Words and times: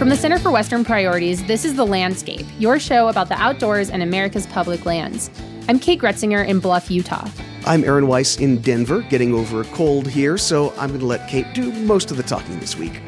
From 0.00 0.08
the 0.08 0.16
Center 0.16 0.38
for 0.38 0.50
Western 0.50 0.82
Priorities, 0.82 1.44
this 1.44 1.62
is 1.62 1.74
The 1.76 1.84
Landscape, 1.84 2.46
your 2.58 2.80
show 2.80 3.08
about 3.08 3.28
the 3.28 3.34
outdoors 3.34 3.90
and 3.90 4.02
America's 4.02 4.46
public 4.46 4.86
lands. 4.86 5.30
I'm 5.68 5.78
Kate 5.78 6.00
Groetzinger 6.00 6.48
in 6.48 6.58
Bluff, 6.58 6.90
Utah. 6.90 7.28
I'm 7.66 7.84
Aaron 7.84 8.06
Weiss 8.06 8.38
in 8.38 8.62
Denver, 8.62 9.02
getting 9.02 9.34
over 9.34 9.60
a 9.60 9.64
cold 9.64 10.08
here, 10.08 10.38
so 10.38 10.70
I'm 10.78 10.88
going 10.88 11.00
to 11.00 11.06
let 11.06 11.28
Kate 11.28 11.52
do 11.52 11.70
most 11.70 12.10
of 12.10 12.16
the 12.16 12.22
talking 12.22 12.58
this 12.60 12.76
week. 12.76 12.98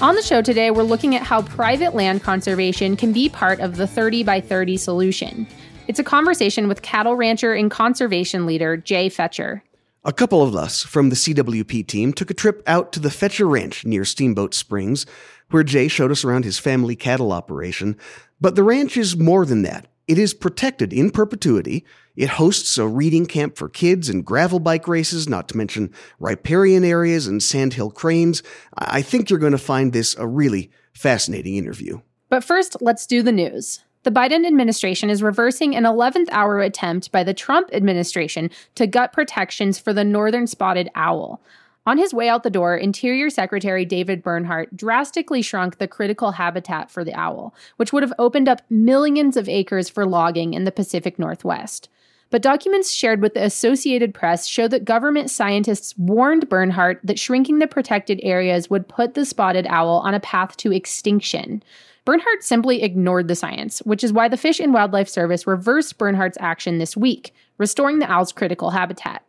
On 0.00 0.14
the 0.14 0.22
show 0.22 0.40
today, 0.40 0.70
we're 0.70 0.84
looking 0.84 1.16
at 1.16 1.24
how 1.24 1.42
private 1.42 1.96
land 1.96 2.22
conservation 2.22 2.94
can 2.94 3.12
be 3.12 3.28
part 3.28 3.58
of 3.58 3.74
the 3.74 3.88
30 3.88 4.22
by 4.22 4.40
30 4.40 4.76
solution. 4.76 5.44
It's 5.88 5.98
a 5.98 6.04
conversation 6.04 6.68
with 6.68 6.82
cattle 6.82 7.16
rancher 7.16 7.52
and 7.52 7.68
conservation 7.68 8.46
leader 8.46 8.76
Jay 8.76 9.08
Fetcher. 9.08 9.64
A 10.04 10.12
couple 10.12 10.44
of 10.44 10.54
us 10.54 10.84
from 10.84 11.08
the 11.08 11.16
CWP 11.16 11.84
team 11.88 12.12
took 12.12 12.30
a 12.30 12.34
trip 12.34 12.62
out 12.68 12.92
to 12.92 13.00
the 13.00 13.10
Fetcher 13.10 13.48
Ranch 13.48 13.84
near 13.84 14.04
Steamboat 14.04 14.54
Springs, 14.54 15.04
where 15.50 15.62
Jay 15.62 15.88
showed 15.88 16.10
us 16.10 16.24
around 16.24 16.44
his 16.44 16.58
family 16.58 16.96
cattle 16.96 17.32
operation. 17.32 17.96
But 18.40 18.54
the 18.54 18.62
ranch 18.62 18.96
is 18.96 19.16
more 19.16 19.44
than 19.44 19.62
that. 19.62 19.86
It 20.06 20.18
is 20.18 20.32
protected 20.32 20.92
in 20.92 21.10
perpetuity. 21.10 21.84
It 22.16 22.30
hosts 22.30 22.78
a 22.78 22.88
reading 22.88 23.26
camp 23.26 23.56
for 23.56 23.68
kids 23.68 24.08
and 24.08 24.24
gravel 24.24 24.58
bike 24.58 24.88
races, 24.88 25.28
not 25.28 25.48
to 25.48 25.56
mention 25.56 25.92
riparian 26.18 26.82
areas 26.82 27.26
and 27.26 27.42
sandhill 27.42 27.90
cranes. 27.90 28.42
I 28.76 29.02
think 29.02 29.28
you're 29.28 29.38
going 29.38 29.52
to 29.52 29.58
find 29.58 29.92
this 29.92 30.16
a 30.16 30.26
really 30.26 30.70
fascinating 30.94 31.56
interview. 31.56 32.00
But 32.30 32.42
first, 32.42 32.78
let's 32.80 33.06
do 33.06 33.22
the 33.22 33.32
news. 33.32 33.80
The 34.04 34.10
Biden 34.10 34.46
administration 34.46 35.10
is 35.10 35.22
reversing 35.22 35.76
an 35.76 35.84
11th 35.84 36.28
hour 36.30 36.60
attempt 36.60 37.12
by 37.12 37.22
the 37.22 37.34
Trump 37.34 37.68
administration 37.72 38.50
to 38.76 38.86
gut 38.86 39.12
protections 39.12 39.78
for 39.78 39.92
the 39.92 40.04
northern 40.04 40.46
spotted 40.46 40.88
owl. 40.94 41.42
On 41.88 41.96
his 41.96 42.12
way 42.12 42.28
out 42.28 42.42
the 42.42 42.50
door, 42.50 42.76
Interior 42.76 43.30
Secretary 43.30 43.86
David 43.86 44.22
Bernhardt 44.22 44.76
drastically 44.76 45.40
shrunk 45.40 45.78
the 45.78 45.88
critical 45.88 46.32
habitat 46.32 46.90
for 46.90 47.02
the 47.02 47.14
owl, 47.14 47.54
which 47.78 47.94
would 47.94 48.02
have 48.02 48.12
opened 48.18 48.46
up 48.46 48.60
millions 48.68 49.38
of 49.38 49.48
acres 49.48 49.88
for 49.88 50.04
logging 50.04 50.52
in 50.52 50.64
the 50.64 50.70
Pacific 50.70 51.18
Northwest. 51.18 51.88
But 52.28 52.42
documents 52.42 52.92
shared 52.92 53.22
with 53.22 53.32
the 53.32 53.42
Associated 53.42 54.12
Press 54.12 54.46
show 54.46 54.68
that 54.68 54.84
government 54.84 55.30
scientists 55.30 55.96
warned 55.96 56.50
Bernhardt 56.50 57.00
that 57.04 57.18
shrinking 57.18 57.58
the 57.58 57.66
protected 57.66 58.20
areas 58.22 58.68
would 58.68 58.86
put 58.86 59.14
the 59.14 59.24
spotted 59.24 59.66
owl 59.70 60.00
on 60.04 60.12
a 60.12 60.20
path 60.20 60.58
to 60.58 60.74
extinction. 60.74 61.62
Bernhardt 62.04 62.42
simply 62.42 62.82
ignored 62.82 63.28
the 63.28 63.34
science, 63.34 63.78
which 63.86 64.04
is 64.04 64.12
why 64.12 64.28
the 64.28 64.36
Fish 64.36 64.60
and 64.60 64.74
Wildlife 64.74 65.08
Service 65.08 65.46
reversed 65.46 65.96
Bernhardt's 65.96 66.36
action 66.38 66.76
this 66.76 66.98
week, 66.98 67.32
restoring 67.56 67.98
the 67.98 68.12
owl's 68.12 68.30
critical 68.30 68.72
habitat. 68.72 69.22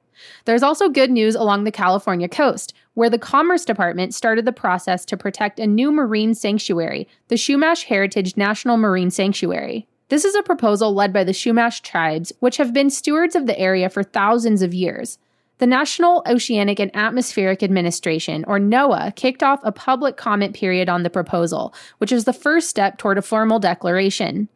There's 0.46 0.64
also 0.64 0.90
good 0.90 1.12
news 1.12 1.36
along 1.36 1.64
the 1.64 1.72
California 1.72 2.28
coast, 2.28 2.74
where 2.94 3.10
the 3.10 3.18
Commerce 3.18 3.66
Department 3.66 4.14
started 4.14 4.46
the 4.46 4.52
process 4.52 5.06
to 5.06 5.18
protect 5.18 5.60
a 5.60 5.68
new 5.68 5.92
marine 5.92 6.34
sanctuary, 6.34 7.08
the 7.28 7.36
Chumash 7.36 7.84
Heritage 7.84 8.36
National 8.36 8.78
Marine 8.78 9.12
Sanctuary. 9.12 9.88
This 10.10 10.26
is 10.26 10.36
a 10.36 10.44
proposal 10.44 10.94
led 10.94 11.14
by 11.14 11.24
the 11.24 11.32
Chumash 11.32 11.82
tribes, 11.82 12.34
which 12.40 12.58
have 12.58 12.74
been 12.74 12.90
stewards 12.90 13.36
of 13.36 13.46
the 13.46 13.58
area 13.60 13.90
for 13.90 14.04
thousands 14.04 14.62
of 14.62 14.74
years. 14.74 15.20
The 15.60 15.68
National 15.68 16.24
Oceanic 16.26 16.80
and 16.80 16.90
Atmospheric 16.96 17.62
Administration, 17.62 18.46
or 18.48 18.60
NOAA, 18.60 19.14
kicked 19.16 19.44
off 19.44 19.60
a 19.64 19.74
public 19.74 20.16
comment 20.16 20.56
period 20.56 20.88
on 20.88 21.04
the 21.04 21.10
proposal, 21.10 21.74
which 21.98 22.14
is 22.14 22.24
the 22.24 22.34
first 22.34 22.70
step 22.70 22.98
toward 22.98 23.18
a 23.18 23.22
formal 23.22 23.60
declaration. 23.60 24.48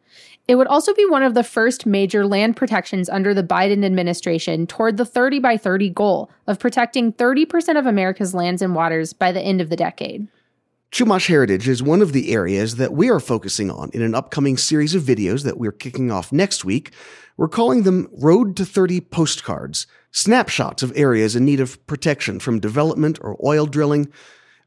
It 0.46 0.56
would 0.56 0.66
also 0.66 0.92
be 0.92 1.06
one 1.06 1.22
of 1.22 1.32
the 1.32 1.42
first 1.42 1.86
major 1.86 2.26
land 2.26 2.56
protections 2.56 3.08
under 3.08 3.32
the 3.32 3.42
Biden 3.42 3.84
administration 3.84 4.66
toward 4.66 4.98
the 4.98 5.06
30 5.06 5.38
by 5.38 5.56
30 5.56 5.88
goal 5.90 6.30
of 6.46 6.58
protecting 6.58 7.14
30% 7.14 7.78
of 7.78 7.86
America's 7.86 8.34
lands 8.34 8.60
and 8.60 8.74
waters 8.74 9.14
by 9.14 9.32
the 9.32 9.40
end 9.40 9.62
of 9.62 9.70
the 9.70 9.76
decade. 9.76 10.28
Chumash 10.92 11.26
Heritage 11.26 11.66
is 11.66 11.82
one 11.82 12.02
of 12.02 12.12
the 12.12 12.32
areas 12.32 12.76
that 12.76 12.92
we 12.92 13.10
are 13.10 13.18
focusing 13.18 13.70
on 13.70 13.90
in 13.94 14.02
an 14.02 14.14
upcoming 14.14 14.56
series 14.56 14.94
of 14.94 15.02
videos 15.02 15.42
that 15.44 15.58
we're 15.58 15.72
kicking 15.72 16.12
off 16.12 16.30
next 16.30 16.64
week. 16.64 16.92
We're 17.36 17.48
calling 17.48 17.82
them 17.82 18.08
Road 18.12 18.54
to 18.58 18.66
30 18.66 19.00
postcards, 19.00 19.86
snapshots 20.12 20.82
of 20.82 20.92
areas 20.94 21.34
in 21.34 21.44
need 21.44 21.58
of 21.58 21.84
protection 21.86 22.38
from 22.38 22.60
development 22.60 23.18
or 23.22 23.36
oil 23.44 23.66
drilling, 23.66 24.12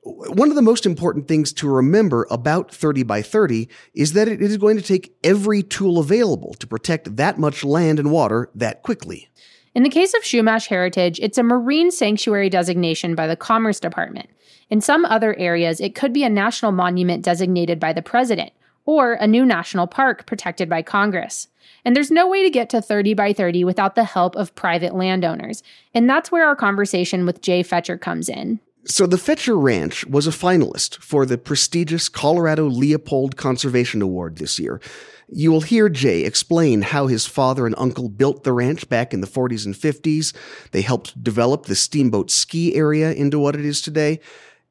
one 0.07 0.49
of 0.49 0.55
the 0.55 0.61
most 0.61 0.85
important 0.85 1.27
things 1.27 1.51
to 1.53 1.69
remember 1.69 2.27
about 2.29 2.73
30 2.73 3.03
by 3.03 3.21
30 3.21 3.67
is 3.93 4.13
that 4.13 4.27
it 4.27 4.41
is 4.41 4.57
going 4.57 4.77
to 4.77 4.83
take 4.83 5.15
every 5.23 5.63
tool 5.63 5.99
available 5.99 6.53
to 6.55 6.67
protect 6.67 7.15
that 7.17 7.37
much 7.37 7.63
land 7.63 7.99
and 7.99 8.11
water 8.11 8.49
that 8.55 8.83
quickly. 8.83 9.29
In 9.75 9.83
the 9.83 9.89
case 9.89 10.13
of 10.13 10.23
Chumash 10.23 10.67
Heritage, 10.67 11.19
it's 11.21 11.37
a 11.37 11.43
marine 11.43 11.91
sanctuary 11.91 12.49
designation 12.49 13.13
by 13.13 13.27
the 13.27 13.35
Commerce 13.35 13.79
Department. 13.79 14.29
In 14.69 14.81
some 14.81 15.05
other 15.05 15.37
areas, 15.37 15.79
it 15.79 15.93
could 15.93 16.13
be 16.13 16.23
a 16.23 16.29
national 16.29 16.71
monument 16.71 17.23
designated 17.23 17.79
by 17.79 17.93
the 17.93 18.01
president 18.01 18.51
or 18.85 19.13
a 19.13 19.27
new 19.27 19.45
national 19.45 19.85
park 19.85 20.25
protected 20.25 20.69
by 20.69 20.81
Congress. 20.81 21.47
And 21.85 21.95
there's 21.95 22.09
no 22.09 22.27
way 22.27 22.43
to 22.43 22.49
get 22.49 22.69
to 22.71 22.81
30 22.81 23.13
by 23.13 23.33
30 23.33 23.63
without 23.63 23.95
the 23.95 24.03
help 24.03 24.35
of 24.35 24.55
private 24.55 24.95
landowners. 24.95 25.61
And 25.93 26.09
that's 26.09 26.31
where 26.31 26.45
our 26.45 26.55
conversation 26.55 27.25
with 27.25 27.41
Jay 27.41 27.63
Fetcher 27.63 27.97
comes 27.97 28.29
in. 28.29 28.59
So 28.89 29.05
the 29.05 29.17
Fetcher 29.17 29.57
Ranch 29.57 30.05
was 30.05 30.27
a 30.27 30.31
finalist 30.31 30.99
for 30.99 31.25
the 31.25 31.37
prestigious 31.37 32.07
Colorado 32.07 32.67
Leopold 32.67 33.35
Conservation 33.35 34.01
Award 34.01 34.37
this 34.37 34.59
year. 34.59 34.79
You 35.27 35.51
will 35.51 35.59
hear 35.59 35.89
Jay 35.89 36.23
explain 36.23 36.83
how 36.83 37.07
his 37.07 37.25
father 37.25 37.65
and 37.65 37.75
uncle 37.77 38.07
built 38.07 38.45
the 38.45 38.53
ranch 38.53 38.87
back 38.87 39.13
in 39.13 39.19
the 39.19 39.27
40s 39.27 39.65
and 39.65 39.75
50s. 39.75 40.33
They 40.71 40.83
helped 40.83 41.21
develop 41.21 41.65
the 41.65 41.75
steamboat 41.75 42.31
ski 42.31 42.75
area 42.75 43.11
into 43.11 43.39
what 43.39 43.55
it 43.55 43.65
is 43.65 43.81
today. 43.81 44.21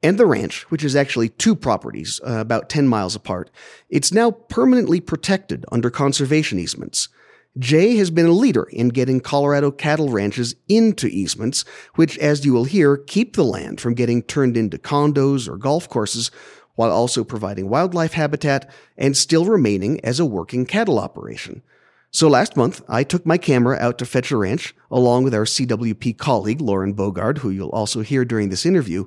And 0.03 0.17
the 0.17 0.25
ranch, 0.25 0.63
which 0.71 0.83
is 0.83 0.97
actually 0.97 1.29
two 1.29 1.55
properties, 1.55 2.19
uh, 2.27 2.39
about 2.39 2.71
10 2.71 2.89
miles 2.89 3.17
apart, 3.17 3.51
it's 3.91 4.13
now 4.13 4.31
permanently 4.31 4.99
protected 4.99 5.67
under 5.71 5.91
conservation 5.91 6.59
easements. 6.59 7.11
Jay 7.59 7.97
has 7.97 8.11
been 8.11 8.27
a 8.27 8.33
leader 8.33 8.65
in 8.65 8.89
getting 8.89 9.21
Colorado 9.21 9.71
cattle 9.71 10.11
ranches 10.11 10.55
into 10.69 11.07
easements, 11.07 11.65
which, 11.95 12.19
as 12.19 12.45
you 12.45 12.53
will 12.53 12.65
hear, 12.65 12.97
keep 12.97 13.35
the 13.35 13.45
land 13.45 13.81
from 13.81 13.95
getting 13.95 14.23
turned 14.23 14.57
into 14.57 14.79
condos 14.79 15.49
or 15.49 15.57
golf 15.57 15.89
courses, 15.89 16.31
while 16.75 16.93
also 16.93 17.25
providing 17.25 17.71
wildlife 17.71 18.13
habitat 18.13 18.71
and 18.99 19.17
still 19.17 19.47
remaining 19.47 19.99
as 20.05 20.21
a 20.21 20.27
working 20.27 20.67
cattle 20.67 20.99
operation. 20.99 21.63
So 22.11 22.29
last 22.29 22.57
month, 22.57 22.83
I 22.89 23.03
took 23.03 23.27
my 23.27 23.39
camera 23.39 23.77
out 23.79 23.99
to 23.99 24.07
Fetcher 24.07 24.39
Ranch, 24.39 24.75
along 24.91 25.25
with 25.25 25.35
our 25.35 25.45
CWP 25.45 26.17
colleague, 26.19 26.61
Lauren 26.61 26.95
Bogard, 26.95 27.39
who 27.39 27.51
you'll 27.51 27.71
also 27.71 28.01
hear 28.01 28.25
during 28.25 28.51
this 28.51 28.67
interview, 28.67 29.07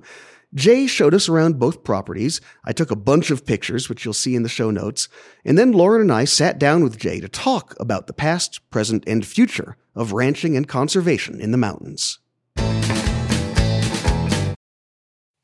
Jay 0.55 0.87
showed 0.87 1.13
us 1.13 1.29
around 1.29 1.59
both 1.59 1.83
properties. 1.83 2.41
I 2.65 2.73
took 2.73 2.89
a 2.89 2.95
bunch 2.95 3.29
of 3.29 3.45
pictures, 3.45 3.87
which 3.87 4.03
you'll 4.03 4.13
see 4.15 4.35
in 4.35 4.41
the 4.41 4.49
show 4.49 4.71
notes. 4.71 5.07
And 5.45 5.57
then 5.57 5.71
Lauren 5.71 6.01
and 6.01 6.11
I 6.11 6.25
sat 6.25 6.57
down 6.57 6.83
with 6.83 6.97
Jay 6.97 7.19
to 7.19 7.29
talk 7.29 7.75
about 7.79 8.07
the 8.07 8.13
past, 8.13 8.67
present, 8.71 9.03
and 9.05 9.25
future 9.25 9.77
of 9.95 10.11
ranching 10.11 10.57
and 10.57 10.67
conservation 10.67 11.39
in 11.39 11.51
the 11.51 11.57
mountains. 11.57 12.19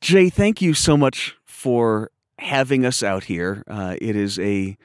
Jay, 0.00 0.28
thank 0.28 0.60
you 0.60 0.74
so 0.74 0.96
much 0.96 1.36
for 1.44 2.10
having 2.38 2.84
us 2.84 3.02
out 3.02 3.24
here. 3.24 3.62
Uh, 3.68 3.96
it 4.00 4.16
is 4.16 4.38
a 4.38 4.76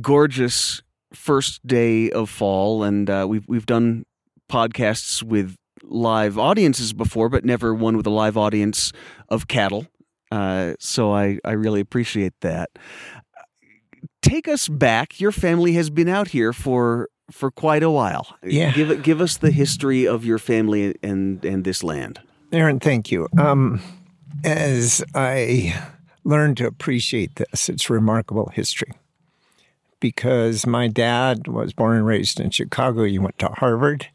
gorgeous 0.00 0.82
first 1.12 1.66
day 1.66 2.10
of 2.10 2.28
fall, 2.28 2.82
and 2.82 3.08
uh, 3.10 3.26
we've 3.28 3.46
we've 3.48 3.66
done 3.66 4.04
podcasts 4.48 5.22
with 5.22 5.56
live 5.90 6.38
audiences 6.38 6.92
before, 6.92 7.28
but 7.28 7.44
never 7.44 7.74
one 7.74 7.96
with 7.96 8.06
a 8.06 8.10
live 8.10 8.36
audience 8.36 8.92
of 9.28 9.48
cattle. 9.48 9.86
Uh, 10.30 10.74
so 10.78 11.12
I, 11.12 11.38
I 11.44 11.52
really 11.52 11.80
appreciate 11.80 12.34
that. 12.40 12.70
Take 14.22 14.46
us 14.48 14.68
back. 14.68 15.20
Your 15.20 15.32
family 15.32 15.72
has 15.72 15.90
been 15.90 16.08
out 16.08 16.28
here 16.28 16.52
for 16.52 17.08
for 17.30 17.50
quite 17.50 17.82
a 17.82 17.90
while. 17.90 18.36
Yeah. 18.42 18.72
Give 18.72 19.02
give 19.02 19.20
us 19.20 19.36
the 19.36 19.50
history 19.50 20.06
of 20.06 20.24
your 20.24 20.38
family 20.38 20.94
and 21.02 21.44
and 21.44 21.64
this 21.64 21.82
land. 21.82 22.20
Aaron, 22.52 22.80
thank 22.80 23.10
you. 23.10 23.28
Um, 23.38 23.80
as 24.44 25.04
I 25.14 25.80
learned 26.24 26.56
to 26.58 26.66
appreciate 26.66 27.36
this, 27.36 27.68
it's 27.68 27.88
remarkable 27.88 28.50
history. 28.54 28.92
Because 30.00 30.66
my 30.66 30.88
dad 30.88 31.46
was 31.46 31.72
born 31.72 31.96
and 31.96 32.06
raised 32.06 32.40
in 32.40 32.50
Chicago. 32.50 33.04
He 33.04 33.18
went 33.18 33.38
to 33.38 33.48
Harvard. 33.48 34.08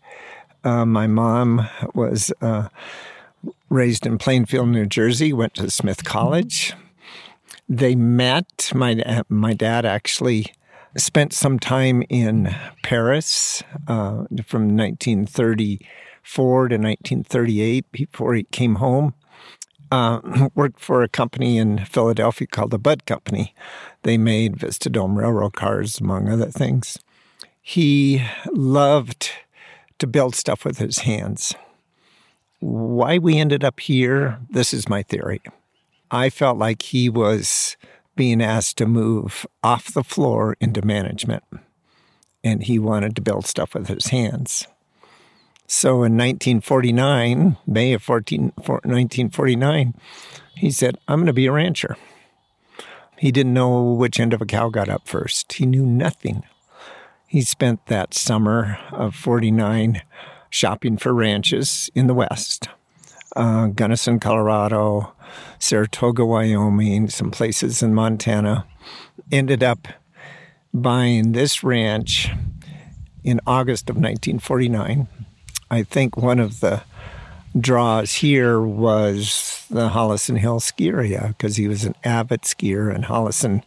Uh, 0.65 0.83
my 0.83 1.05
mom 1.05 1.69
was 1.93 2.33
uh, 2.41 2.69
raised 3.69 4.07
in 4.07 4.17
Plainfield, 4.17 4.69
New 4.69 4.87
Jersey, 4.87 5.31
went 5.31 5.53
to 5.53 5.69
Smith 5.69 6.03
College. 6.03 6.73
They 7.69 7.93
met. 7.93 8.71
My, 8.73 9.21
my 9.29 9.53
dad 9.53 9.85
actually 9.85 10.47
spent 10.97 11.33
some 11.33 11.59
time 11.59 12.03
in 12.09 12.55
Paris 12.81 13.61
uh, 13.87 14.25
from 14.43 14.75
1934 14.75 16.67
to 16.69 16.75
1938 16.75 17.91
before 17.91 18.33
he 18.33 18.43
came 18.43 18.75
home. 18.75 19.13
Uh, 19.91 20.49
worked 20.55 20.79
for 20.79 21.03
a 21.03 21.07
company 21.07 21.59
in 21.59 21.85
Philadelphia 21.85 22.47
called 22.47 22.71
the 22.71 22.79
Budd 22.79 23.05
Company. 23.05 23.53
They 24.01 24.17
made 24.17 24.57
Vista-Dome 24.57 25.15
railroad 25.15 25.53
cars, 25.53 25.99
among 25.99 26.27
other 26.27 26.49
things. 26.49 26.97
He 27.61 28.23
loved 28.51 29.31
to 29.99 30.07
build 30.07 30.35
stuff 30.35 30.65
with 30.65 30.77
his 30.77 30.99
hands. 30.99 31.53
Why 32.59 33.17
we 33.17 33.37
ended 33.37 33.63
up 33.63 33.79
here, 33.79 34.39
this 34.49 34.73
is 34.73 34.89
my 34.89 35.03
theory. 35.03 35.41
I 36.11 36.29
felt 36.29 36.57
like 36.57 36.81
he 36.81 37.09
was 37.09 37.77
being 38.15 38.41
asked 38.41 38.77
to 38.77 38.85
move 38.85 39.45
off 39.63 39.93
the 39.93 40.03
floor 40.03 40.55
into 40.59 40.81
management. 40.81 41.43
And 42.43 42.63
he 42.63 42.79
wanted 42.79 43.15
to 43.15 43.21
build 43.21 43.45
stuff 43.45 43.73
with 43.73 43.87
his 43.87 44.07
hands. 44.07 44.67
So 45.67 46.03
in 46.03 46.15
1949, 46.15 47.57
May 47.65 47.93
of 47.93 48.03
14, 48.03 48.53
1949, 48.55 49.95
he 50.55 50.71
said, 50.71 50.97
I'm 51.07 51.19
going 51.19 51.27
to 51.27 51.33
be 51.33 51.47
a 51.47 51.51
rancher. 51.51 51.97
He 53.17 53.31
didn't 53.31 53.53
know 53.53 53.93
which 53.93 54.19
end 54.19 54.33
of 54.33 54.41
a 54.41 54.45
cow 54.45 54.69
got 54.69 54.89
up 54.89 55.07
first. 55.07 55.53
He 55.53 55.65
knew 55.65 55.85
nothing. 55.85 56.43
He 57.27 57.41
spent 57.41 57.85
that 57.87 58.13
summer 58.13 58.77
of 58.91 59.15
49 59.15 60.01
shopping 60.49 60.97
for 60.97 61.13
ranches 61.13 61.89
in 61.95 62.07
the 62.07 62.13
West 62.13 62.69
uh, 63.35 63.67
Gunnison, 63.67 64.19
Colorado, 64.19 65.13
Saratoga, 65.59 66.25
Wyoming, 66.25 67.09
some 67.09 67.31
places 67.31 67.83
in 67.83 67.93
Montana. 67.93 68.65
Ended 69.31 69.63
up 69.63 69.87
buying 70.73 71.31
this 71.31 71.63
ranch 71.63 72.29
in 73.23 73.39
August 73.45 73.89
of 73.89 73.95
1949. 73.95 75.07
I 75.69 75.83
think 75.83 76.15
one 76.15 76.39
of 76.39 76.59
the 76.59 76.83
draws 77.59 78.15
here 78.15 78.59
was 78.59 79.65
the 79.69 79.89
Howelsen 79.89 80.37
Hill 80.37 80.59
ski 80.59 80.89
area 80.89 81.27
because 81.29 81.55
he 81.55 81.67
was 81.67 81.85
an 81.85 81.95
avid 82.03 82.41
skier, 82.41 82.93
and 82.93 83.05
Howelsen 83.05 83.63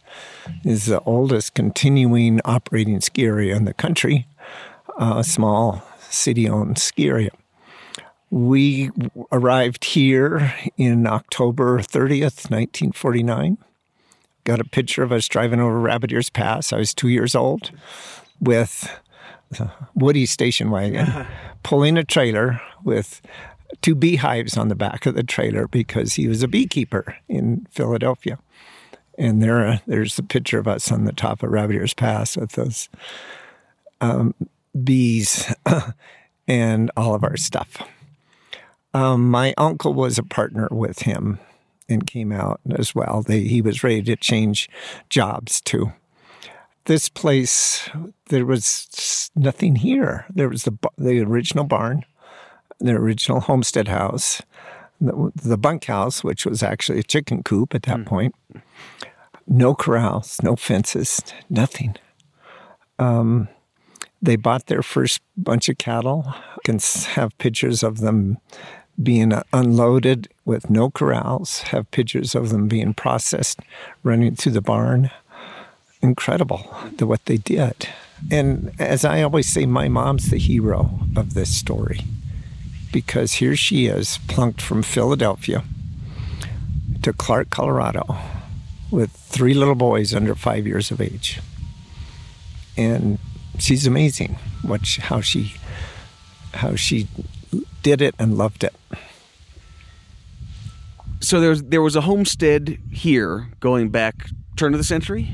is 0.63 0.85
the 0.85 0.99
oldest 1.01 1.53
continuing 1.53 2.39
operating 2.45 3.01
ski 3.01 3.25
area 3.25 3.55
in 3.55 3.65
the 3.65 3.73
country, 3.73 4.27
a 4.97 5.23
small 5.23 5.83
city 5.99 6.47
owned 6.47 6.77
ski 6.77 7.07
area. 7.07 7.31
We 8.31 8.91
arrived 9.31 9.85
here 9.85 10.53
in 10.77 11.07
October 11.07 11.79
30th, 11.79 12.51
1949. 12.51 13.57
Got 14.43 14.59
a 14.59 14.65
picture 14.65 15.01
of 15.01 15.11
us 15.11 15.27
driving 15.27 15.59
over 15.59 15.79
Rabbit 15.79 16.11
Ears 16.11 16.29
Pass. 16.29 16.71
I 16.71 16.77
was 16.77 16.93
two 16.93 17.07
years 17.07 17.33
old 17.33 17.71
with 18.39 18.89
uh, 19.59 19.67
Woody 19.95 20.27
station 20.27 20.69
wagon, 20.69 21.25
pulling 21.63 21.97
a 21.97 22.03
trailer 22.03 22.61
with 22.83 23.19
two 23.81 23.95
beehives 23.95 24.57
on 24.57 24.67
the 24.67 24.75
back 24.75 25.05
of 25.05 25.15
the 25.15 25.23
trailer 25.23 25.67
because 25.67 26.13
he 26.13 26.27
was 26.27 26.43
a 26.43 26.47
beekeeper 26.47 27.17
in 27.27 27.67
Philadelphia. 27.71 28.39
And 29.17 29.41
there, 29.41 29.67
uh, 29.67 29.77
there's 29.85 30.17
a 30.17 30.23
picture 30.23 30.59
of 30.59 30.67
us 30.67 30.91
on 30.91 31.05
the 31.05 31.11
top 31.11 31.43
of 31.43 31.51
Rabbit 31.51 31.75
Ears 31.75 31.93
Pass 31.93 32.37
with 32.37 32.53
those 32.53 32.89
um, 34.01 34.33
bees 34.83 35.53
and 36.47 36.91
all 36.95 37.13
of 37.13 37.23
our 37.23 37.37
stuff. 37.37 37.77
Um, 38.93 39.29
my 39.29 39.53
uncle 39.57 39.93
was 39.93 40.17
a 40.17 40.23
partner 40.23 40.67
with 40.71 40.99
him 40.99 41.39
and 41.87 42.07
came 42.07 42.31
out 42.31 42.61
as 42.71 42.95
well. 42.95 43.21
They, 43.21 43.41
he 43.41 43.61
was 43.61 43.83
ready 43.83 44.01
to 44.03 44.15
change 44.15 44.69
jobs 45.09 45.61
too 45.61 45.91
this 46.89 47.07
place, 47.07 47.87
there 48.29 48.47
was 48.47 49.29
nothing 49.35 49.75
here. 49.75 50.25
There 50.33 50.49
was 50.49 50.63
the 50.63 50.75
the 50.97 51.21
original 51.21 51.63
barn, 51.63 52.03
the 52.79 52.91
original 52.91 53.41
homestead 53.41 53.87
house, 53.87 54.41
the, 54.99 55.31
the 55.35 55.57
bunkhouse, 55.57 56.23
which 56.23 56.45
was 56.45 56.63
actually 56.63 56.99
a 56.99 57.03
chicken 57.03 57.43
coop 57.43 57.75
at 57.75 57.83
that 57.83 57.99
mm. 57.99 58.05
point. 58.05 58.35
No 59.47 59.73
corrals, 59.73 60.37
no 60.43 60.55
fences, 60.55 61.21
nothing. 61.49 61.95
Um, 62.99 63.47
they 64.21 64.35
bought 64.35 64.67
their 64.67 64.83
first 64.83 65.21
bunch 65.37 65.69
of 65.69 65.77
cattle. 65.77 66.23
You 66.27 66.61
can 66.65 66.79
have 67.13 67.37
pictures 67.37 67.83
of 67.83 67.99
them 67.99 68.37
being 69.01 69.31
unloaded 69.53 70.27
with 70.43 70.69
no 70.69 70.89
corrals, 70.89 71.61
have 71.63 71.89
pictures 71.91 72.35
of 72.35 72.49
them 72.49 72.67
being 72.67 72.93
processed 72.93 73.59
running 74.03 74.35
through 74.35 74.51
the 74.51 74.61
barn 74.61 75.09
incredible 76.01 76.75
the, 76.97 77.07
what 77.07 77.25
they 77.25 77.37
did. 77.37 77.89
And 78.29 78.71
as 78.79 79.05
I 79.05 79.21
always 79.21 79.47
say, 79.47 79.65
my 79.65 79.87
mom's 79.87 80.29
the 80.29 80.37
hero 80.37 80.99
of 81.15 81.33
this 81.33 81.55
story 81.55 82.01
because 82.91 83.33
here 83.33 83.55
she 83.55 83.87
is, 83.87 84.19
plunked 84.27 84.61
from 84.61 84.83
Philadelphia 84.83 85.63
to 87.01 87.13
Clark, 87.13 87.49
Colorado, 87.49 88.17
with 88.91 89.11
three 89.11 89.53
little 89.53 89.75
boys 89.75 90.13
under 90.13 90.35
five 90.35 90.67
years 90.67 90.91
of 90.91 90.99
age. 90.99 91.39
And 92.77 93.19
she's 93.57 93.85
amazing 93.87 94.37
what 94.61 94.85
she, 94.85 95.01
how 95.01 95.21
she 95.21 95.53
how 96.53 96.75
she 96.75 97.07
did 97.83 98.01
it 98.01 98.15
and 98.17 98.37
loved 98.37 98.63
it. 98.63 98.73
So 101.21 101.39
there 101.39 101.49
was, 101.49 101.63
there 101.63 101.81
was 101.81 101.95
a 101.95 102.01
homestead 102.01 102.79
here 102.91 103.49
going 103.59 103.89
back 103.89 104.29
turn 104.59 104.73
of 104.73 104.77
the 104.77 104.83
century? 104.83 105.33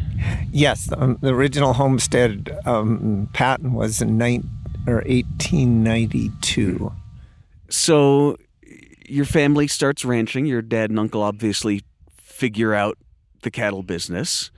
Yes, 0.51 0.89
um, 0.95 1.17
the 1.21 1.33
original 1.33 1.73
homestead 1.73 2.57
um, 2.65 3.27
patent 3.33 3.73
was 3.73 4.01
in 4.01 4.17
nine, 4.19 4.47
or 4.87 4.97
1892. 5.07 6.93
So 7.69 8.37
your 9.07 9.25
family 9.25 9.67
starts 9.67 10.05
ranching. 10.05 10.45
Your 10.45 10.61
dad 10.61 10.89
and 10.89 10.99
uncle 10.99 11.21
obviously 11.21 11.83
figure 12.17 12.73
out 12.73 12.97
the 13.43 13.51
cattle 13.51 13.83
business. 13.83 14.51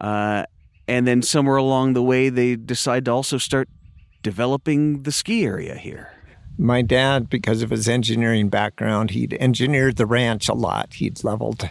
Uh, 0.00 0.44
and 0.88 1.06
then 1.06 1.22
somewhere 1.22 1.56
along 1.56 1.94
the 1.94 2.02
way, 2.02 2.28
they 2.28 2.56
decide 2.56 3.06
to 3.06 3.10
also 3.10 3.38
start 3.38 3.68
developing 4.22 5.02
the 5.02 5.12
ski 5.12 5.44
area 5.44 5.76
here. 5.76 6.12
My 6.58 6.82
dad, 6.82 7.28
because 7.28 7.62
of 7.62 7.70
his 7.70 7.88
engineering 7.88 8.48
background, 8.48 9.10
he'd 9.10 9.34
engineered 9.34 9.96
the 9.96 10.06
ranch 10.06 10.48
a 10.48 10.54
lot. 10.54 10.94
He'd 10.94 11.22
leveled 11.22 11.68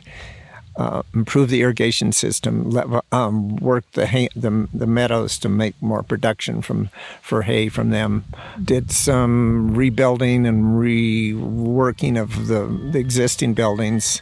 uh, 0.77 1.03
improve 1.13 1.49
the 1.49 1.61
irrigation 1.61 2.11
system, 2.11 2.77
um, 3.11 3.55
work 3.57 3.89
the, 3.93 4.05
hay, 4.05 4.27
the, 4.35 4.67
the 4.73 4.87
meadows 4.87 5.37
to 5.39 5.49
make 5.49 5.81
more 5.81 6.03
production 6.03 6.61
from 6.61 6.89
for 7.21 7.43
hay 7.43 7.69
from 7.69 7.91
them. 7.91 8.25
Did 8.61 8.91
some 8.91 9.73
rebuilding 9.73 10.45
and 10.45 10.75
reworking 10.75 12.21
of 12.21 12.47
the, 12.47 12.65
the 12.91 12.99
existing 12.99 13.53
buildings, 13.53 14.21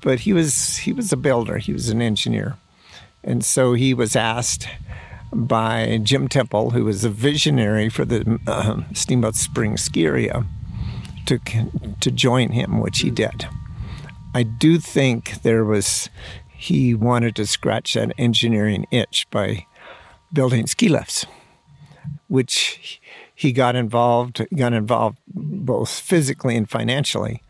but 0.00 0.20
he 0.20 0.32
was 0.32 0.76
he 0.78 0.92
was 0.92 1.12
a 1.12 1.16
builder. 1.16 1.58
He 1.58 1.72
was 1.72 1.88
an 1.88 2.00
engineer, 2.00 2.56
and 3.24 3.44
so 3.44 3.74
he 3.74 3.94
was 3.94 4.14
asked 4.14 4.68
by 5.32 5.98
Jim 6.02 6.28
Temple, 6.28 6.70
who 6.70 6.84
was 6.84 7.04
a 7.04 7.10
visionary 7.10 7.88
for 7.88 8.04
the 8.04 8.38
uh, 8.46 8.82
Steamboat 8.94 9.34
Springs 9.34 9.82
ski 9.82 10.06
area, 10.06 10.44
to 11.26 11.40
to 12.00 12.10
join 12.12 12.50
him, 12.50 12.78
which 12.78 13.00
he 13.00 13.10
did. 13.10 13.48
I 14.34 14.42
do 14.42 14.78
think 14.78 15.42
there 15.42 15.64
was, 15.64 16.10
he 16.54 16.94
wanted 16.94 17.36
to 17.36 17.46
scratch 17.46 17.94
that 17.94 18.12
engineering 18.18 18.86
itch 18.90 19.26
by 19.30 19.66
building 20.32 20.66
ski 20.66 20.88
lifts, 20.88 21.26
which 22.28 23.00
he 23.34 23.52
got 23.52 23.74
involved, 23.74 24.46
got 24.56 24.72
involved 24.72 25.18
both 25.26 25.90
physically 25.90 26.56
and 26.56 26.68
financially 26.68 27.42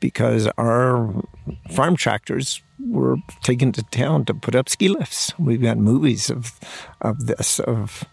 because 0.00 0.48
our 0.58 1.22
farm 1.70 1.96
tractors 1.96 2.62
were 2.78 3.16
taken 3.42 3.72
to 3.72 3.82
town 3.84 4.24
to 4.26 4.34
put 4.34 4.54
up 4.54 4.68
ski 4.68 4.88
lifts. 4.88 5.32
We've 5.38 5.62
got 5.62 5.78
movies 5.78 6.30
of 6.30 6.58
of 7.00 7.26
this 7.26 7.60
of 7.60 8.04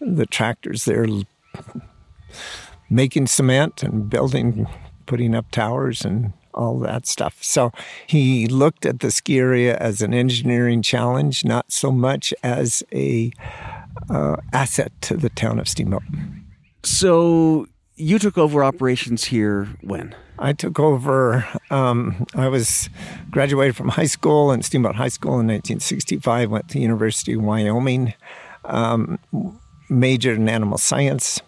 the 0.00 0.26
tractors 0.26 0.84
there 0.84 1.06
making 2.90 3.26
cement 3.26 3.82
and 3.82 4.08
building, 4.08 4.66
putting 5.06 5.34
up 5.34 5.50
towers 5.50 6.04
and 6.04 6.32
all 6.56 6.78
that 6.80 7.06
stuff. 7.06 7.38
So 7.42 7.72
he 8.06 8.46
looked 8.46 8.86
at 8.86 9.00
the 9.00 9.10
ski 9.10 9.38
area 9.38 9.76
as 9.76 10.02
an 10.02 10.14
engineering 10.14 10.82
challenge, 10.82 11.44
not 11.44 11.70
so 11.70 11.92
much 11.92 12.32
as 12.42 12.82
a 12.92 13.30
uh, 14.10 14.36
asset 14.52 14.92
to 15.02 15.16
the 15.16 15.30
town 15.30 15.58
of 15.58 15.68
Steamboat. 15.68 16.02
So 16.82 17.66
you 17.96 18.18
took 18.18 18.38
over 18.38 18.64
operations 18.64 19.24
here 19.24 19.68
when? 19.82 20.14
I 20.38 20.52
took 20.52 20.78
over. 20.78 21.46
Um, 21.70 22.26
I 22.34 22.48
was 22.48 22.90
graduated 23.30 23.74
from 23.74 23.88
high 23.88 24.06
school 24.06 24.52
in 24.52 24.62
Steamboat 24.62 24.96
High 24.96 25.08
School 25.08 25.40
in 25.40 25.46
1965. 25.46 26.50
Went 26.50 26.68
to 26.68 26.78
University 26.78 27.32
of 27.32 27.42
Wyoming. 27.42 28.12
Um, 28.64 29.18
majored 29.88 30.38
in 30.38 30.48
animal 30.48 30.78
science. 30.78 31.40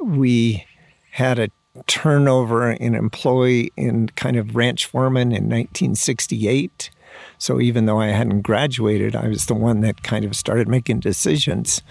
We 0.00 0.66
had 1.10 1.38
a 1.38 1.48
turnover 1.86 2.70
in 2.70 2.94
employee 2.94 3.72
in 3.76 4.08
kind 4.10 4.36
of 4.36 4.56
ranch 4.56 4.86
foreman 4.86 5.28
in 5.28 5.44
1968. 5.44 6.90
So 7.38 7.60
even 7.60 7.86
though 7.86 8.00
I 8.00 8.08
hadn't 8.08 8.42
graduated, 8.42 9.14
I 9.16 9.28
was 9.28 9.46
the 9.46 9.54
one 9.54 9.80
that 9.80 10.02
kind 10.02 10.24
of 10.24 10.36
started 10.36 10.68
making 10.68 11.00
decisions. 11.00 11.82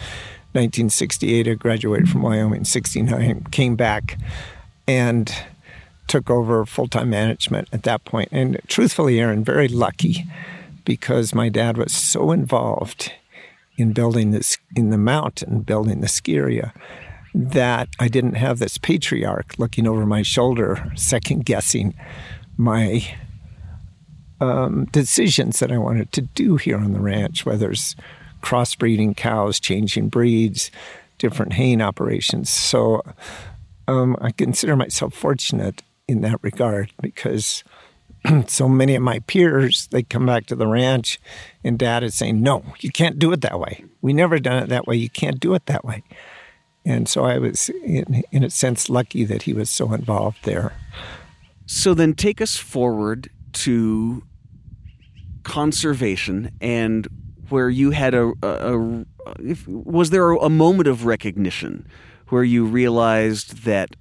1968, 0.53 1.47
I 1.47 1.53
graduated 1.53 2.09
from 2.09 2.21
Wyoming. 2.21 2.63
69, 2.63 3.45
came 3.51 3.75
back 3.75 4.17
and 4.87 5.33
took 6.07 6.29
over 6.29 6.65
full 6.65 6.87
time 6.87 7.09
management 7.09 7.67
at 7.71 7.83
that 7.83 8.05
point. 8.05 8.29
And 8.31 8.59
truthfully, 8.67 9.19
Aaron, 9.19 9.43
very 9.43 9.67
lucky 9.67 10.25
because 10.85 11.35
my 11.35 11.49
dad 11.49 11.77
was 11.77 11.93
so 11.93 12.31
involved 12.31 13.11
in 13.77 13.93
building 13.93 14.31
this 14.31 14.57
in 14.75 14.89
the 14.89 14.97
mountain, 14.97 15.61
building 15.61 16.01
the 16.01 16.07
ski 16.07 16.37
area 16.37 16.73
that 17.33 17.89
I 17.99 18.07
didn't 18.07 18.35
have 18.35 18.59
this 18.59 18.77
patriarch 18.77 19.57
looking 19.57 19.87
over 19.87 20.05
my 20.05 20.21
shoulder, 20.21 20.91
second 20.95 21.45
guessing 21.45 21.93
my 22.57 23.03
um, 24.39 24.85
decisions 24.85 25.59
that 25.59 25.71
I 25.71 25.77
wanted 25.77 26.11
to 26.13 26.21
do 26.21 26.57
here 26.57 26.77
on 26.77 26.93
the 26.93 26.99
ranch, 26.99 27.45
whether 27.45 27.71
it's 27.71 27.95
crossbreeding 28.41 29.15
cows, 29.17 29.59
changing 29.59 30.09
breeds, 30.09 30.71
different 31.17 31.53
haying 31.53 31.81
operations. 31.81 32.49
So 32.49 33.01
um, 33.87 34.15
I 34.21 34.31
consider 34.31 34.75
myself 34.75 35.13
fortunate 35.13 35.81
in 36.07 36.21
that 36.21 36.39
regard 36.41 36.91
because 37.01 37.63
so 38.47 38.69
many 38.69 38.95
of 38.95 39.01
my 39.01 39.19
peers 39.19 39.87
they 39.91 40.03
come 40.03 40.25
back 40.25 40.45
to 40.47 40.55
the 40.55 40.67
ranch 40.67 41.19
and 41.63 41.77
dad 41.77 42.03
is 42.03 42.15
saying 42.15 42.41
no 42.41 42.63
you 42.79 42.91
can't 42.91 43.19
do 43.19 43.31
it 43.31 43.41
that 43.41 43.59
way. 43.59 43.83
We 44.01 44.13
never 44.13 44.39
done 44.39 44.63
it 44.63 44.69
that 44.69 44.87
way. 44.87 44.95
You 44.95 45.09
can't 45.09 45.39
do 45.39 45.53
it 45.53 45.65
that 45.65 45.83
way 45.83 46.03
and 46.87 47.07
so 47.07 47.25
i 47.25 47.37
was 47.37 47.69
in, 47.83 48.23
in 48.31 48.43
a 48.43 48.49
sense 48.49 48.89
lucky 48.89 49.23
that 49.23 49.43
he 49.43 49.53
was 49.53 49.69
so 49.69 49.93
involved 49.93 50.37
there 50.43 50.73
so 51.65 51.93
then 51.93 52.13
take 52.13 52.41
us 52.41 52.55
forward 52.55 53.29
to 53.51 54.23
conservation 55.43 56.51
and 56.61 57.07
where 57.49 57.69
you 57.69 57.91
had 57.91 58.13
a, 58.13 58.31
a, 58.41 58.79
a 58.79 59.05
if, 59.39 59.67
was 59.67 60.09
there 60.09 60.31
a 60.31 60.49
moment 60.49 60.87
of 60.87 61.05
recognition 61.05 61.87
where 62.29 62.43
you 62.43 62.65
realized 62.65 63.63
that 63.63 63.95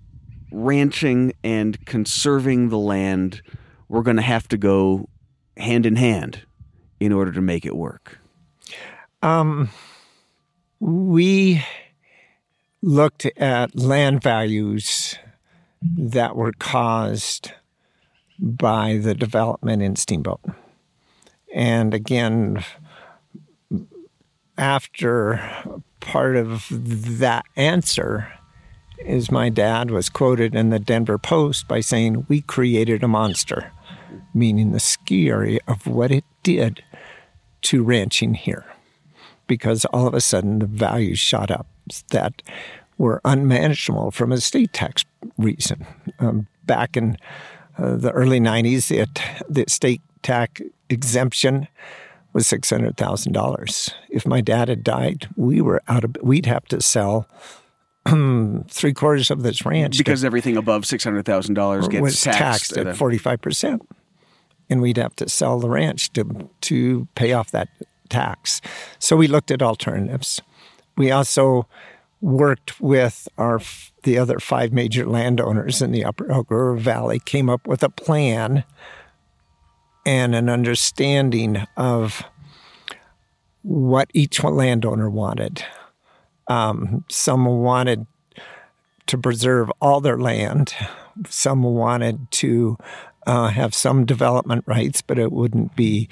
ranching 0.50 1.32
and 1.44 1.84
conserving 1.86 2.68
the 2.68 2.78
land 2.78 3.42
were 3.88 4.02
going 4.02 4.16
to 4.16 4.22
have 4.22 4.48
to 4.48 4.56
go 4.56 5.08
hand 5.56 5.86
in 5.86 5.96
hand 5.96 6.44
in 6.98 7.12
order 7.12 7.32
to 7.32 7.40
make 7.40 7.64
it 7.64 7.76
work? 7.76 8.18
Um, 9.22 9.70
we 10.80 11.64
looked 12.86 13.26
at 13.36 13.76
land 13.76 14.22
values 14.22 15.18
that 15.82 16.36
were 16.36 16.52
caused 16.52 17.50
by 18.38 18.96
the 18.96 19.12
development 19.12 19.82
in 19.82 19.96
Steamboat. 19.96 20.40
And 21.52 21.92
again, 21.92 22.64
after 24.56 25.40
part 25.98 26.36
of 26.36 26.68
that 26.70 27.44
answer 27.56 28.32
is 29.00 29.32
my 29.32 29.48
dad 29.48 29.90
was 29.90 30.08
quoted 30.08 30.54
in 30.54 30.70
the 30.70 30.78
Denver 30.78 31.18
Post 31.18 31.66
by 31.66 31.80
saying, 31.80 32.24
We 32.28 32.40
created 32.40 33.02
a 33.02 33.08
monster, 33.08 33.72
meaning 34.32 34.70
the 34.70 34.80
scary 34.80 35.58
of 35.66 35.88
what 35.88 36.12
it 36.12 36.24
did 36.44 36.84
to 37.62 37.82
ranching 37.82 38.34
here. 38.34 38.64
Because 39.48 39.84
all 39.86 40.06
of 40.06 40.14
a 40.14 40.20
sudden 40.20 40.60
the 40.60 40.66
values 40.66 41.18
shot 41.18 41.50
up 41.50 41.66
that 42.10 42.42
were 42.98 43.20
unmanageable 43.24 44.10
from 44.10 44.32
a 44.32 44.40
state 44.40 44.72
tax 44.72 45.04
reason. 45.36 45.86
Um, 46.18 46.46
back 46.64 46.96
in 46.96 47.16
uh, 47.78 47.96
the 47.96 48.10
early 48.12 48.40
90s, 48.40 48.88
the, 48.88 49.06
the 49.48 49.64
state 49.68 50.00
tax 50.22 50.62
exemption 50.88 51.68
was 52.36 52.46
six 52.46 52.68
hundred 52.68 52.98
thousand 52.98 53.32
dollars. 53.32 53.90
If 54.10 54.26
my 54.26 54.42
dad 54.42 54.68
had 54.68 54.84
died, 54.84 55.26
we 55.36 55.62
were 55.62 55.82
out 55.88 56.04
of. 56.04 56.16
We'd 56.22 56.44
have 56.44 56.66
to 56.66 56.82
sell 56.82 57.26
three 58.68 58.92
quarters 58.92 59.30
of 59.30 59.42
this 59.42 59.64
ranch 59.64 59.96
because 59.96 60.20
to, 60.20 60.26
everything 60.26 60.58
above 60.58 60.84
six 60.84 61.02
hundred 61.02 61.24
thousand 61.24 61.54
dollars 61.54 61.88
gets 61.88 62.02
was 62.02 62.20
taxed, 62.20 62.38
taxed 62.74 62.76
at 62.76 62.94
forty 62.94 63.16
five 63.16 63.40
percent, 63.40 63.88
and 64.68 64.82
we'd 64.82 64.98
have 64.98 65.16
to 65.16 65.30
sell 65.30 65.58
the 65.58 65.70
ranch 65.70 66.12
to 66.12 66.50
to 66.60 67.08
pay 67.14 67.32
off 67.32 67.50
that 67.52 67.68
tax. 68.10 68.60
So 68.98 69.16
we 69.16 69.28
looked 69.28 69.50
at 69.50 69.62
alternatives. 69.62 70.42
We 70.96 71.10
also 71.10 71.68
worked 72.20 72.80
with 72.80 73.28
our 73.38 73.60
the 74.02 74.18
other 74.18 74.38
five 74.38 74.72
major 74.72 75.04
landowners 75.04 75.82
in 75.82 75.90
the 75.90 76.04
Upper 76.04 76.30
Elk 76.30 76.50
River 76.50 76.76
Valley, 76.76 77.18
came 77.18 77.50
up 77.50 77.66
with 77.66 77.82
a 77.82 77.88
plan 77.88 78.64
and 80.06 80.34
an 80.34 80.48
understanding 80.48 81.66
of 81.76 82.22
what 83.62 84.08
each 84.14 84.42
landowner 84.42 85.10
wanted. 85.10 85.64
Um, 86.46 87.04
some 87.08 87.44
wanted 87.44 88.06
to 89.08 89.18
preserve 89.18 89.70
all 89.80 90.00
their 90.00 90.18
land. 90.18 90.72
Some 91.28 91.64
wanted 91.64 92.30
to 92.32 92.76
uh, 93.26 93.48
have 93.48 93.74
some 93.74 94.06
development 94.06 94.64
rights, 94.66 95.02
but 95.02 95.18
it 95.18 95.32
wouldn't 95.32 95.74
be 95.74 96.08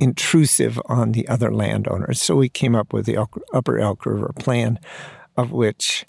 intrusive 0.00 0.80
on 0.86 1.12
the 1.12 1.26
other 1.28 1.52
landowners. 1.52 2.20
So 2.20 2.36
we 2.36 2.48
came 2.48 2.74
up 2.74 2.92
with 2.92 3.06
the 3.06 3.16
Upper 3.52 3.78
Elk 3.78 4.06
River 4.06 4.32
Plan, 4.38 4.78
of 5.36 5.52
which 5.52 6.04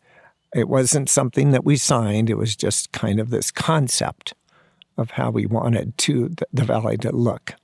it 0.53 0.67
wasn't 0.67 1.09
something 1.09 1.51
that 1.51 1.65
we 1.65 1.77
signed. 1.77 2.29
It 2.29 2.37
was 2.37 2.55
just 2.55 2.91
kind 2.91 3.19
of 3.19 3.29
this 3.29 3.51
concept 3.51 4.33
of 4.97 5.11
how 5.11 5.29
we 5.29 5.45
wanted 5.45 5.97
to 5.99 6.29
the, 6.29 6.47
the 6.53 6.63
valley 6.63 6.97
to 6.97 7.11
look. 7.11 7.55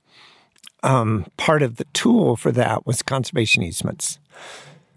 Um, 0.82 1.26
part 1.36 1.62
of 1.62 1.76
the 1.76 1.86
tool 1.92 2.36
for 2.36 2.52
that 2.52 2.86
was 2.86 3.02
conservation 3.02 3.62
easements. 3.62 4.18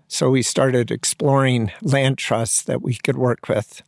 So 0.07 0.29
we 0.29 0.41
started 0.41 0.91
exploring 0.91 1.71
land 1.81 2.17
trusts 2.17 2.63
that 2.63 2.81
we 2.81 2.95
could 2.95 3.17
work 3.17 3.47
with. 3.47 3.81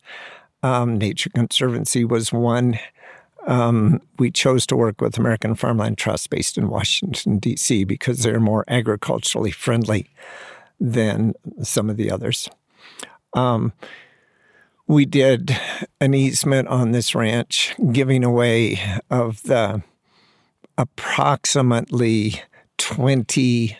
Um, 0.64 0.98
Nature 0.98 1.30
Conservancy 1.30 2.04
was 2.04 2.34
one. 2.34 2.80
Um, 3.48 4.02
we 4.20 4.30
chose 4.30 4.68
to 4.68 4.76
work 4.76 5.00
with 5.02 5.18
American 5.18 5.56
Farmland 5.56 5.98
Trust 5.98 6.30
based 6.30 6.58
in 6.58 6.68
Washington, 6.70 7.40
D.C., 7.40 7.86
because 7.86 8.20
they're 8.20 8.42
more 8.42 8.66
agriculturally 8.68 9.52
friendly 9.52 10.08
than 10.80 11.34
some 11.64 11.90
of 11.90 11.96
the 11.98 12.12
others. 12.12 12.50
Um, 13.34 13.72
we 14.86 15.06
did 15.06 15.58
an 16.00 16.14
easement 16.14 16.68
on 16.68 16.92
this 16.92 17.16
ranch, 17.16 17.74
giving 17.92 18.24
away 18.24 18.80
of 19.10 19.42
the 19.44 19.82
approximately 20.78 22.42
20, 22.78 23.78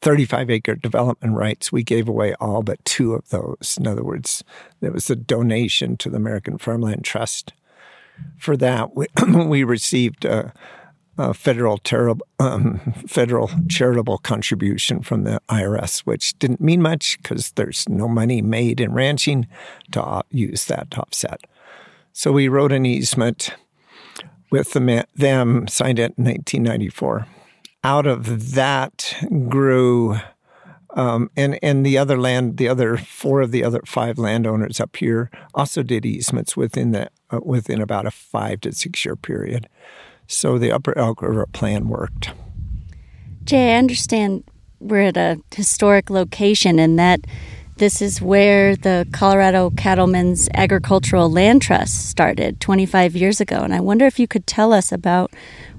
35 0.00 0.50
acre 0.50 0.74
development 0.74 1.34
rights. 1.34 1.72
We 1.72 1.82
gave 1.82 2.08
away 2.08 2.34
all 2.34 2.62
but 2.62 2.84
two 2.84 3.14
of 3.14 3.28
those. 3.30 3.76
In 3.78 3.86
other 3.86 4.04
words, 4.04 4.44
there 4.80 4.92
was 4.92 5.10
a 5.10 5.16
donation 5.16 5.96
to 5.98 6.10
the 6.10 6.16
American 6.16 6.58
Farmland 6.58 7.04
Trust. 7.04 7.52
For 8.38 8.56
that, 8.56 8.96
we, 8.96 9.06
we 9.34 9.64
received 9.64 10.24
a, 10.24 10.52
a 11.18 11.34
federal 11.34 11.80
um, 12.38 12.78
federal 13.06 13.50
charitable 13.68 14.18
contribution 14.18 15.02
from 15.02 15.24
the 15.24 15.40
IRS, 15.48 16.00
which 16.00 16.38
didn't 16.38 16.60
mean 16.60 16.80
much 16.80 17.18
because 17.22 17.52
there's 17.52 17.88
no 17.88 18.08
money 18.08 18.40
made 18.40 18.80
in 18.80 18.92
ranching 18.92 19.46
to 19.92 20.22
use 20.30 20.64
that 20.66 20.98
offset. 20.98 21.40
So 22.12 22.32
we 22.32 22.48
wrote 22.48 22.72
an 22.72 22.86
easement 22.86 23.54
with 24.50 24.72
the, 24.72 25.06
them, 25.14 25.68
signed 25.68 25.98
it 25.98 26.14
in 26.16 26.24
1994. 26.24 27.26
Out 27.82 28.06
of 28.06 28.52
that 28.52 29.14
grew, 29.48 30.18
um, 31.00 31.30
and 31.34 31.58
and 31.62 31.86
the 31.86 31.96
other 31.96 32.18
land, 32.18 32.58
the 32.58 32.68
other 32.68 32.98
four 32.98 33.40
of 33.40 33.52
the 33.52 33.64
other 33.64 33.80
five 33.86 34.18
landowners 34.18 34.80
up 34.80 34.96
here 34.96 35.30
also 35.54 35.82
did 35.82 36.04
easements 36.04 36.58
within 36.58 36.92
the 36.92 37.08
uh, 37.30 37.40
within 37.42 37.80
about 37.80 38.04
a 38.04 38.10
five 38.10 38.60
to 38.60 38.72
six 38.72 39.02
year 39.06 39.16
period. 39.16 39.66
So 40.26 40.58
the 40.58 40.70
Upper 40.70 40.96
Elk 40.98 41.22
River 41.22 41.46
plan 41.46 41.88
worked. 41.88 42.32
Jay, 43.44 43.74
I 43.74 43.78
understand 43.78 44.44
we're 44.78 45.08
at 45.08 45.16
a 45.16 45.40
historic 45.54 46.10
location 46.10 46.78
and 46.78 46.98
that 46.98 47.20
this 47.76 48.02
is 48.02 48.20
where 48.20 48.76
the 48.76 49.08
Colorado 49.10 49.70
Cattlemen's 49.70 50.50
Agricultural 50.52 51.30
Land 51.30 51.62
Trust 51.62 52.10
started 52.10 52.60
25 52.60 53.16
years 53.16 53.40
ago. 53.40 53.60
And 53.62 53.72
I 53.72 53.80
wonder 53.80 54.04
if 54.04 54.18
you 54.18 54.28
could 54.28 54.46
tell 54.46 54.74
us 54.74 54.92
about 54.92 55.32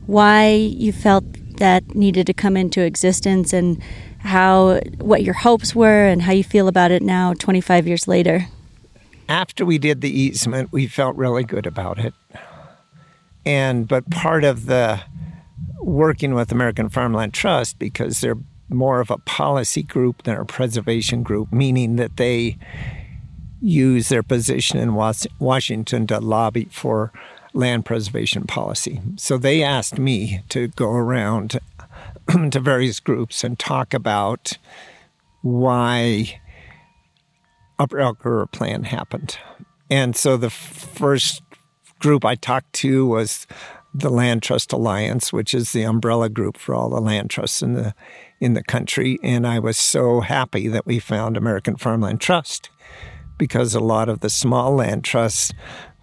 why 0.08 0.48
you 0.48 0.92
felt 0.92 1.24
that 1.58 1.94
needed 1.94 2.26
to 2.26 2.34
come 2.34 2.58
into 2.58 2.82
existence 2.82 3.54
and 3.54 3.80
how 4.24 4.80
what 5.00 5.24
your 5.24 5.34
hopes 5.34 5.76
were 5.76 6.06
and 6.06 6.22
how 6.22 6.32
you 6.32 6.44
feel 6.44 6.68
about 6.68 6.92
it 6.92 7.02
now 7.02 7.34
25 7.34 7.88
years 7.88 8.08
later. 8.08 8.48
After 9.28 9.66
we 9.66 9.78
did 9.78 10.02
the 10.02 10.12
easement, 10.12 10.72
we 10.72 10.88
felt 10.88 11.16
really 11.16 11.44
good 11.44 11.66
about 11.66 12.00
it. 12.00 12.14
And 13.46 13.88
but 13.88 14.10
part 14.10 14.44
of 14.44 14.66
the 14.66 15.02
working 15.80 16.34
with 16.34 16.52
American 16.52 16.90
Farmland 16.90 17.34
Trust 17.34 17.80
because 17.80 18.22
they're 18.22 18.38
more 18.70 19.00
of 19.00 19.10
a 19.12 19.18
policy 19.18 19.84
group 19.84 20.24
than 20.24 20.38
a 20.38 20.46
preservation 20.46 21.24
group, 21.24 21.52
meaning 21.52 21.98
that 21.98 22.18
they 22.18 22.58
use 23.62 24.10
their 24.10 24.24
position 24.24 24.80
in 24.80 24.96
Washington 24.96 26.08
to 26.08 26.20
lobby 26.20 26.66
for 26.72 27.12
land 27.54 27.86
preservation 27.86 28.44
policy. 28.44 29.02
So 29.18 29.38
they 29.38 29.62
asked 29.62 30.00
me 30.00 30.42
to 30.50 30.70
go 30.70 30.90
around 30.90 31.60
to 32.52 32.60
various 32.60 33.00
groups 33.00 33.44
and 33.44 33.58
talk 33.58 33.94
about 33.94 34.58
why 35.42 36.40
Upper 37.80 38.00
Elk 38.00 38.24
River 38.24 38.46
Plan 38.48 38.84
happened. 38.84 39.38
And 39.90 40.16
so 40.16 40.38
the 40.38 40.50
first 40.50 41.42
group 42.00 42.24
I 42.24 42.36
talked 42.36 42.74
to 42.74 43.06
was 43.06 43.48
the 43.94 44.10
Land 44.10 44.42
Trust 44.42 44.72
Alliance, 44.72 45.34
which 45.34 45.54
is 45.54 45.72
the 45.72 45.84
umbrella 45.84 46.30
group 46.30 46.58
for 46.58 46.74
all 46.74 46.90
the 46.90 47.02
land 47.02 47.30
trusts 47.30 47.62
in 47.62 47.74
the 47.74 47.94
in 48.40 48.54
the 48.54 48.64
country. 48.64 49.20
And 49.22 49.46
I 49.46 49.60
was 49.60 49.78
so 49.78 50.22
happy 50.22 50.68
that 50.68 50.86
we 50.86 51.00
found 51.00 51.38
American 51.38 51.76
Farmland 51.76 52.22
Trust 52.22 52.70
because 53.38 53.76
a 53.76 53.80
lot 53.80 54.10
of 54.10 54.22
the 54.22 54.30
small 54.30 54.76
land 54.76 55.04
trusts 55.04 55.52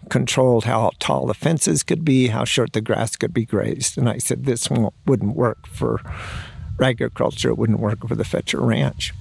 controlled 0.09 0.65
how 0.65 0.91
tall 0.99 1.27
the 1.27 1.35
fences 1.35 1.83
could 1.83 2.05
be, 2.05 2.29
how 2.29 2.45
short 2.45 2.73
the 2.73 2.81
grass 2.81 3.17
could 3.17 3.35
be 3.35 3.45
grazed. 3.45 3.99
And 3.99 4.09
I 4.09 4.19
said, 4.19 4.45
this 4.45 4.69
wouldn't 5.07 5.37
work 5.37 5.67
for 5.67 6.01
agriculture, 6.81 7.51
it 7.51 7.59
wouldn't 7.59 7.81
work 7.81 8.07
for 8.07 8.15
the 8.15 8.25
Fetcher 8.25 8.61
Ranch. 8.61 9.13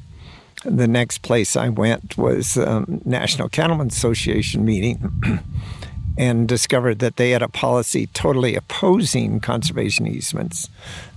The 0.64 0.88
next 0.88 1.20
place 1.20 1.56
I 1.56 1.70
went 1.70 2.18
was 2.18 2.58
um, 2.58 3.02
National 3.06 3.48
Cattlemen's 3.48 3.96
Association 3.96 4.66
meeting 4.66 5.12
and 6.18 6.48
discovered 6.48 7.00
that 7.00 7.18
they 7.18 7.30
had 7.30 7.44
a 7.44 7.48
policy 7.48 8.08
totally 8.08 8.56
opposing 8.56 9.40
conservation 9.40 10.08
easements. 10.08 10.70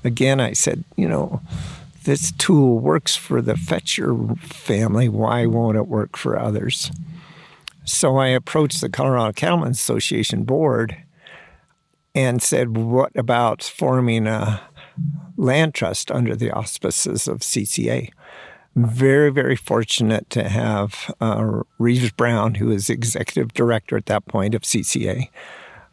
Again, 0.04 0.40
I 0.40 0.52
said, 0.52 0.84
you 0.96 1.08
know, 1.08 1.40
this 2.04 2.32
tool 2.32 2.78
works 2.78 3.16
for 3.16 3.40
the 3.40 3.56
Fetcher 3.56 4.14
family. 4.38 5.08
Why 5.08 5.46
won't 5.46 5.76
it 5.76 5.86
work 5.86 6.16
for 6.16 6.38
others? 6.38 6.90
So 7.84 8.18
I 8.18 8.28
approached 8.28 8.80
the 8.80 8.88
Colorado 8.88 9.32
Cattlemen's 9.32 9.80
Association 9.80 10.44
board 10.44 10.96
and 12.14 12.42
said, 12.42 12.76
What 12.76 13.12
about 13.16 13.62
forming 13.62 14.26
a 14.26 14.60
land 15.36 15.74
trust 15.74 16.10
under 16.10 16.36
the 16.36 16.50
auspices 16.50 17.26
of 17.26 17.40
CCA? 17.40 18.10
Very, 18.76 19.30
very 19.30 19.56
fortunate 19.56 20.30
to 20.30 20.48
have 20.48 21.12
uh, 21.20 21.62
Reeves 21.78 22.12
Brown, 22.12 22.54
who 22.56 22.66
was 22.66 22.88
executive 22.88 23.52
director 23.52 23.96
at 23.96 24.06
that 24.06 24.26
point 24.26 24.54
of 24.54 24.62
CCA, 24.62 25.28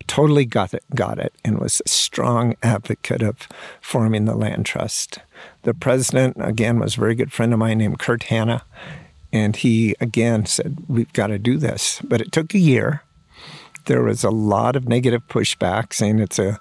totally 0.06 0.46
got 0.46 0.74
it, 0.74 0.84
got 0.94 1.20
it, 1.20 1.34
and 1.44 1.60
was 1.60 1.82
a 1.86 1.89
strong 1.89 2.56
advocate 2.63 3.22
of 3.22 3.48
forming 3.82 4.25
the 4.25 4.36
land 4.36 4.65
trust. 4.65 5.20
The 5.63 5.74
president, 5.74 6.38
again, 6.39 6.79
was 6.79 6.96
a 6.98 7.00
very 7.00 7.15
good 7.15 7.32
friend 7.32 7.51
of 7.51 7.60
mine 7.60 7.79
named 7.79 8.00
Kurt 8.00 8.24
Hanna, 8.24 8.63
and 9.32 9.56
he 9.56 9.96
again 10.00 10.46
said, 10.46 10.78
We've 10.88 11.12
got 11.14 11.28
to 11.28 11.40
do 11.40 11.58
this. 11.58 12.02
But 12.04 12.22
it 12.22 12.32
took 12.32 12.54
a 12.54 12.60
year. 12.60 13.04
There 13.86 14.04
was 14.04 14.24
a 14.24 14.30
lot 14.30 14.76
of 14.76 14.88
negative 14.88 15.22
pushback 15.28 15.94
saying 15.94 16.20
it's 16.20 16.40
a 16.40 16.60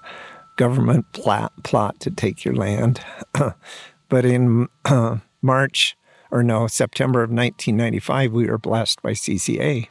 government 0.55 1.05
plot, 1.13 1.51
plot 1.63 1.99
to 2.01 2.11
take 2.11 2.45
your 2.45 2.55
land. 2.55 3.01
but 4.09 4.25
in 4.25 4.67
uh, 4.85 5.17
March, 5.41 5.97
or 6.31 6.43
no, 6.43 6.67
September 6.67 7.23
of 7.23 7.29
1995, 7.29 8.33
we 8.33 8.47
were 8.47 8.57
blessed 8.57 9.01
by 9.01 9.11
CCA. 9.11 9.87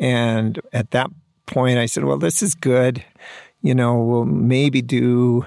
And 0.00 0.60
at 0.72 0.90
that 0.92 1.10
point, 1.46 1.78
I 1.78 1.86
said, 1.86 2.04
Well, 2.04 2.18
this 2.18 2.42
is 2.42 2.54
good. 2.54 3.04
You 3.62 3.74
know, 3.74 3.96
we'll 4.02 4.24
maybe 4.24 4.80
do 4.80 5.46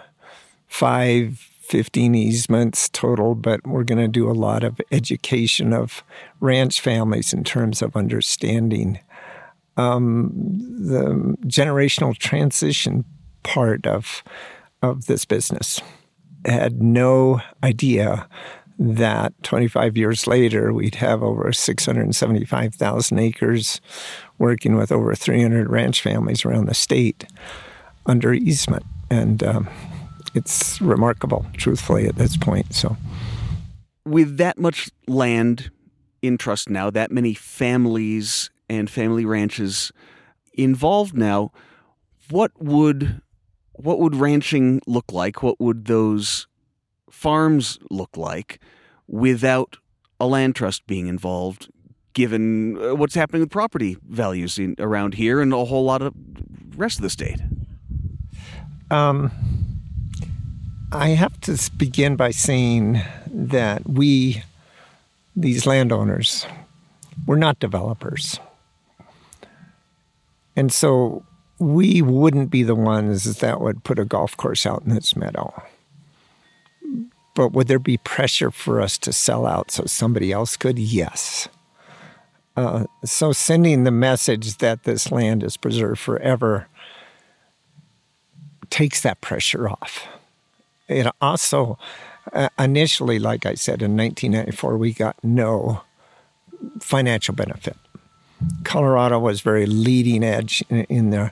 five 0.67 1.49
15 1.73 2.13
easements 2.13 2.87
total, 2.89 3.33
but 3.33 3.65
we're 3.65 3.83
going 3.83 3.97
to 3.97 4.07
do 4.07 4.29
a 4.29 4.31
lot 4.31 4.63
of 4.63 4.79
education 4.91 5.73
of 5.73 6.03
ranch 6.39 6.79
families 6.79 7.33
in 7.33 7.43
terms 7.43 7.81
of 7.81 7.95
understanding 7.95 8.99
um, 9.75 10.29
the 10.35 11.35
generational 11.47 12.15
transition 12.15 13.05
part 13.41 13.87
of 13.87 14.23
of 14.83 15.07
this 15.07 15.25
business. 15.25 15.81
I 16.45 16.51
had 16.51 16.79
no 16.79 17.41
idea 17.63 18.27
that 18.77 19.33
25 19.41 19.97
years 19.97 20.27
later 20.27 20.71
we'd 20.71 20.95
have 20.95 21.23
over 21.23 21.51
675,000 21.51 23.17
acres 23.17 23.81
working 24.37 24.75
with 24.75 24.91
over 24.91 25.15
300 25.15 25.71
ranch 25.71 26.03
families 26.03 26.45
around 26.45 26.67
the 26.67 26.75
state 26.75 27.25
under 28.05 28.31
easement. 28.31 28.85
And 29.09 29.43
um, 29.43 29.69
it's 30.33 30.81
remarkable, 30.81 31.45
truthfully, 31.57 32.07
at 32.07 32.15
this 32.15 32.37
point. 32.37 32.73
So, 32.73 32.97
with 34.05 34.37
that 34.37 34.57
much 34.57 34.89
land 35.07 35.71
in 36.21 36.37
trust 36.37 36.69
now, 36.69 36.89
that 36.89 37.11
many 37.11 37.33
families 37.33 38.49
and 38.69 38.89
family 38.89 39.25
ranches 39.25 39.91
involved 40.53 41.15
now, 41.15 41.51
what 42.29 42.51
would 42.59 43.21
what 43.73 43.99
would 43.99 44.15
ranching 44.15 44.81
look 44.87 45.11
like? 45.11 45.41
What 45.41 45.59
would 45.59 45.85
those 45.85 46.47
farms 47.09 47.79
look 47.89 48.15
like 48.15 48.59
without 49.07 49.77
a 50.19 50.27
land 50.27 50.55
trust 50.55 50.85
being 50.87 51.07
involved? 51.07 51.69
Given 52.13 52.77
uh, 52.77 52.95
what's 52.95 53.15
happening 53.15 53.41
with 53.41 53.49
property 53.49 53.97
values 54.07 54.59
in, 54.59 54.75
around 54.77 55.15
here 55.15 55.41
and 55.41 55.51
a 55.51 55.65
whole 55.65 55.83
lot 55.83 56.03
of 56.03 56.13
rest 56.75 56.99
of 56.99 57.01
the 57.01 57.09
state. 57.09 57.41
Um, 58.91 59.31
I 60.93 61.09
have 61.09 61.41
to 61.41 61.71
begin 61.75 62.15
by 62.15 62.29
saying 62.29 63.01
that 63.27 63.89
we, 63.89 64.43
these 65.35 65.65
landowners, 65.65 66.45
we're 67.25 67.37
not 67.37 67.59
developers. 67.59 68.39
And 70.55 70.71
so 70.71 71.25
we 71.57 72.03
wouldn't 72.03 72.51
be 72.51 72.61
the 72.61 72.75
ones 72.75 73.37
that 73.39 73.59
would 73.59 73.83
put 73.83 73.97
a 73.97 74.05
golf 74.05 74.37
course 74.37 74.67
out 74.67 74.83
in 74.83 74.93
this 74.93 75.15
meadow. 75.15 75.63
But 77.33 77.53
would 77.53 77.67
there 77.67 77.79
be 77.79 77.97
pressure 77.97 78.51
for 78.51 78.79
us 78.79 78.99
to 78.99 79.11
sell 79.11 79.47
out 79.47 79.71
so 79.71 79.85
somebody 79.85 80.31
else 80.31 80.55
could? 80.55 80.77
Yes. 80.77 81.49
Uh, 82.55 82.85
so 83.03 83.31
sending 83.31 83.83
the 83.83 83.91
message 83.91 84.57
that 84.57 84.83
this 84.83 85.11
land 85.11 85.41
is 85.41 85.57
preserved 85.57 85.99
forever 85.99 86.67
takes 88.69 89.01
that 89.01 89.21
pressure 89.21 89.67
off 89.67 90.07
it 90.87 91.07
also 91.21 91.77
uh, 92.31 92.49
initially, 92.57 93.19
like 93.19 93.45
I 93.45 93.55
said, 93.55 93.81
in 93.81 93.97
1994, 93.97 94.77
we 94.77 94.93
got 94.93 95.21
no 95.23 95.81
financial 96.79 97.35
benefit. 97.35 97.75
Colorado 98.63 99.19
was 99.19 99.41
very 99.41 99.65
leading 99.65 100.23
edge 100.23 100.63
in, 100.69 100.83
in 100.85 101.09
the 101.09 101.31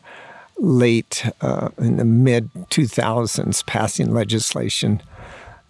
late, 0.58 1.26
uh, 1.42 1.70
in 1.78 1.98
the 1.98 2.06
mid 2.06 2.52
2000s, 2.54 3.66
passing 3.66 4.14
legislation 4.14 5.02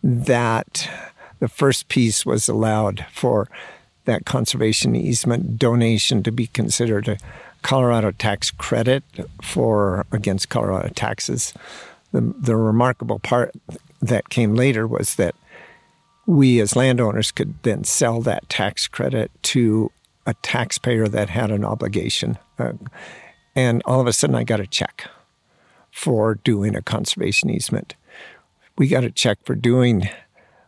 that 0.03 0.89
the 1.39 1.47
first 1.47 1.87
piece 1.87 2.25
was 2.25 2.47
allowed 2.49 3.05
for 3.11 3.47
that 4.05 4.25
conservation 4.25 4.95
easement 4.95 5.57
donation 5.57 6.23
to 6.23 6.31
be 6.31 6.47
considered 6.47 7.07
a 7.07 7.17
Colorado 7.61 8.11
tax 8.11 8.49
credit 8.49 9.03
for 9.41 10.05
against 10.11 10.49
Colorado 10.49 10.89
taxes 10.89 11.53
the, 12.11 12.33
the 12.37 12.55
remarkable 12.55 13.19
part 13.19 13.53
that 14.01 14.29
came 14.29 14.55
later 14.55 14.87
was 14.87 15.15
that 15.15 15.35
we 16.25 16.59
as 16.59 16.75
landowners 16.75 17.31
could 17.31 17.61
then 17.63 17.83
sell 17.83 18.21
that 18.21 18.47
tax 18.49 18.87
credit 18.87 19.31
to 19.43 19.91
a 20.25 20.33
taxpayer 20.35 21.07
that 21.07 21.29
had 21.29 21.51
an 21.51 21.65
obligation. 21.65 22.37
Uh, 22.59 22.73
and 23.55 23.81
all 23.85 23.99
of 23.99 24.07
a 24.07 24.13
sudden, 24.13 24.35
I 24.35 24.43
got 24.43 24.59
a 24.59 24.67
check 24.67 25.09
for 25.91 26.35
doing 26.35 26.75
a 26.75 26.81
conservation 26.81 27.49
easement. 27.49 27.95
We 28.77 28.87
got 28.87 29.03
a 29.03 29.11
check 29.11 29.39
for 29.43 29.55
doing, 29.55 30.09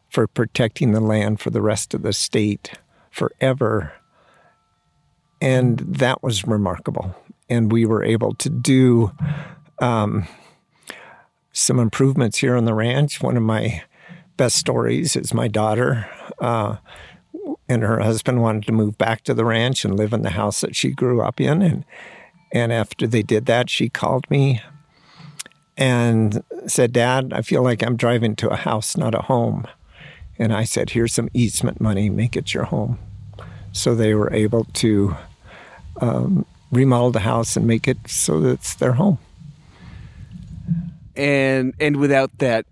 for 0.10 0.28
protecting 0.28 0.92
the 0.92 1.00
land 1.00 1.40
for 1.40 1.50
the 1.50 1.62
rest 1.62 1.94
of 1.94 2.02
the 2.02 2.14
state 2.14 2.74
forever. 3.10 3.94
And 5.40 5.80
that 5.80 6.24
was 6.24 6.46
remarkable. 6.46 7.16
And 7.50 7.72
we 7.72 7.86
were 7.86 8.04
able 8.04 8.34
to 8.36 8.50
do 8.50 9.12
um, 9.80 10.28
some 11.54 11.80
improvements 11.80 12.40
here 12.40 12.58
on 12.58 12.66
the 12.66 12.74
ranch. 12.74 13.22
One 13.22 13.38
of 13.38 13.44
my 13.44 13.84
best 14.36 14.58
stories 14.58 15.16
is 15.16 15.34
my 15.34 15.48
daughter 15.48 16.10
uh, 16.40 16.78
and 17.70 17.84
her 17.84 18.00
husband 18.00 18.42
wanted 18.42 18.66
to 18.66 18.72
move 18.72 18.98
back 18.98 19.24
to 19.24 19.34
the 19.34 19.46
ranch 19.46 19.86
and 19.86 19.96
live 19.96 20.12
in 20.12 20.24
the 20.24 20.32
house 20.32 20.62
that 20.62 20.76
she 20.76 20.92
grew 20.92 21.22
up 21.22 21.40
in. 21.40 21.62
And, 21.62 21.86
and 22.52 22.74
after 22.74 23.08
they 23.08 23.22
did 23.22 23.46
that, 23.46 23.70
she 23.70 23.88
called 23.88 24.30
me 24.30 24.62
and 25.78 26.44
said, 26.68 26.92
Dad, 26.92 27.32
I 27.34 27.42
feel 27.44 27.64
like 27.64 27.84
I'm 27.84 27.96
driving 27.96 28.36
to 28.38 28.50
a 28.50 28.56
house, 28.56 28.98
not 28.98 29.16
a 29.16 29.22
home. 29.22 29.66
And 30.40 30.52
I 30.52 30.64
said, 30.64 30.90
Here's 30.90 31.14
some 31.14 31.30
easement 31.34 31.80
money, 31.80 32.10
make 32.10 32.36
it 32.36 32.54
your 32.54 32.66
home. 32.66 33.00
So 33.72 33.96
they 33.96 34.14
were 34.14 34.32
able 34.34 34.66
to 34.66 35.16
um, 36.02 36.46
remodel 36.72 37.12
the 37.12 37.20
house 37.20 37.56
and 37.56 37.66
make 37.66 37.88
it 37.88 37.98
so 38.08 38.40
that 38.40 38.50
it's 38.50 38.74
their 38.76 38.94
home 38.94 39.20
and 41.16 41.74
and 41.80 41.98
without 41.98 42.38
that 42.40 42.66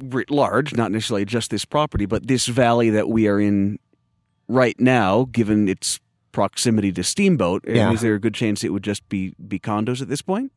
writ 0.00 0.30
large, 0.30 0.74
not 0.74 0.92
necessarily 0.92 1.24
just 1.24 1.50
this 1.50 1.64
property, 1.64 2.06
but 2.06 2.26
this 2.26 2.46
valley 2.46 2.90
that 2.90 3.08
we 3.08 3.28
are 3.28 3.40
in 3.40 3.78
right 4.48 4.78
now, 4.78 5.26
given 5.30 5.68
its 5.68 6.00
proximity 6.32 6.92
to 6.92 7.04
Steamboat, 7.04 7.64
yeah. 7.66 7.92
is 7.92 8.00
there 8.00 8.14
a 8.14 8.20
good 8.20 8.34
chance 8.34 8.64
it 8.64 8.72
would 8.72 8.82
just 8.82 9.08
be 9.08 9.34
be 9.46 9.58
condos 9.58 10.02
at 10.02 10.08
this 10.08 10.22
point, 10.22 10.52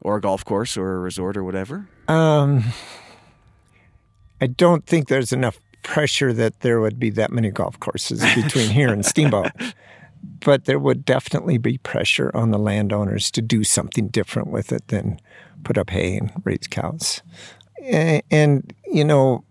or 0.00 0.16
a 0.16 0.20
golf 0.20 0.44
course, 0.44 0.76
or 0.76 0.94
a 0.94 0.98
resort, 0.98 1.36
or 1.36 1.44
whatever? 1.44 1.88
Um, 2.08 2.64
I 4.40 4.46
don't 4.46 4.86
think 4.86 5.08
there's 5.08 5.32
enough 5.32 5.58
pressure 5.82 6.32
that 6.32 6.60
there 6.60 6.80
would 6.80 6.98
be 6.98 7.10
that 7.10 7.30
many 7.30 7.50
golf 7.50 7.78
courses 7.80 8.24
between 8.34 8.70
here 8.70 8.92
and 8.92 9.04
Steamboat. 9.04 9.50
but 10.22 10.64
there 10.64 10.78
would 10.78 11.04
definitely 11.04 11.58
be 11.58 11.78
pressure 11.78 12.30
on 12.34 12.50
the 12.50 12.58
landowners 12.58 13.30
to 13.32 13.42
do 13.42 13.64
something 13.64 14.08
different 14.08 14.48
with 14.48 14.72
it 14.72 14.88
than 14.88 15.20
put 15.64 15.78
up 15.78 15.90
hay 15.90 16.16
and 16.16 16.32
raise 16.44 16.66
cows. 16.68 17.22
And, 17.84 18.22
and, 18.30 18.74
you 18.86 19.04
know, 19.04 19.44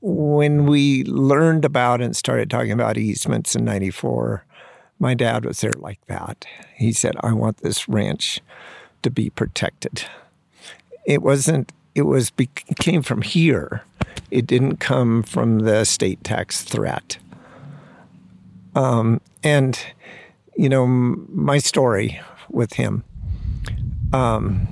when 0.00 0.66
we 0.66 1.04
learned 1.04 1.64
about 1.64 2.00
and 2.00 2.16
started 2.16 2.50
talking 2.50 2.72
about 2.72 2.96
easements 2.98 3.56
in 3.56 3.64
94, 3.64 4.44
My 4.98 5.14
dad 5.14 5.44
was 5.44 5.60
there 5.60 5.72
like 5.76 6.04
that. 6.06 6.46
He 6.74 6.92
said, 6.92 7.16
I 7.20 7.32
want 7.32 7.58
this 7.58 7.88
ranch 7.88 8.40
to 9.02 9.10
be 9.10 9.30
protected. 9.30 10.04
It 11.04 11.22
wasn't, 11.22 11.72
it 11.94 12.02
was, 12.02 12.32
it 12.38 12.78
came 12.78 13.02
from 13.02 13.22
here. 13.22 13.82
It 14.30 14.46
didn't 14.46 14.78
come 14.78 15.22
from 15.22 15.60
the 15.60 15.84
state 15.84 16.24
tax 16.24 16.62
threat. 16.62 17.18
Um, 18.74 19.20
and, 19.46 19.78
you 20.56 20.68
know, 20.68 20.88
my 20.88 21.58
story 21.58 22.20
with 22.50 22.72
him 22.72 23.04
um, 24.12 24.66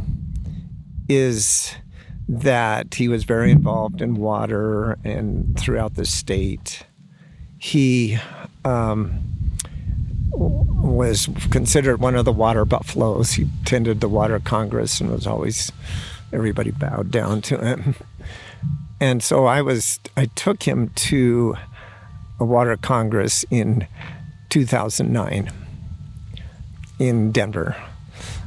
is 1.08 1.76
that 2.28 2.94
he 2.94 3.06
was 3.06 3.22
very 3.22 3.52
involved 3.52 4.02
in 4.02 4.16
water 4.16 4.98
and 5.04 5.56
throughout 5.56 5.94
the 5.94 6.04
state. 6.04 6.87
He 7.56 8.18
um, 8.64 9.20
was 10.32 11.28
considered 11.52 12.00
one 12.00 12.16
of 12.16 12.24
the 12.24 12.32
water 12.32 12.64
buffaloes. 12.64 13.34
He 13.34 13.46
attended 13.62 14.00
the 14.00 14.08
Water 14.08 14.40
Congress 14.40 15.00
and 15.00 15.08
was 15.12 15.24
always, 15.24 15.70
everybody 16.32 16.72
bowed 16.72 17.12
down 17.12 17.42
to 17.42 17.58
him. 17.58 17.94
And 18.98 19.22
so 19.22 19.44
I 19.44 19.62
was, 19.62 20.00
I 20.16 20.24
took 20.34 20.64
him 20.64 20.88
to 20.96 21.54
a 22.40 22.44
Water 22.44 22.76
Congress 22.76 23.44
in 23.52 23.87
2009 24.54 25.50
in 27.00 27.32
Denver. 27.32 27.74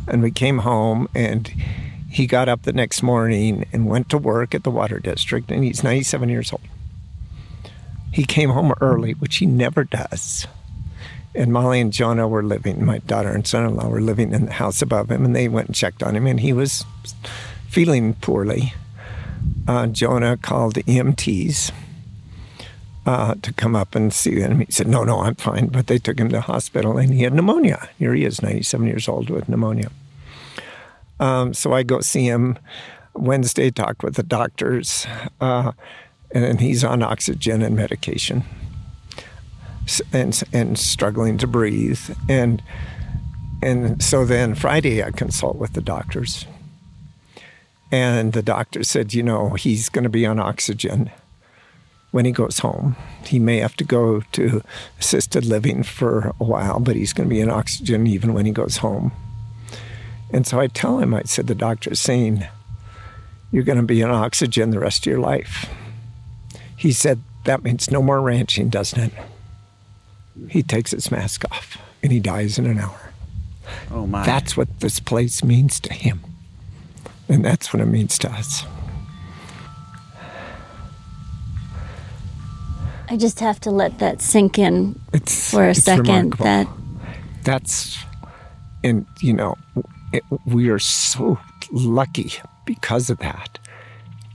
And 0.08 0.22
we 0.22 0.32
came 0.32 0.60
home 0.60 1.10
and 1.14 1.52
he 2.10 2.26
got 2.26 2.48
up 2.48 2.62
the 2.62 2.72
next 2.72 3.04
morning 3.04 3.66
and 3.74 3.88
went 3.88 4.08
to 4.12 4.18
work 4.18 4.56
at 4.56 4.64
the 4.64 4.72
water 4.72 5.00
district 5.00 5.52
and 5.52 5.66
he's 5.66 5.84
97 5.84 6.30
years 6.30 6.54
old. 6.54 6.62
He 8.14 8.24
came 8.24 8.52
home 8.52 8.74
early, 8.80 9.16
which 9.16 9.36
he 9.36 9.46
never 9.46 9.84
does. 9.84 10.48
And 11.36 11.52
Molly 11.52 11.82
and 11.82 11.92
Jonah 11.92 12.30
were 12.30 12.42
living, 12.42 12.86
my 12.86 13.00
daughter 13.00 13.34
and 13.34 13.46
son 13.46 13.66
in 13.66 13.76
law 13.76 13.90
were 13.90 14.00
living 14.00 14.32
in 14.32 14.46
the 14.46 14.54
house 14.54 14.82
above 14.82 15.12
him, 15.12 15.26
and 15.26 15.36
they 15.36 15.50
went 15.50 15.68
and 15.68 15.76
checked 15.76 16.02
on 16.02 16.16
him, 16.16 16.26
and 16.26 16.40
he 16.40 16.54
was 16.54 16.86
feeling 17.68 18.14
poorly. 18.14 18.74
Uh, 19.68 19.88
Jonah 19.88 20.38
called 20.38 20.76
the 20.76 20.84
EMTs 20.84 21.74
uh, 23.08 23.36
to 23.42 23.54
come 23.54 23.74
up 23.74 23.96
and 23.96 24.14
see 24.14 24.36
him. 24.36 24.60
He 24.60 24.72
said, 24.72 24.88
No, 24.88 25.06
no, 25.06 25.22
I'm 25.22 25.36
fine. 25.36 25.68
But 25.68 25.88
they 25.88 25.98
took 25.98 26.20
him 26.20 26.28
to 26.28 26.36
the 26.36 26.42
hospital, 26.42 26.98
and 26.98 27.14
he 27.14 27.24
had 27.24 27.34
pneumonia. 27.34 27.88
Here 27.98 28.14
he 28.14 28.26
is, 28.26 28.42
97 28.42 28.86
years 28.86 29.08
old 29.08 29.30
with 29.30 29.48
pneumonia. 29.48 29.90
Um, 31.18 31.54
so 31.54 31.72
I 31.72 31.84
go 31.84 32.02
see 32.02 32.26
him 32.26 32.60
Wednesday, 33.14 33.72
talk 33.72 34.04
with 34.04 34.16
the 34.16 34.24
doctors, 34.24 35.08
uh, 35.40 35.72
and 36.32 36.60
he's 36.60 36.84
on 36.84 37.02
oxygen 37.02 37.62
and 37.62 37.78
medication 37.78 38.44
and, 40.12 40.44
and 40.52 40.78
struggling 40.78 41.38
to 41.38 41.48
breathe. 41.48 42.02
And, 42.28 42.62
and 43.64 44.04
so 44.04 44.26
then 44.26 44.54
Friday, 44.54 45.02
I 45.02 45.12
consult 45.12 45.56
with 45.56 45.74
the 45.74 45.82
doctors. 45.82 46.46
And 47.90 48.34
the 48.34 48.44
doctor 48.44 48.84
said, 48.84 49.14
you 49.14 49.24
know, 49.24 49.52
he's 49.52 49.88
going 49.88 50.04
to 50.04 50.10
be 50.10 50.26
on 50.26 50.40
oxygen 50.40 51.10
when 52.18 52.26
he 52.26 52.32
goes 52.32 52.58
home. 52.58 52.96
He 53.28 53.38
may 53.38 53.58
have 53.58 53.78
to 53.78 53.84
go 53.84 54.22
to 54.32 54.64
assisted 55.00 55.46
living 55.46 55.84
for 55.84 56.34
a 56.40 56.44
while, 56.44 56.80
but 56.80 56.96
he's 56.96 57.14
going 57.14 57.30
to 57.30 57.36
be 57.36 57.42
in 57.42 57.48
oxygen 57.52 58.08
even 58.08 58.34
when 58.34 58.48
he 58.48 58.52
goes 58.52 58.78
home. 58.78 59.12
And 60.34 60.48
so 60.48 60.60
I 60.60 60.66
tell 60.66 60.98
him, 60.98 61.14
I 61.14 61.22
said, 61.26 61.46
the 61.46 61.54
doctor's 61.54 62.00
saying, 62.00 62.44
you're 63.52 63.62
going 63.62 63.78
to 63.78 63.84
be 63.84 64.02
in 64.02 64.10
oxygen 64.10 64.72
the 64.72 64.80
rest 64.80 65.06
of 65.06 65.12
your 65.12 65.20
life. 65.20 65.70
He 66.76 66.92
said, 66.92 67.22
that 67.46 67.62
means 67.62 67.92
no 67.92 68.02
more 68.02 68.20
ranching, 68.20 68.70
doesn't 68.70 69.00
it? 69.00 69.14
He 70.50 70.64
takes 70.64 70.90
his 70.90 71.12
mask 71.12 71.46
off 71.52 71.78
and 72.02 72.12
he 72.12 72.20
dies 72.20 72.58
in 72.58 72.66
an 72.66 72.80
hour. 72.80 73.12
Oh, 73.92 74.08
my. 74.08 74.26
That's 74.26 74.58
what 74.58 74.80
this 74.80 75.00
place 75.00 75.44
means 75.44 75.80
to 75.82 75.94
him. 75.94 76.22
And 77.30 77.46
that's 77.46 77.72
what 77.72 77.80
it 77.80 77.86
means 77.86 78.18
to 78.18 78.32
us. 78.32 78.66
I 83.10 83.18
just 83.18 83.40
have 83.40 83.60
to 83.62 83.72
let 83.72 84.00
that 84.00 84.22
sink 84.22 84.60
in 84.60 85.00
It's, 85.14 85.52
for 85.52 85.66
a 85.66 85.70
it's 85.72 85.84
second. 85.84 86.08
remarkable. 86.08 86.46
That 86.46 86.68
that's, 87.44 87.98
and 88.84 89.06
you 89.22 89.34
know, 89.34 89.56
it, 90.12 90.24
we 90.46 90.70
are 90.70 90.80
so 90.80 91.40
lucky 91.72 92.34
because 92.66 93.10
of 93.10 93.20
that, 93.20 93.60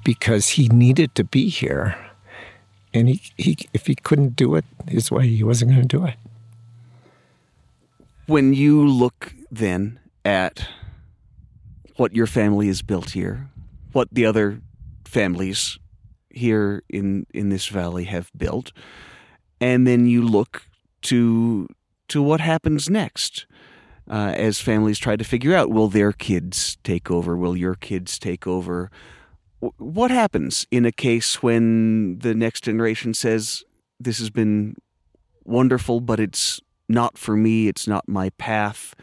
because 0.05 0.49
he 0.51 0.69
needed 0.69 1.15
to 1.17 1.25
be 1.25 1.49
here. 1.49 1.97
And 2.95 3.09
he, 3.09 3.23
he, 3.37 3.57
if 3.73 3.87
he 3.87 3.95
couldn't 3.95 4.37
do 4.37 4.55
it 4.55 4.65
his 4.89 5.11
way, 5.11 5.27
he 5.27 5.43
wasn't 5.43 5.73
going 5.73 5.89
to 5.89 5.89
do 5.99 6.05
it. 6.07 6.17
When 8.27 8.55
you 8.55 8.87
look 8.87 9.35
then 9.51 9.99
at 10.25 10.67
what 11.97 12.15
your 12.15 12.27
family 12.27 12.69
has 12.69 12.83
built 12.83 13.11
here, 13.11 13.49
what 13.93 14.09
the 14.13 14.25
other 14.25 14.61
families 15.05 15.79
here 16.35 16.83
in 16.89 17.27
in 17.33 17.49
this 17.49 17.67
valley 17.67 18.05
have 18.05 18.31
built, 18.37 18.73
and 19.61 19.87
then 19.87 20.07
you 20.07 20.23
look 20.23 20.67
to 21.03 21.69
to 22.09 22.23
what 22.23 22.41
happens 22.41 22.91
next 22.91 23.47
uh, 24.11 24.35
as 24.37 24.61
families 24.61 24.99
try 24.99 25.17
to 25.17 25.25
figure 25.25 25.55
out 25.55 25.71
will 25.71 25.89
their 25.89 26.13
kids 26.13 26.77
take 26.83 27.11
over, 27.11 27.37
will 27.37 27.57
your 27.57 27.75
kids 27.75 28.19
take 28.19 28.47
over. 28.47 28.91
What 29.79 30.11
happens 30.11 30.67
in 30.71 30.85
a 30.85 30.93
case 30.93 31.43
when 31.43 32.19
the 32.19 32.35
next 32.35 32.65
generation 32.65 33.15
says, 33.15 33.63
"This 34.01 34.19
has 34.19 34.31
been 34.31 34.75
wonderful, 35.45 36.01
but 36.01 36.19
it's 36.19 36.61
not 36.89 37.17
for 37.17 37.37
me. 37.37 37.69
It's 37.69 37.87
not 37.87 38.09
my 38.09 38.31
path." 38.31 38.95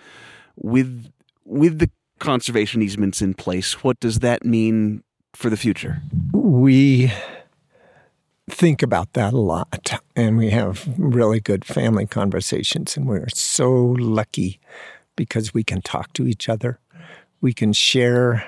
With 0.58 1.12
with 1.46 1.80
the 1.80 1.90
conservation 2.20 2.82
easements 2.82 3.22
in 3.22 3.34
place, 3.34 3.84
what 3.84 4.00
does 4.02 4.20
that 4.20 4.44
mean 4.44 5.04
for 5.40 5.50
the 5.50 5.56
future? 5.56 6.02
We 6.34 7.14
think 8.50 8.84
about 8.84 9.14
that 9.14 9.32
a 9.32 9.40
lot, 9.40 10.02
and 10.14 10.38
we 10.38 10.50
have 10.50 10.86
really 10.98 11.40
good 11.40 11.64
family 11.64 12.06
conversations, 12.06 12.98
and 12.98 13.08
we're 13.08 13.30
so 13.30 13.72
lucky 13.72 14.60
because 15.16 15.54
we 15.54 15.64
can 15.64 15.82
talk 15.82 16.12
to 16.14 16.28
each 16.28 16.50
other. 16.50 16.78
We 17.40 17.54
can 17.54 17.72
share 17.72 18.46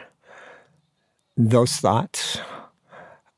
those 1.37 1.77
thoughts. 1.77 2.39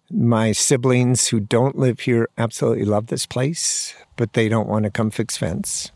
My 0.10 0.52
siblings 0.52 1.28
who 1.28 1.40
don't 1.40 1.78
live 1.78 2.00
here 2.02 2.30
absolutely 2.40 2.86
love 2.86 3.08
this 3.08 3.28
place, 3.28 3.94
but 4.16 4.34
they 4.34 4.50
don't 4.50 4.68
want 4.68 4.86
to 4.86 4.90
come 4.90 5.12
fix 5.12 5.38
fence. 5.38 5.92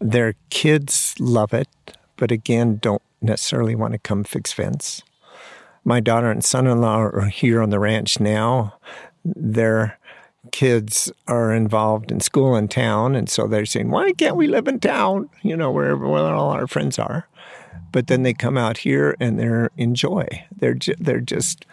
Their 0.00 0.34
kids 0.48 1.14
love 1.20 1.52
it, 1.52 1.68
but 2.16 2.30
again, 2.30 2.78
don't 2.80 3.02
necessarily 3.20 3.74
want 3.74 3.92
to 3.92 3.98
come 3.98 4.24
fix 4.24 4.54
fence. 4.54 5.02
My 5.86 6.00
daughter 6.00 6.32
and 6.32 6.44
son 6.44 6.66
in 6.66 6.80
law 6.80 6.98
are 6.98 7.28
here 7.28 7.62
on 7.62 7.70
the 7.70 7.78
ranch 7.78 8.18
now. 8.18 8.74
Their 9.24 9.96
kids 10.50 11.12
are 11.28 11.54
involved 11.54 12.10
in 12.10 12.18
school 12.18 12.56
in 12.56 12.66
town, 12.66 13.14
and 13.14 13.30
so 13.30 13.46
they're 13.46 13.64
saying, 13.64 13.90
Why 13.90 14.10
can't 14.10 14.34
we 14.34 14.48
live 14.48 14.66
in 14.66 14.80
town? 14.80 15.30
You 15.42 15.56
know, 15.56 15.70
wherever 15.70 16.08
where 16.08 16.34
all 16.34 16.50
our 16.50 16.66
friends 16.66 16.98
are. 16.98 17.28
But 17.92 18.08
then 18.08 18.24
they 18.24 18.34
come 18.34 18.58
out 18.58 18.78
here 18.78 19.16
and 19.20 19.38
they're 19.38 19.70
enjoy. 19.76 20.26
They're 20.58 20.74
ju- 20.74 20.96
they're 20.98 21.20
just 21.20 21.64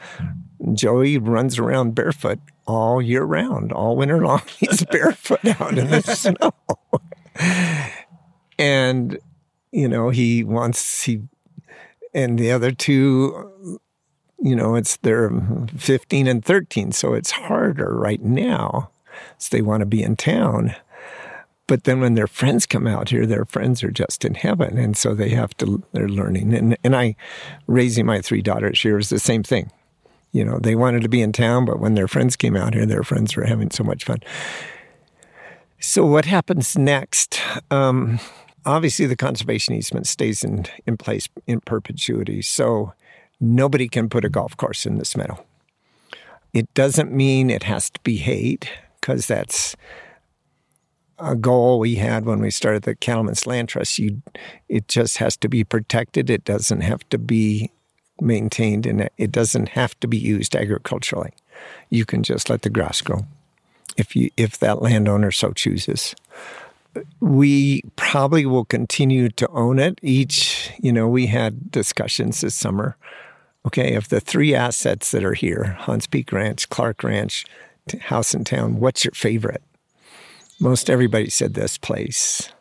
Joey 0.74 1.18
runs 1.18 1.58
around 1.58 1.96
barefoot 1.96 2.40
all 2.68 3.02
year 3.02 3.24
round, 3.24 3.72
all 3.72 3.96
winter 3.96 4.24
long. 4.24 4.44
He's 4.60 4.86
barefoot 4.86 5.44
out 5.60 5.76
in 5.76 5.90
the 5.90 6.02
snow. 6.04 6.54
and 8.60 9.18
you 9.72 9.88
know, 9.88 10.10
he 10.12 10.44
wants 10.44 11.02
he 11.02 11.24
and 12.14 12.38
the 12.38 12.52
other 12.52 12.72
two 12.72 13.80
you 14.44 14.58
know, 14.58 14.76
it's 14.76 14.98
they're 14.98 15.32
15 15.78 16.28
and 16.28 16.44
13, 16.44 16.92
so 16.92 17.14
it's 17.14 17.32
harder 17.32 17.96
right 17.96 18.22
now. 18.22 18.90
So 19.38 19.56
they 19.56 19.62
want 19.62 19.80
to 19.80 19.86
be 19.86 20.04
in 20.04 20.18
town. 20.18 20.76
But 21.66 21.86
then 21.86 22.02
when 22.02 22.16
their 22.16 22.28
friends 22.28 22.66
come 22.66 22.86
out 22.86 23.08
here, 23.08 23.26
their 23.26 23.46
friends 23.46 23.84
are 23.84 23.92
just 23.92 24.26
in 24.26 24.34
heaven. 24.34 24.78
And 24.78 24.98
so 24.98 25.16
they 25.16 25.30
have 25.30 25.56
to, 25.58 25.82
they're 25.94 26.10
learning. 26.10 26.54
And, 26.54 26.78
and 26.84 26.94
I, 26.94 27.16
raising 27.68 28.06
my 28.06 28.20
three 28.20 28.42
daughters 28.42 28.82
here 28.82 28.98
is 28.98 29.08
the 29.08 29.18
same 29.18 29.44
thing. 29.44 29.72
You 30.34 30.44
know, 30.44 30.60
they 30.60 30.76
wanted 30.76 31.04
to 31.04 31.10
be 31.10 31.22
in 31.22 31.32
town, 31.32 31.64
but 31.64 31.80
when 31.80 31.96
their 31.96 32.10
friends 32.10 32.36
came 32.36 32.58
out 32.58 32.74
here, 32.74 32.86
their 32.86 33.04
friends 33.04 33.38
were 33.38 33.46
having 33.46 33.72
so 33.72 33.86
much 33.86 34.04
fun. 34.04 34.20
So 35.80 36.06
what 36.06 36.26
happens 36.26 36.78
next? 36.78 37.40
Um, 37.72 38.20
obviously, 38.66 39.06
the 39.06 39.16
conservation 39.16 39.74
easement 39.74 40.06
stays 40.06 40.44
in, 40.44 40.66
in 40.86 40.98
place 40.98 41.30
in 41.48 41.62
perpetuity. 41.62 42.42
So 42.42 42.94
nobody 43.44 43.88
can 43.88 44.10
put 44.10 44.26
a 44.26 44.30
golf 44.30 44.56
course 44.56 44.86
in 44.86 44.98
this 44.98 45.18
meadow. 45.18 45.44
It 46.54 46.74
doesn't 46.74 47.12
mean 47.12 47.50
it 47.50 47.64
has 47.64 47.90
to 47.90 48.00
be 48.02 48.18
hayed, 48.18 48.70
because 49.02 49.28
that's 49.28 49.76
a 51.20 51.36
goal 51.36 51.80
we 51.80 51.96
had 51.96 52.26
when 52.26 52.40
we 52.40 52.52
started 52.52 52.84
the 52.84 52.96
Cattlemen's 52.96 53.46
Land 53.46 53.70
Trust. 53.70 54.00
You, 54.00 54.22
it 54.70 54.88
just 54.88 55.18
has 55.18 55.36
to 55.38 55.50
be 55.50 55.64
protected. 55.64 56.30
It 56.30 56.44
doesn't 56.46 56.82
have 56.82 57.08
to 57.10 57.18
be 57.18 57.72
maintained, 58.22 58.86
and 58.86 59.10
it 59.18 59.32
doesn't 59.32 59.70
have 59.70 60.00
to 60.00 60.08
be 60.08 60.18
used 60.18 60.56
agriculturally. 60.56 61.34
You 61.90 62.06
can 62.06 62.24
just 62.24 62.50
let 62.50 62.62
the 62.62 62.70
grass 62.70 63.02
grow 63.02 63.26
if 63.98 64.16
you 64.16 64.32
if 64.38 64.58
that 64.60 64.82
landowner 64.82 65.32
so 65.32 65.52
chooses. 65.52 66.16
we 67.20 67.82
probably 67.96 68.46
will 68.46 68.66
continue 68.66 69.30
to 69.30 69.48
own 69.50 69.80
it. 69.80 70.00
Each, 70.02 70.72
you 70.82 70.92
know, 70.92 71.08
we 71.08 71.28
had 71.28 71.72
discussions 71.72 72.42
this 72.42 72.56
summer. 72.56 72.98
Okay, 73.66 73.96
of 73.96 74.10
the 74.10 74.20
three 74.20 74.54
assets 74.54 75.12
that 75.12 75.24
are 75.24 75.34
here 75.34 75.78
Hunts 75.80 76.06
Peak 76.06 76.32
Ranch, 76.32 76.70
Clark 76.70 77.04
Ranch, 77.04 77.46
House 78.02 78.34
in 78.34 78.44
Town, 78.44 78.80
what's 78.80 79.06
your 79.06 79.14
favorite? 79.14 79.64
Most 80.60 80.90
everybody 80.90 81.30
said 81.30 81.54
this 81.54 81.78
place. 81.78 82.52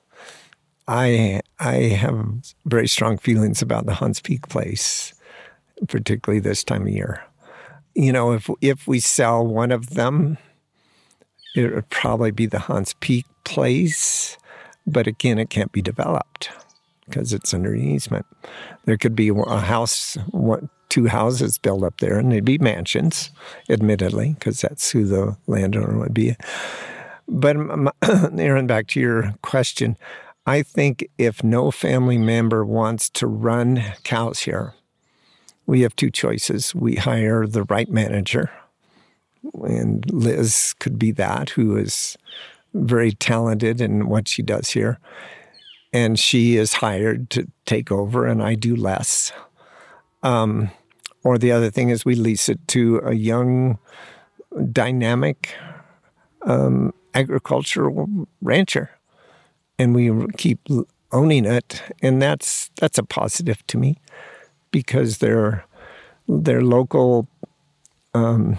I 0.87 1.41
I 1.59 1.75
have 1.75 2.55
very 2.67 2.89
strong 2.89 3.19
feelings 3.19 3.63
about 3.63 3.87
the 3.87 3.95
Hunts 3.95 4.21
Peak 4.21 4.49
place, 4.49 5.13
particularly 5.89 6.41
this 6.41 6.65
time 6.65 6.83
of 6.83 6.89
year. 6.89 7.23
You 7.95 8.13
know, 8.13 8.33
if 8.33 8.49
if 8.61 8.87
we 8.87 9.01
sell 9.01 9.47
one 9.47 9.73
of 9.73 9.91
them, 9.91 10.39
it 11.55 11.75
would 11.75 11.91
probably 11.91 12.31
be 12.31 12.47
the 12.47 12.61
Hunts 12.61 12.95
Peak 13.01 13.27
place, 13.45 14.39
but 14.87 15.07
again, 15.07 15.39
it 15.39 15.51
can't 15.51 15.73
be 15.73 15.83
developed 15.83 16.51
because 17.07 17.33
it's 17.33 17.53
under 17.53 17.75
easement. 17.75 18.27
There 18.85 18.97
could 18.97 19.15
be 19.15 19.29
a 19.29 19.59
house, 19.59 20.17
two 20.93 21.07
houses 21.07 21.57
built 21.57 21.83
up 21.83 22.01
there, 22.01 22.19
and 22.19 22.31
they'd 22.31 22.45
be 22.45 22.59
mansions, 22.59 23.31
admittedly, 23.71 24.35
because 24.39 24.61
that's 24.61 24.91
who 24.91 25.07
the 25.07 25.35
landowner 25.47 25.99
would 25.99 26.13
be. 26.13 26.37
But 27.27 27.57
Aaron, 28.39 28.67
back 28.67 28.89
to 28.89 29.01
your 29.01 29.35
question, 29.41 29.97
I 30.47 30.63
think 30.63 31.09
if 31.17 31.43
no 31.43 31.71
family 31.71 32.19
member 32.19 32.63
wants 32.63 33.09
to 33.11 33.27
run 33.27 33.83
cows 34.05 34.41
here, 34.41 34.75
we 35.65 35.81
have 35.81 35.97
two 35.97 36.11
choices. 36.11 36.75
We 36.75 36.97
hire 36.97 37.47
the 37.47 37.63
right 37.63 37.89
manager, 37.89 38.51
and 39.65 40.05
Liz 40.13 40.75
could 40.79 40.99
be 40.99 41.11
that, 41.13 41.49
who 41.51 41.75
is 41.75 42.19
very 42.75 43.13
talented 43.13 43.81
in 43.81 44.09
what 44.09 44.29
she 44.29 44.43
does 44.43 44.69
here. 44.69 44.99
And 45.91 46.19
she 46.19 46.57
is 46.59 46.75
hired 46.75 47.31
to 47.31 47.49
take 47.65 47.91
over, 47.91 48.27
and 48.27 48.43
I 48.43 48.57
do 48.57 48.77
less. 48.77 49.33
Um, 50.23 50.71
or 51.25 51.39
the 51.39 51.53
other 51.53 51.71
thing 51.71 51.91
is 51.91 52.05
we 52.05 52.15
lease 52.15 52.49
it 52.49 52.67
to 52.69 53.01
a 53.05 53.15
young, 53.15 53.79
dynamic 54.73 55.55
um, 56.43 56.93
agricultural 57.15 58.27
rancher, 58.41 58.91
and 59.79 59.95
we 59.95 60.27
keep 60.37 60.61
owning 61.13 61.45
it, 61.45 61.83
and 62.03 62.21
that's 62.21 62.71
that's 62.81 62.99
a 62.99 63.05
positive 63.05 63.65
to 63.69 63.79
me 63.79 63.99
because 64.71 65.19
they're 65.19 65.65
they're 66.29 66.63
local 66.63 67.29
um, 68.15 68.59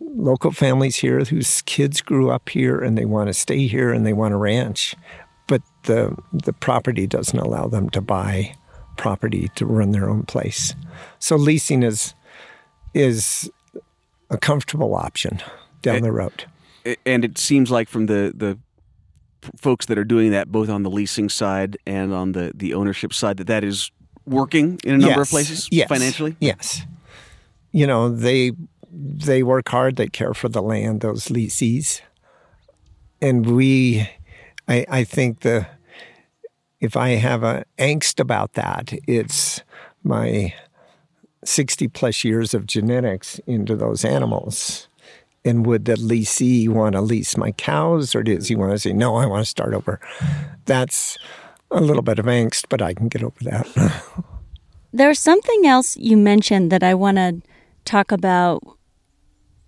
local 0.00 0.50
families 0.50 0.96
here 0.96 1.20
whose 1.24 1.62
kids 1.62 2.00
grew 2.00 2.30
up 2.30 2.48
here 2.48 2.78
and 2.78 2.96
they 2.96 3.04
want 3.04 3.28
to 3.28 3.34
stay 3.34 3.66
here 3.66 3.92
and 3.92 4.06
they 4.06 4.12
want 4.12 4.32
to 4.32 4.36
ranch, 4.36 4.94
but 5.46 5.62
the 5.84 6.16
the 6.32 6.52
property 6.52 7.06
doesn't 7.06 7.38
allow 7.38 7.66
them 7.68 7.88
to 7.90 8.00
buy 8.00 8.54
property 8.96 9.50
to 9.56 9.66
run 9.66 9.90
their 9.92 10.08
own 10.08 10.24
place. 10.24 10.74
So 11.18 11.36
leasing 11.36 11.82
is 11.82 12.14
is 12.94 13.50
a 14.30 14.38
comfortable 14.38 14.94
option 14.94 15.42
down 15.82 16.02
the 16.02 16.12
road. 16.12 16.44
And 17.06 17.24
it 17.24 17.38
seems 17.38 17.70
like 17.70 17.88
from 17.88 18.06
the 18.06 18.32
the 18.34 18.58
folks 19.56 19.86
that 19.86 19.98
are 19.98 20.04
doing 20.04 20.30
that 20.30 20.50
both 20.50 20.68
on 20.68 20.82
the 20.82 20.90
leasing 20.90 21.28
side 21.28 21.76
and 21.86 22.12
on 22.12 22.32
the 22.32 22.52
the 22.54 22.74
ownership 22.74 23.12
side 23.12 23.36
that 23.36 23.46
that 23.46 23.64
is 23.64 23.90
working 24.26 24.80
in 24.84 24.94
a 24.94 24.98
number 24.98 25.18
yes. 25.20 25.28
of 25.28 25.30
places 25.30 25.68
yes. 25.70 25.88
financially. 25.88 26.36
Yes. 26.40 26.82
You 27.72 27.86
know, 27.86 28.08
they 28.08 28.52
they 28.90 29.42
work 29.42 29.68
hard, 29.68 29.96
they 29.96 30.06
care 30.06 30.34
for 30.34 30.48
the 30.48 30.62
land, 30.62 31.00
those 31.00 31.26
leasees. 31.26 32.00
And 33.20 33.46
we 33.46 34.08
I 34.68 34.86
I 34.88 35.04
think 35.04 35.40
the 35.40 35.66
if 36.84 36.98
I 36.98 37.10
have 37.12 37.42
a 37.42 37.64
angst 37.78 38.20
about 38.20 38.52
that, 38.52 38.92
it's 39.06 39.62
my 40.02 40.52
60 41.42 41.88
plus 41.88 42.24
years 42.24 42.52
of 42.52 42.66
genetics 42.66 43.38
into 43.46 43.74
those 43.74 44.04
animals. 44.04 44.88
And 45.46 45.64
would 45.64 45.86
the 45.86 45.94
leasee 45.94 46.68
want 46.68 46.94
to 46.94 47.00
lease 47.00 47.38
my 47.38 47.52
cows 47.52 48.14
or 48.14 48.22
does 48.22 48.48
he 48.48 48.54
want 48.54 48.72
to 48.72 48.78
say, 48.78 48.92
no, 48.92 49.16
I 49.16 49.24
want 49.24 49.42
to 49.44 49.48
start 49.48 49.72
over? 49.72 49.98
That's 50.66 51.16
a 51.70 51.80
little 51.80 52.02
bit 52.02 52.18
of 52.18 52.26
angst, 52.26 52.66
but 52.68 52.82
I 52.82 52.92
can 52.92 53.08
get 53.08 53.22
over 53.22 53.42
that. 53.44 54.04
There's 54.92 55.18
something 55.18 55.66
else 55.66 55.96
you 55.96 56.18
mentioned 56.18 56.70
that 56.70 56.82
I 56.82 56.92
want 56.92 57.16
to 57.16 57.40
talk 57.86 58.12
about. 58.12 58.62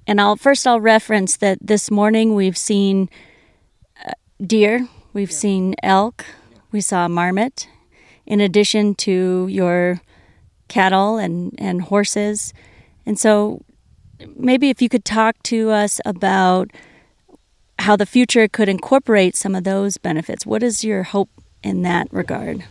And 0.06 0.20
I'll 0.20 0.36
first 0.36 0.66
I'll 0.66 0.82
reference 0.82 1.36
that 1.38 1.58
this 1.62 1.90
morning 1.90 2.34
we've 2.34 2.58
seen 2.58 3.08
uh, 4.06 4.12
deer, 4.40 4.86
we've 5.14 5.30
yeah. 5.30 5.36
seen 5.36 5.74
elk, 5.82 6.26
we 6.76 6.82
saw 6.82 7.08
marmot, 7.08 7.68
in 8.26 8.38
addition 8.38 8.94
to 8.94 9.46
your 9.48 10.02
cattle 10.68 11.16
and, 11.16 11.54
and 11.56 11.80
horses. 11.80 12.52
And 13.06 13.18
so 13.18 13.62
maybe 14.36 14.68
if 14.68 14.82
you 14.82 14.90
could 14.90 15.06
talk 15.06 15.42
to 15.44 15.70
us 15.70 16.02
about 16.04 16.70
how 17.78 17.96
the 17.96 18.04
future 18.04 18.46
could 18.46 18.68
incorporate 18.68 19.34
some 19.34 19.54
of 19.54 19.64
those 19.64 19.96
benefits. 19.96 20.44
What 20.44 20.62
is 20.62 20.84
your 20.84 21.02
hope 21.02 21.30
in 21.62 21.80
that 21.82 22.08
regard? 22.12 22.64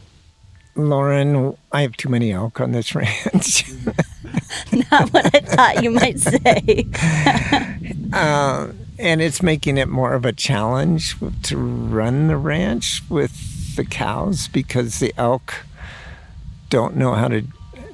Lauren, 0.76 1.58
I 1.72 1.82
have 1.82 1.98
too 1.98 2.10
many 2.10 2.32
elk 2.32 2.62
on 2.62 2.74
this 2.74 2.94
ranch. 2.96 3.72
Not 4.92 5.12
what 5.14 5.34
I 5.34 5.40
thought 5.40 5.82
you 5.82 5.90
might 5.90 6.20
say. 6.20 6.86
uh, 8.14 8.68
and 9.00 9.20
it's 9.20 9.42
making 9.42 9.78
it 9.78 9.88
more 9.88 10.14
of 10.14 10.26
a 10.26 10.32
challenge 10.32 11.16
to 11.44 11.58
run 11.58 12.28
the 12.28 12.38
ranch 12.38 13.02
with 13.10 13.55
the 13.76 13.86
cows 13.86 14.48
because 14.48 15.00
the 15.00 15.14
elk 15.18 15.66
don't 16.70 16.96
know 16.96 17.14
how 17.14 17.28
to 17.28 17.44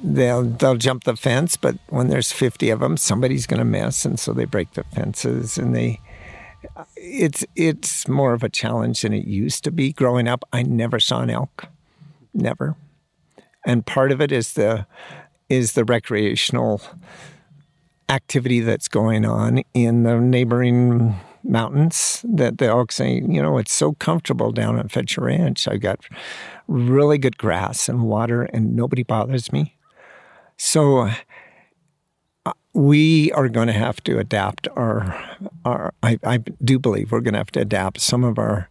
they'll 0.02 0.42
they'll 0.42 0.76
jump 0.76 1.04
the 1.04 1.16
fence 1.16 1.56
but 1.56 1.76
when 1.88 2.08
there's 2.08 2.32
50 2.32 2.70
of 2.70 2.80
them 2.80 2.96
somebody's 2.96 3.46
going 3.46 3.58
to 3.58 3.64
miss 3.64 4.04
and 4.04 4.18
so 4.18 4.32
they 4.32 4.44
break 4.44 4.72
the 4.72 4.84
fences 4.84 5.56
and 5.56 5.76
they 5.76 6.00
uh, 6.76 6.84
it's 6.96 7.44
it's 7.56 8.08
more 8.08 8.32
of 8.32 8.42
a 8.42 8.48
challenge 8.48 9.02
than 9.02 9.12
it 9.12 9.26
used 9.26 9.64
to 9.64 9.70
be 9.70 9.92
growing 9.92 10.28
up. 10.28 10.44
I 10.52 10.62
never 10.62 11.00
saw 11.00 11.20
an 11.20 11.30
elk. 11.30 11.66
Never. 12.32 12.76
And 13.66 13.84
part 13.84 14.12
of 14.12 14.20
it 14.20 14.32
is 14.32 14.54
the 14.54 14.86
is 15.48 15.72
the 15.72 15.84
recreational 15.84 16.80
activity 18.08 18.60
that's 18.60 18.88
going 18.88 19.24
on 19.24 19.62
in 19.74 20.02
the 20.02 20.18
neighboring 20.18 21.18
mountains 21.44 22.24
that 22.28 22.58
the 22.58 22.66
elk 22.66 22.92
say, 22.92 23.14
you 23.14 23.42
know, 23.42 23.58
it's 23.58 23.72
so 23.72 23.92
comfortable 23.94 24.52
down 24.52 24.78
at 24.78 24.90
Fetcher 24.90 25.22
Ranch. 25.22 25.66
I've 25.68 25.80
got 25.80 26.04
really 26.68 27.18
good 27.18 27.38
grass 27.38 27.88
and 27.88 28.02
water, 28.02 28.44
and 28.44 28.76
nobody 28.76 29.02
bothers 29.02 29.52
me. 29.52 29.76
So 30.56 31.10
uh, 32.46 32.52
we 32.72 33.32
are 33.32 33.48
going 33.48 33.66
to 33.66 33.72
have 33.72 34.02
to 34.04 34.18
adapt 34.18 34.68
our, 34.76 35.38
our 35.64 35.92
I, 36.02 36.18
I 36.24 36.38
do 36.38 36.78
believe 36.78 37.12
we're 37.12 37.20
going 37.20 37.34
to 37.34 37.38
have 37.38 37.50
to 37.52 37.60
adapt 37.60 38.00
some 38.00 38.24
of 38.24 38.38
our 38.38 38.68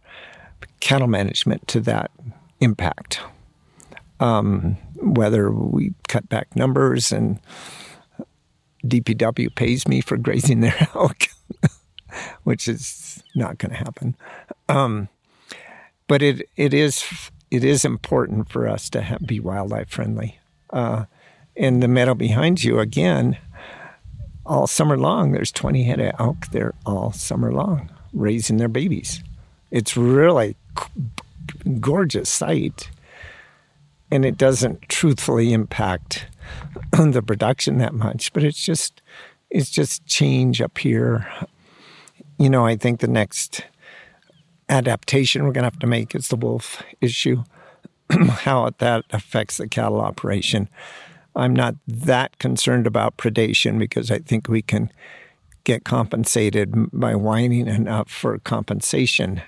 cattle 0.80 1.08
management 1.08 1.68
to 1.68 1.80
that 1.80 2.10
impact. 2.60 3.20
Um, 4.20 4.76
whether 4.96 5.50
we 5.50 5.94
cut 6.08 6.28
back 6.28 6.54
numbers 6.54 7.10
and 7.10 7.40
DPW 8.84 9.54
pays 9.54 9.86
me 9.86 10.00
for 10.00 10.16
grazing 10.16 10.60
their 10.60 10.88
elk 10.94 11.28
which 12.44 12.68
is 12.68 13.22
not 13.34 13.58
going 13.58 13.70
to 13.70 13.78
happen. 13.78 14.16
Um, 14.68 15.08
but 16.06 16.22
it 16.22 16.48
it 16.56 16.74
is 16.74 17.04
it 17.50 17.64
is 17.64 17.84
important 17.84 18.50
for 18.50 18.66
us 18.68 18.88
to 18.90 19.02
have, 19.02 19.26
be 19.26 19.40
wildlife 19.40 19.90
friendly. 19.90 20.38
Uh, 20.70 21.04
in 21.54 21.80
the 21.80 21.88
meadow 21.88 22.14
behind 22.14 22.64
you, 22.64 22.80
again, 22.80 23.36
all 24.46 24.66
summer 24.66 24.96
long, 24.96 25.32
there's 25.32 25.52
20 25.52 25.82
head 25.82 26.00
of 26.00 26.14
elk 26.18 26.46
there 26.48 26.74
all 26.86 27.12
summer 27.12 27.52
long, 27.52 27.90
raising 28.12 28.56
their 28.56 28.68
babies. 28.68 29.22
It's 29.70 29.96
really 29.96 30.56
gorgeous 31.80 32.28
sight, 32.28 32.90
and 34.10 34.24
it 34.24 34.36
doesn't 34.36 34.88
truthfully 34.88 35.52
impact 35.52 36.26
the 36.92 37.22
production 37.22 37.78
that 37.78 37.94
much. 37.94 38.32
But 38.32 38.44
it's 38.44 38.64
just 38.64 39.02
it's 39.50 39.70
just 39.70 40.06
change 40.06 40.60
up 40.62 40.78
here 40.78 41.26
you 42.42 42.50
know, 42.50 42.66
I 42.66 42.74
think 42.74 42.98
the 42.98 43.06
next 43.06 43.64
adaptation 44.68 45.44
we're 45.44 45.52
going 45.52 45.62
to 45.62 45.70
have 45.70 45.78
to 45.78 45.86
make 45.86 46.12
is 46.16 46.26
the 46.26 46.34
wolf 46.34 46.82
issue, 47.00 47.44
how 48.10 48.70
that 48.78 49.04
affects 49.10 49.58
the 49.58 49.68
cattle 49.68 50.00
operation. 50.00 50.68
I'm 51.36 51.54
not 51.54 51.76
that 51.86 52.40
concerned 52.40 52.88
about 52.88 53.16
predation 53.16 53.78
because 53.78 54.10
I 54.10 54.18
think 54.18 54.48
we 54.48 54.60
can 54.60 54.90
get 55.62 55.84
compensated 55.84 56.90
by 56.92 57.14
whining 57.14 57.68
enough 57.68 58.10
for 58.10 58.36
compensation. 58.40 59.40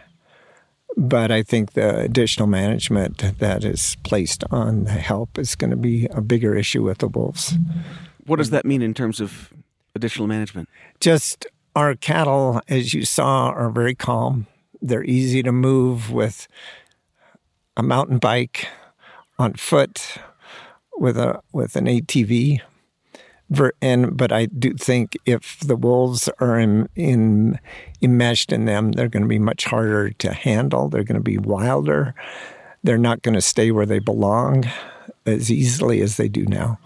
But 0.96 1.32
I 1.32 1.42
think 1.42 1.72
the 1.72 1.98
additional 1.98 2.46
management 2.46 3.38
that 3.40 3.64
is 3.64 3.96
placed 4.04 4.44
on 4.52 4.84
the 4.84 4.92
help 4.92 5.36
is 5.36 5.56
going 5.56 5.70
to 5.70 5.76
be 5.76 6.06
a 6.12 6.20
bigger 6.20 6.54
issue 6.54 6.84
with 6.84 6.98
the 6.98 7.08
wolves. 7.08 7.54
What 8.24 8.36
does 8.36 8.50
that 8.50 8.64
mean 8.64 8.82
in 8.82 8.94
terms 8.94 9.20
of 9.20 9.52
additional 9.96 10.28
management? 10.28 10.68
Just 11.00 11.48
our 11.74 11.94
cattle, 11.94 12.60
as 12.68 12.94
you 12.94 13.04
saw, 13.04 13.50
are 13.50 13.70
very 13.70 13.94
calm. 13.94 14.46
they're 14.80 15.04
easy 15.04 15.42
to 15.42 15.50
move 15.50 16.10
with 16.10 16.46
a 17.76 17.82
mountain 17.82 18.18
bike, 18.18 18.68
on 19.38 19.54
foot, 19.54 20.18
with 20.96 21.16
a 21.16 21.40
with 21.52 21.76
an 21.76 21.86
ATV. 21.86 22.60
And 23.80 24.16
but 24.16 24.32
I 24.32 24.46
do 24.46 24.74
think 24.74 25.16
if 25.26 25.60
the 25.60 25.76
wolves 25.76 26.28
are 26.38 26.58
in, 26.58 26.88
in 26.96 27.58
enmeshed 28.02 28.52
in 28.52 28.64
them, 28.64 28.92
they're 28.92 29.08
going 29.08 29.22
to 29.22 29.28
be 29.28 29.38
much 29.38 29.64
harder 29.64 30.10
to 30.10 30.32
handle. 30.32 30.88
They're 30.88 31.04
going 31.04 31.16
to 31.16 31.22
be 31.22 31.38
wilder. 31.38 32.14
They're 32.82 32.98
not 32.98 33.22
going 33.22 33.34
to 33.34 33.40
stay 33.40 33.70
where 33.70 33.86
they 33.86 33.98
belong 33.98 34.64
as 35.26 35.50
easily 35.50 36.00
as 36.02 36.16
they 36.16 36.28
do 36.28 36.44
now. 36.46 36.78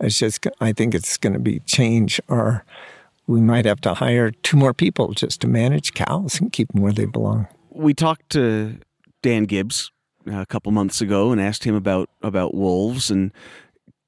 It's 0.00 0.18
just 0.18 0.46
I 0.60 0.72
think 0.72 0.94
it's 0.94 1.16
going 1.16 1.32
to 1.34 1.38
be 1.38 1.60
change 1.60 2.20
our 2.28 2.64
we 3.28 3.40
might 3.42 3.66
have 3.66 3.80
to 3.82 3.94
hire 3.94 4.30
two 4.30 4.56
more 4.56 4.74
people 4.74 5.12
just 5.12 5.40
to 5.42 5.46
manage 5.46 5.92
cows 5.92 6.40
and 6.40 6.50
keep 6.50 6.72
them 6.72 6.82
where 6.82 6.92
they 6.92 7.04
belong. 7.04 7.46
We 7.70 7.94
talked 7.94 8.30
to 8.30 8.78
Dan 9.22 9.44
Gibbs 9.44 9.92
uh, 10.26 10.40
a 10.40 10.46
couple 10.46 10.72
months 10.72 11.00
ago 11.00 11.30
and 11.30 11.40
asked 11.40 11.62
him 11.62 11.76
about 11.76 12.10
about 12.22 12.54
wolves 12.54 13.10
and 13.10 13.30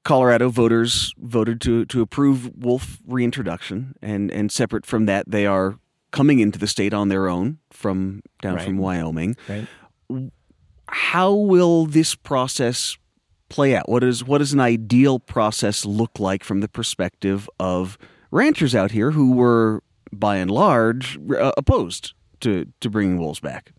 Colorado 0.03 0.49
voters 0.49 1.13
voted 1.19 1.61
to 1.61 1.85
to 1.85 2.01
approve 2.01 2.51
wolf 2.57 2.97
reintroduction 3.07 3.95
and 4.01 4.31
and 4.31 4.51
separate 4.51 4.85
from 4.85 5.05
that 5.05 5.29
they 5.29 5.45
are 5.45 5.77
coming 6.11 6.39
into 6.39 6.59
the 6.59 6.67
state 6.67 6.93
on 6.93 7.07
their 7.07 7.29
own 7.29 7.59
from 7.69 8.23
down 8.41 8.55
right. 8.55 8.65
from 8.65 8.77
Wyoming. 8.77 9.37
Right. 9.47 9.67
How 10.87 11.31
will 11.31 11.85
this 11.85 12.15
process 12.15 12.97
play 13.49 13.75
out? 13.75 13.87
What 13.87 14.03
is 14.03 14.23
what 14.23 14.39
does 14.39 14.51
an 14.51 14.59
ideal 14.59 15.19
process 15.19 15.85
look 15.85 16.19
like 16.19 16.43
from 16.43 16.61
the 16.61 16.67
perspective 16.67 17.47
of 17.59 17.99
ranchers 18.31 18.73
out 18.73 18.91
here 18.91 19.11
who 19.11 19.33
were, 19.33 19.83
by 20.11 20.37
and 20.37 20.49
large, 20.49 21.19
uh, 21.37 21.51
opposed 21.57 22.13
to, 22.39 22.65
to 22.79 22.89
bringing 22.89 23.19
wolves 23.19 23.39
back. 23.39 23.71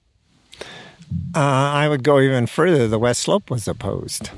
Uh, 1.34 1.40
I 1.40 1.88
would 1.88 2.04
go 2.04 2.20
even 2.20 2.46
further. 2.46 2.88
The 2.88 2.98
West 2.98 3.22
Slope 3.22 3.50
was 3.50 3.66
opposed. 3.66 4.30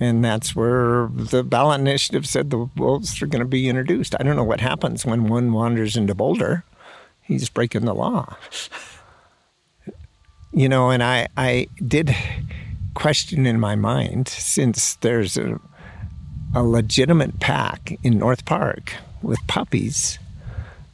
And 0.00 0.24
that's 0.24 0.56
where 0.56 1.08
the 1.14 1.44
ballot 1.44 1.80
initiative 1.80 2.26
said 2.26 2.50
the 2.50 2.68
wolves 2.76 3.22
are 3.22 3.26
going 3.26 3.40
to 3.40 3.46
be 3.48 3.68
introduced. 3.68 4.16
I 4.18 4.24
don't 4.24 4.36
know 4.36 4.44
what 4.44 4.60
happens 4.60 5.06
when 5.06 5.28
one 5.28 5.52
wanders 5.52 5.96
into 5.96 6.14
Boulder. 6.14 6.64
He's 7.20 7.48
breaking 7.48 7.84
the 7.84 7.94
law. 7.94 8.36
You 10.52 10.68
know, 10.68 10.90
and 10.90 11.02
I, 11.02 11.28
I 11.36 11.68
did 11.86 12.14
question 12.94 13.46
in 13.46 13.60
my 13.60 13.74
mind 13.74 14.28
since 14.28 14.96
there's 14.96 15.36
a 15.36 15.60
a 16.54 16.62
legitimate 16.62 17.40
pack 17.40 17.98
in 18.02 18.18
North 18.18 18.44
Park 18.44 18.94
with 19.22 19.38
puppies, 19.46 20.18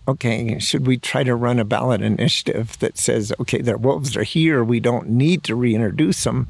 okay, 0.06 0.58
should 0.58 0.86
we 0.86 0.96
try 0.96 1.24
to 1.24 1.34
run 1.34 1.58
a 1.58 1.64
ballot 1.64 2.00
initiative 2.00 2.78
that 2.78 2.96
says, 2.96 3.32
okay, 3.40 3.60
their 3.60 3.76
wolves 3.76 4.16
are 4.16 4.22
here, 4.22 4.62
we 4.62 4.80
don't 4.80 5.08
need 5.08 5.44
to 5.44 5.54
reintroduce 5.54 6.24
them. 6.24 6.48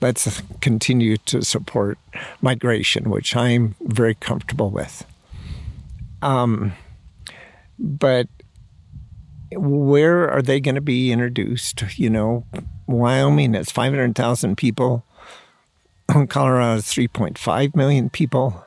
Let's 0.00 0.42
continue 0.60 1.16
to 1.18 1.42
support 1.42 1.98
migration, 2.42 3.10
which 3.10 3.34
I'm 3.34 3.74
very 3.80 4.14
comfortable 4.14 4.70
with. 4.70 5.04
Um, 6.20 6.72
but 7.78 8.28
where 9.52 10.30
are 10.30 10.42
they 10.42 10.60
going 10.60 10.74
to 10.74 10.80
be 10.80 11.10
introduced? 11.12 11.82
You 11.98 12.10
know, 12.10 12.44
Wyoming 12.86 13.54
has 13.54 13.70
500,000 13.70 14.56
people. 14.56 15.04
Colorado 16.28 16.76
is 16.76 16.84
3.5 16.84 17.74
million 17.74 18.10
people. 18.10 18.64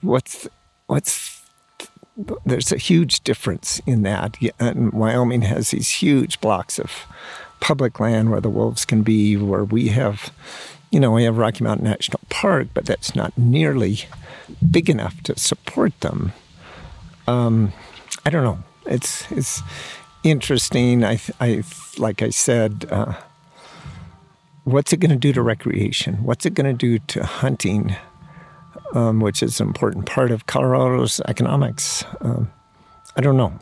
What's 0.00 0.48
what's 0.86 1.42
there's 2.44 2.72
a 2.72 2.76
huge 2.76 3.20
difference 3.20 3.80
in 3.86 4.02
that. 4.02 4.36
And 4.58 4.92
Wyoming 4.92 5.42
has 5.42 5.70
these 5.70 5.90
huge 5.90 6.40
blocks 6.40 6.78
of 6.78 7.06
public 7.60 8.00
land 8.00 8.30
where 8.30 8.40
the 8.40 8.50
wolves 8.50 8.84
can 8.84 9.02
be, 9.02 9.36
where 9.36 9.64
we 9.64 9.88
have, 9.88 10.32
you 10.90 11.00
know, 11.00 11.12
we 11.12 11.24
have 11.24 11.38
Rocky 11.38 11.64
Mountain 11.64 11.86
National 11.86 12.20
Park, 12.28 12.68
but 12.74 12.84
that's 12.84 13.14
not 13.14 13.36
nearly 13.38 14.00
big 14.70 14.90
enough 14.90 15.22
to 15.22 15.38
support 15.38 15.98
them. 16.00 16.32
Um, 17.26 17.72
I 18.26 18.30
don't 18.30 18.44
know. 18.44 18.58
It's 18.84 19.30
it's 19.30 19.62
interesting. 20.24 21.04
I 21.04 21.20
I 21.40 21.62
like 21.98 22.20
I 22.20 22.30
said. 22.30 22.86
Uh, 22.90 23.14
what's 24.64 24.92
it 24.92 24.98
going 24.98 25.10
to 25.10 25.16
do 25.16 25.32
to 25.32 25.42
recreation? 25.42 26.22
What's 26.22 26.46
it 26.46 26.54
going 26.54 26.66
to 26.66 26.72
do 26.72 26.98
to 26.98 27.24
hunting, 27.24 27.96
um, 28.94 29.20
which 29.20 29.42
is 29.42 29.60
an 29.60 29.68
important 29.68 30.06
part 30.06 30.30
of 30.30 30.46
Colorado's 30.46 31.20
economics? 31.26 32.04
Um, 32.20 32.50
I 33.16 33.20
don't 33.20 33.36
know. 33.36 33.58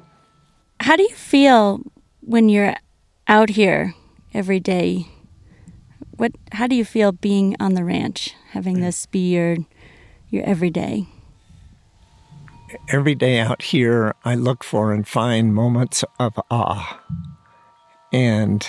How 0.81 0.97
do 0.97 1.03
you 1.03 1.15
feel 1.15 1.81
when 2.21 2.49
you're 2.49 2.75
out 3.29 3.51
here 3.51 3.95
every 4.33 4.61
day? 4.61 5.07
What? 6.17 6.33
How 6.53 6.67
do 6.67 6.77
you 6.77 6.85
feel 6.85 7.13
being 7.13 7.57
on 7.61 7.75
the 7.75 7.85
ranch, 7.85 8.35
having 8.51 8.81
this 8.81 9.07
be 9.07 9.33
your 9.33 9.57
your 10.29 10.45
everyday? 10.45 11.07
Every 12.89 13.17
day 13.17 13.41
out 13.41 13.63
here, 13.63 14.15
I 14.25 14.37
look 14.37 14.63
for 14.63 14.93
and 14.93 15.07
find 15.09 15.55
moments 15.55 16.05
of 16.21 16.39
awe, 16.51 17.01
and 18.13 18.67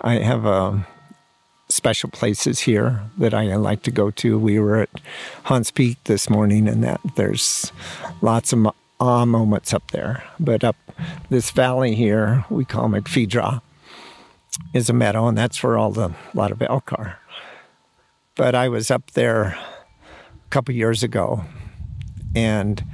I 0.00 0.14
have 0.14 0.44
a 0.44 0.86
special 1.72 2.10
places 2.10 2.60
here 2.60 3.02
that 3.18 3.34
I 3.34 3.54
like 3.56 3.82
to 3.82 3.90
go 3.90 4.10
to. 4.12 4.38
We 4.38 4.58
were 4.58 4.80
at 4.80 4.90
Hahns 5.46 5.72
Peak 5.72 5.98
this 6.04 6.28
morning, 6.30 6.68
and 6.68 6.82
that 6.84 7.00
there's 7.16 7.72
lots 8.20 8.52
of 8.52 8.66
awe 8.66 8.72
ah, 9.00 9.24
moments 9.24 9.74
up 9.74 9.90
there. 9.90 10.22
But 10.38 10.64
up 10.64 10.76
this 11.30 11.50
valley 11.50 11.94
here, 11.94 12.44
we 12.50 12.64
call 12.64 12.88
McPhee 12.88 13.28
Draw, 13.28 13.60
is 14.74 14.88
a 14.88 14.92
meadow, 14.92 15.26
and 15.26 15.36
that's 15.36 15.62
where 15.62 15.76
all 15.76 15.90
the 15.90 16.08
a 16.08 16.34
lot 16.34 16.52
of 16.52 16.62
elk 16.62 16.92
are. 16.92 17.18
But 18.36 18.54
I 18.54 18.68
was 18.68 18.90
up 18.90 19.10
there 19.12 19.42
a 19.42 20.48
couple 20.50 20.74
years 20.74 21.02
ago, 21.02 21.44
and 22.34 22.84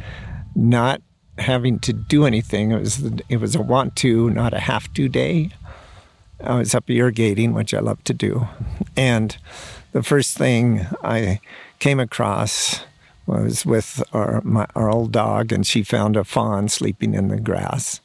not 0.54 1.02
having 1.38 1.78
to 1.80 1.92
do 1.92 2.24
anything. 2.24 2.72
It 2.72 2.80
was 2.80 3.04
it 3.28 3.36
was 3.38 3.54
a 3.54 3.62
want 3.62 3.96
to, 3.96 4.30
not 4.30 4.52
a 4.54 4.58
have 4.58 4.92
to 4.94 5.08
day. 5.08 5.50
I 6.40 6.56
was 6.56 6.74
up 6.74 6.88
irrigating, 6.88 7.52
which 7.52 7.74
I 7.74 7.80
love 7.80 8.02
to 8.04 8.14
do. 8.14 8.48
And 8.96 9.36
the 9.92 10.02
first 10.02 10.36
thing 10.36 10.86
I 11.02 11.40
came 11.78 12.00
across 12.00 12.80
was 13.26 13.66
with 13.66 14.02
our, 14.12 14.40
my, 14.42 14.66
our 14.74 14.90
old 14.90 15.12
dog, 15.12 15.52
and 15.52 15.66
she 15.66 15.82
found 15.82 16.16
a 16.16 16.24
fawn 16.24 16.68
sleeping 16.68 17.14
in 17.14 17.28
the 17.28 17.40
grass. 17.40 18.00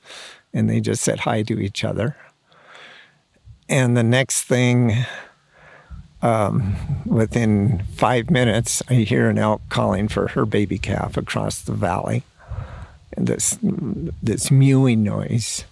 And 0.54 0.69
they 0.69 0.80
just 0.80 1.04
said 1.04 1.22
hi 1.22 1.43
to 1.43 1.60
each 1.60 1.84
other. 1.84 2.15
And 3.69 3.96
the 3.96 4.04
next 4.04 4.43
thing, 4.43 5.06
um, 6.22 6.76
within 7.06 7.84
five 7.96 8.30
minutes, 8.30 8.84
I 8.89 8.96
hear 8.96 9.30
an 9.30 9.38
elk 9.38 9.62
calling 9.69 10.08
for 10.08 10.28
her 10.30 10.46
baby 10.46 10.78
calf 10.78 11.17
across 11.17 11.62
the 11.62 11.74
valley. 11.74 12.24
And 13.15 13.28
this, 13.28 13.58
this 13.62 14.52
mewing 14.52 15.04
noise. 15.04 15.65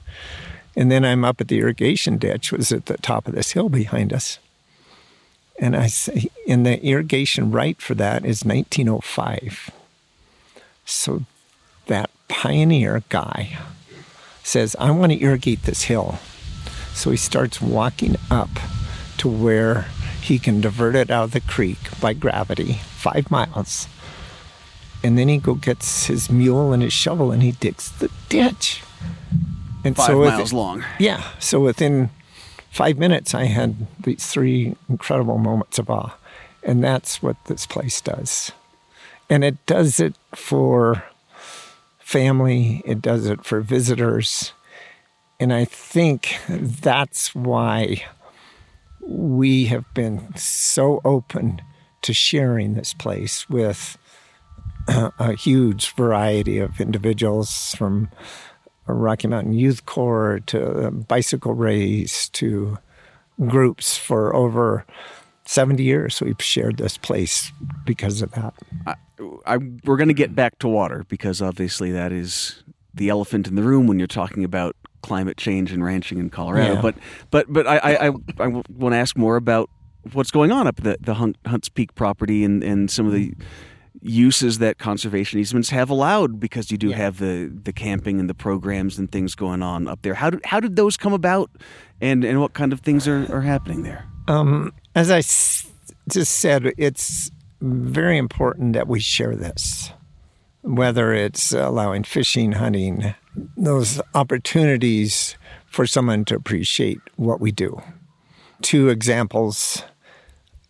And 0.75 0.91
then 0.91 1.03
I'm 1.03 1.25
up 1.25 1.41
at 1.41 1.47
the 1.47 1.59
irrigation 1.59 2.17
ditch, 2.17 2.51
was 2.51 2.71
at 2.71 2.85
the 2.85 2.97
top 2.97 3.27
of 3.27 3.35
this 3.35 3.51
hill 3.51 3.69
behind 3.69 4.13
us. 4.13 4.39
And 5.59 5.75
I 5.75 5.87
say, 5.87 6.29
and 6.47 6.65
the 6.65 6.83
irrigation 6.83 7.51
right 7.51 7.79
for 7.81 7.93
that 7.95 8.25
is 8.25 8.45
1905. 8.45 9.69
So 10.85 11.23
that 11.87 12.09
pioneer 12.27 13.03
guy 13.09 13.57
says, 14.43 14.75
I 14.79 14.91
want 14.91 15.11
to 15.11 15.21
irrigate 15.21 15.63
this 15.63 15.83
hill. 15.83 16.19
So 16.93 17.11
he 17.11 17.17
starts 17.17 17.61
walking 17.61 18.15
up 18.29 18.49
to 19.17 19.29
where 19.29 19.87
he 20.21 20.39
can 20.39 20.61
divert 20.61 20.95
it 20.95 21.11
out 21.11 21.25
of 21.25 21.31
the 21.31 21.41
creek 21.41 21.77
by 21.99 22.13
gravity, 22.13 22.73
five 22.95 23.29
miles. 23.29 23.87
And 25.03 25.17
then 25.17 25.27
he 25.27 25.37
go 25.37 25.55
gets 25.55 26.07
his 26.07 26.29
mule 26.29 26.73
and 26.73 26.83
his 26.83 26.93
shovel 26.93 27.31
and 27.31 27.41
he 27.41 27.51
digs 27.51 27.91
the 27.91 28.09
ditch. 28.29 28.83
And 29.83 29.95
five 29.95 30.07
so 30.07 30.23
miles 30.23 30.53
long. 30.53 30.83
Yeah. 30.99 31.23
So 31.39 31.59
within 31.59 32.09
five 32.71 32.97
minutes, 32.97 33.33
I 33.33 33.45
had 33.45 33.87
these 33.99 34.27
three 34.27 34.75
incredible 34.89 35.37
moments 35.37 35.79
of 35.79 35.89
awe. 35.89 36.15
And 36.63 36.83
that's 36.83 37.23
what 37.23 37.37
this 37.45 37.65
place 37.65 38.01
does. 38.01 38.51
And 39.29 39.43
it 39.43 39.65
does 39.65 39.99
it 39.99 40.15
for 40.35 41.03
family, 41.99 42.81
it 42.85 43.01
does 43.01 43.25
it 43.25 43.43
for 43.45 43.61
visitors. 43.61 44.53
And 45.39 45.53
I 45.53 45.65
think 45.65 46.37
that's 46.47 47.33
why 47.33 48.03
we 48.99 49.65
have 49.65 49.91
been 49.93 50.35
so 50.35 51.01
open 51.03 51.61
to 52.03 52.13
sharing 52.13 52.73
this 52.73 52.93
place 52.93 53.49
with 53.49 53.97
a 54.87 55.33
huge 55.33 55.91
variety 55.93 56.59
of 56.59 56.81
individuals 56.81 57.73
from 57.75 58.09
Rocky 58.93 59.27
Mountain 59.27 59.53
Youth 59.53 59.85
Corps 59.85 60.41
to 60.47 60.91
bicycle 60.91 61.53
race 61.53 62.29
to 62.29 62.77
groups 63.47 63.97
for 63.97 64.35
over 64.35 64.85
70 65.45 65.83
years. 65.83 66.21
We've 66.21 66.41
shared 66.41 66.77
this 66.77 66.97
place 66.97 67.51
because 67.85 68.21
of 68.21 68.31
that. 68.31 68.53
I, 68.85 68.95
I, 69.45 69.57
we're 69.83 69.97
going 69.97 70.07
to 70.07 70.13
get 70.13 70.35
back 70.35 70.59
to 70.59 70.67
water 70.67 71.05
because 71.09 71.41
obviously 71.41 71.91
that 71.91 72.11
is 72.11 72.63
the 72.93 73.09
elephant 73.09 73.47
in 73.47 73.55
the 73.55 73.63
room 73.63 73.87
when 73.87 73.99
you're 73.99 74.07
talking 74.07 74.43
about 74.43 74.75
climate 75.01 75.37
change 75.37 75.71
and 75.71 75.83
ranching 75.83 76.19
in 76.19 76.29
Colorado. 76.29 76.75
Yeah. 76.75 76.81
But 76.81 76.95
but 77.31 77.51
but 77.51 77.67
I 77.67 77.77
I, 77.77 78.07
I, 78.07 78.11
I 78.39 78.47
want 78.47 78.93
to 78.93 78.97
ask 78.97 79.17
more 79.17 79.35
about 79.35 79.69
what's 80.13 80.31
going 80.31 80.51
on 80.51 80.67
up 80.67 80.77
the 80.77 80.97
the 80.99 81.15
Hunt, 81.15 81.41
Hahns 81.43 81.73
Peak 81.73 81.95
property 81.95 82.43
and 82.43 82.63
and 82.63 82.89
some 82.89 83.05
of 83.07 83.13
the 83.13 83.33
uses 84.01 84.57
that 84.57 84.77
conservation 84.79 85.39
easements 85.39 85.69
have 85.69 85.89
allowed 85.89 86.39
because 86.39 86.71
you 86.71 86.77
do 86.77 86.89
Yeah. 86.89 86.97
have 86.97 87.17
the 87.19 87.51
the 87.63 87.71
camping 87.73 88.19
and 88.19 88.29
the 88.29 88.33
programs 88.33 88.97
and 88.97 89.11
things 89.11 89.35
going 89.35 89.61
on 89.61 89.87
up 89.87 90.01
there. 90.01 90.15
How 90.15 90.29
did 90.31 90.43
how 90.45 90.59
did 90.59 90.75
those 90.75 90.97
come 90.97 91.13
about, 91.13 91.49
and 92.01 92.23
and 92.23 92.39
what 92.41 92.53
kind 92.53 92.73
of 92.73 92.79
things 92.81 93.07
are, 93.07 93.31
are 93.33 93.41
happening 93.41 93.83
there? 93.83 94.05
Um, 94.27 94.73
as 94.95 95.11
I 95.11 95.19
s- 95.19 95.67
just 96.09 96.33
said, 96.39 96.73
it's 96.77 97.29
very 97.61 98.17
important 98.17 98.73
that 98.73 98.87
we 98.87 98.99
share 98.99 99.35
this, 99.35 99.91
whether 100.61 101.13
it's 101.13 101.51
allowing 101.51 102.03
fishing, 102.03 102.53
hunting, 102.53 103.13
those 103.55 104.01
opportunities 104.15 105.35
for 105.67 105.85
someone 105.85 106.25
to 106.25 106.35
appreciate 106.35 106.99
what 107.17 107.39
we 107.39 107.51
do. 107.51 107.81
Two 108.61 108.89
examples 108.89 109.83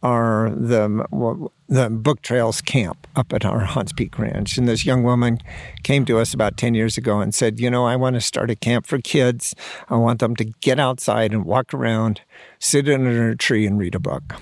are 0.04 0.50
the 0.50 1.50
the 1.68 1.90
Book 1.90 2.22
Trails 2.22 2.60
camp 2.60 3.08
up 3.16 3.32
at 3.32 3.46
our 3.46 3.66
Hahns 3.66 3.96
Peak 3.96 4.20
Ranch. 4.20 4.58
And 4.58 4.68
this 4.68 4.86
young 4.86 5.04
woman 5.04 5.40
came 5.84 6.06
to 6.06 6.20
us 6.20 6.34
about 6.34 6.58
10 6.58 6.74
years 6.74 6.98
ago 6.98 7.22
and 7.22 7.34
said, 7.34 7.60
You 7.60 7.70
know, 7.70 7.86
I 7.86 7.96
want 7.96 8.16
to 8.16 8.22
start 8.22 8.50
a 8.50 8.56
camp 8.56 8.86
for 8.86 9.00
kids. 9.00 9.56
I 9.90 9.96
want 9.96 10.20
them 10.20 10.36
to 10.36 10.44
get 10.44 10.80
outside 10.80 11.32
and 11.32 11.46
walk 11.46 11.74
around, 11.74 12.22
sit 12.60 12.90
under 12.90 13.30
a 13.30 13.38
tree 13.38 13.66
and 13.66 13.80
read 13.80 13.96
a 13.96 14.00
book. 14.00 14.36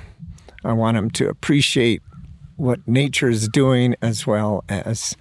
I 0.64 0.74
want 0.74 0.96
them 0.96 1.12
to 1.12 1.30
appreciate 1.30 2.02
what 2.56 2.86
nature 2.88 3.30
is 3.30 3.48
doing 3.48 3.96
as 4.02 4.26
well 4.26 4.64
as 4.68 5.16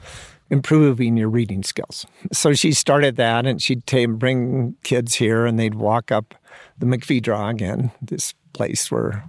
improving 0.51 1.17
your 1.17 1.29
reading 1.29 1.63
skills. 1.63 2.07
So 2.33 2.55
she 2.55 2.73
started 2.73 3.17
that 3.17 3.47
and 3.47 3.61
she'd 3.61 3.87
ta- 3.87 4.07
bring 4.07 4.77
kids 4.83 5.15
here 5.15 5.45
and 5.47 5.59
they'd 5.59 5.75
walk 5.75 6.11
up 6.11 6.35
the 6.79 6.87
McPhee 6.87 7.23
Draw 7.23 7.51
again, 7.51 7.91
this 8.01 8.35
place 8.55 8.91
where 8.91 9.25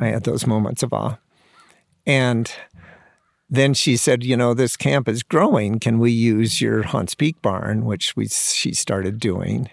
I 0.00 0.06
had 0.06 0.24
those 0.24 0.46
moments 0.46 0.82
of 0.82 0.92
awe. 0.92 1.16
And 2.06 2.52
then 3.48 3.74
she 3.74 3.96
said, 3.96 4.22
"You 4.22 4.36
know, 4.36 4.54
this 4.54 4.76
camp 4.76 5.08
is 5.08 5.22
growing. 5.22 5.78
Can 5.80 5.98
we 5.98 6.10
use 6.10 6.60
your 6.60 6.84
Hahns 6.84 7.16
Peak 7.16 7.40
barn?" 7.42 7.84
Which 7.84 8.14
we 8.16 8.28
she 8.28 8.72
started 8.72 9.18
doing, 9.18 9.68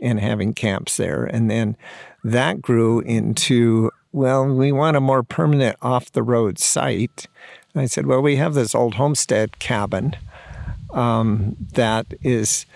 and 0.00 0.20
having 0.20 0.54
camps 0.54 0.96
there. 0.96 1.24
And 1.24 1.50
then 1.50 1.76
that 2.24 2.60
grew 2.60 3.00
into, 3.00 3.90
well, 4.12 4.46
we 4.46 4.72
want 4.72 4.96
a 4.96 5.00
more 5.00 5.22
permanent 5.22 5.76
off 5.80 6.12
the 6.12 6.22
road 6.22 6.58
site. 6.58 7.26
And 7.74 7.82
I 7.82 7.86
said, 7.86 8.06
well, 8.06 8.22
we 8.22 8.36
have 8.36 8.54
this 8.54 8.74
old 8.74 8.94
homestead 8.94 9.58
cabin 9.58 10.16
um, 10.92 11.56
that 11.74 12.06
is 12.22 12.66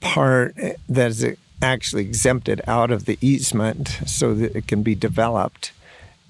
part 0.00 0.54
that 0.88 1.10
is 1.10 1.36
actually 1.62 2.02
exempted 2.04 2.60
out 2.66 2.90
of 2.90 3.06
the 3.06 3.16
easement 3.20 4.00
so 4.06 4.34
that 4.34 4.54
it 4.54 4.66
can 4.66 4.82
be 4.82 4.94
developed. 4.94 5.72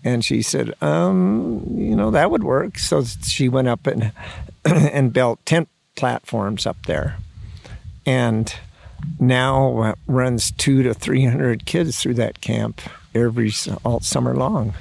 And 0.04 0.24
she 0.24 0.42
said, 0.42 0.74
um, 0.82 1.64
you 1.70 1.96
know, 1.96 2.10
that 2.10 2.30
would 2.30 2.44
work. 2.44 2.78
So 2.78 3.02
she 3.02 3.48
went 3.48 3.68
up 3.68 3.86
and 3.86 4.12
and 4.64 5.12
built 5.12 5.44
tent 5.46 5.68
platforms 5.96 6.66
up 6.66 6.76
there, 6.86 7.16
and 8.06 8.54
now 9.18 9.94
runs 10.06 10.50
two 10.50 10.82
to 10.82 10.94
three 10.94 11.24
hundred 11.24 11.66
kids 11.66 12.00
through 12.00 12.14
that 12.14 12.40
camp 12.40 12.80
every 13.14 13.52
all 13.84 14.00
summer 14.00 14.34
long, 14.34 14.74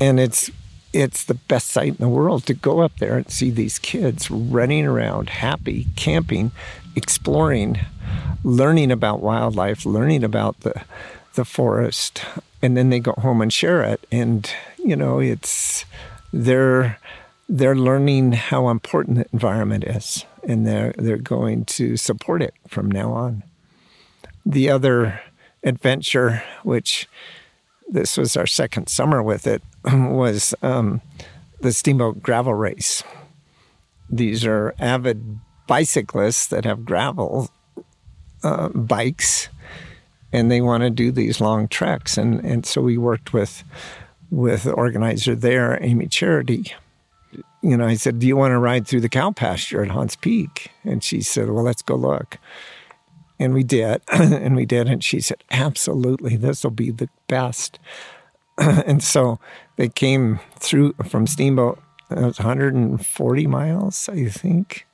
and 0.00 0.20
it's 0.20 0.50
it's 0.92 1.24
the 1.24 1.34
best 1.34 1.68
sight 1.68 1.88
in 1.88 1.96
the 1.96 2.08
world 2.08 2.44
to 2.46 2.54
go 2.54 2.80
up 2.80 2.96
there 2.98 3.16
and 3.16 3.30
see 3.30 3.50
these 3.50 3.78
kids 3.78 4.30
running 4.30 4.86
around, 4.86 5.30
happy, 5.30 5.86
camping, 5.96 6.52
exploring, 6.94 7.78
learning 8.44 8.90
about 8.90 9.20
wildlife, 9.20 9.86
learning 9.86 10.22
about 10.22 10.60
the 10.60 10.82
the 11.34 11.44
forest, 11.44 12.24
and 12.62 12.76
then 12.76 12.90
they 12.90 13.00
go 13.00 13.12
home 13.12 13.42
and 13.42 13.52
share 13.52 13.82
it. 13.82 14.06
And 14.10 14.50
you 14.78 14.96
know, 14.96 15.18
it's 15.18 15.84
they're 16.32 16.98
they're 17.48 17.76
learning 17.76 18.32
how 18.32 18.68
important 18.68 19.18
the 19.18 19.26
environment 19.32 19.84
is, 19.84 20.24
and 20.48 20.66
they're 20.66 20.94
they're 20.96 21.16
going 21.16 21.64
to 21.66 21.96
support 21.96 22.42
it 22.42 22.54
from 22.68 22.90
now 22.90 23.12
on. 23.12 23.42
The 24.46 24.70
other 24.70 25.20
adventure, 25.62 26.42
which 26.62 27.08
this 27.88 28.16
was 28.16 28.36
our 28.36 28.46
second 28.46 28.88
summer 28.88 29.22
with 29.22 29.46
it, 29.46 29.62
was 29.84 30.54
um, 30.62 31.00
the 31.60 31.72
Steamboat 31.72 32.22
Gravel 32.22 32.54
Race. 32.54 33.04
These 34.08 34.44
are 34.44 34.74
avid 34.78 35.38
bicyclists 35.66 36.48
that 36.48 36.64
have 36.64 36.84
gravel 36.84 37.50
uh, 38.42 38.68
bikes, 38.70 39.48
and 40.32 40.50
they 40.50 40.60
want 40.60 40.82
to 40.82 40.90
do 40.90 41.12
these 41.12 41.40
long 41.40 41.68
treks. 41.68 42.16
And, 42.16 42.44
and 42.44 42.64
so 42.64 42.80
we 42.80 42.96
worked 42.96 43.32
with 43.32 43.64
with 44.30 44.66
organizer 44.66 45.34
there, 45.34 45.78
Amy 45.82 46.06
Charity. 46.06 46.72
You 47.62 47.76
know, 47.76 47.86
I 47.86 47.94
said, 47.94 48.18
"Do 48.18 48.26
you 48.26 48.36
want 48.36 48.52
to 48.52 48.58
ride 48.58 48.86
through 48.86 49.02
the 49.02 49.08
cow 49.08 49.30
pasture 49.30 49.82
at 49.82 49.90
Hahns 49.90 50.18
Peak?" 50.20 50.70
And 50.84 51.04
she 51.04 51.20
said, 51.20 51.50
"Well, 51.50 51.62
let's 51.62 51.82
go 51.82 51.94
look." 51.94 52.38
And 53.38 53.52
we 53.54 53.62
did, 53.62 54.02
and 54.08 54.56
we 54.56 54.64
did, 54.64 54.88
and 54.88 55.04
she 55.04 55.20
said, 55.20 55.44
"Absolutely, 55.50 56.36
this 56.36 56.64
will 56.64 56.70
be 56.70 56.90
the 56.90 57.08
best." 57.28 57.78
and 58.58 59.02
so 59.02 59.38
they 59.76 59.88
came 59.88 60.40
through 60.58 60.94
from 61.04 61.26
Steamboat. 61.26 61.78
It 62.10 62.18
was 62.18 62.38
140 62.38 63.46
miles, 63.46 64.08
I 64.08 64.26
think. 64.26 64.86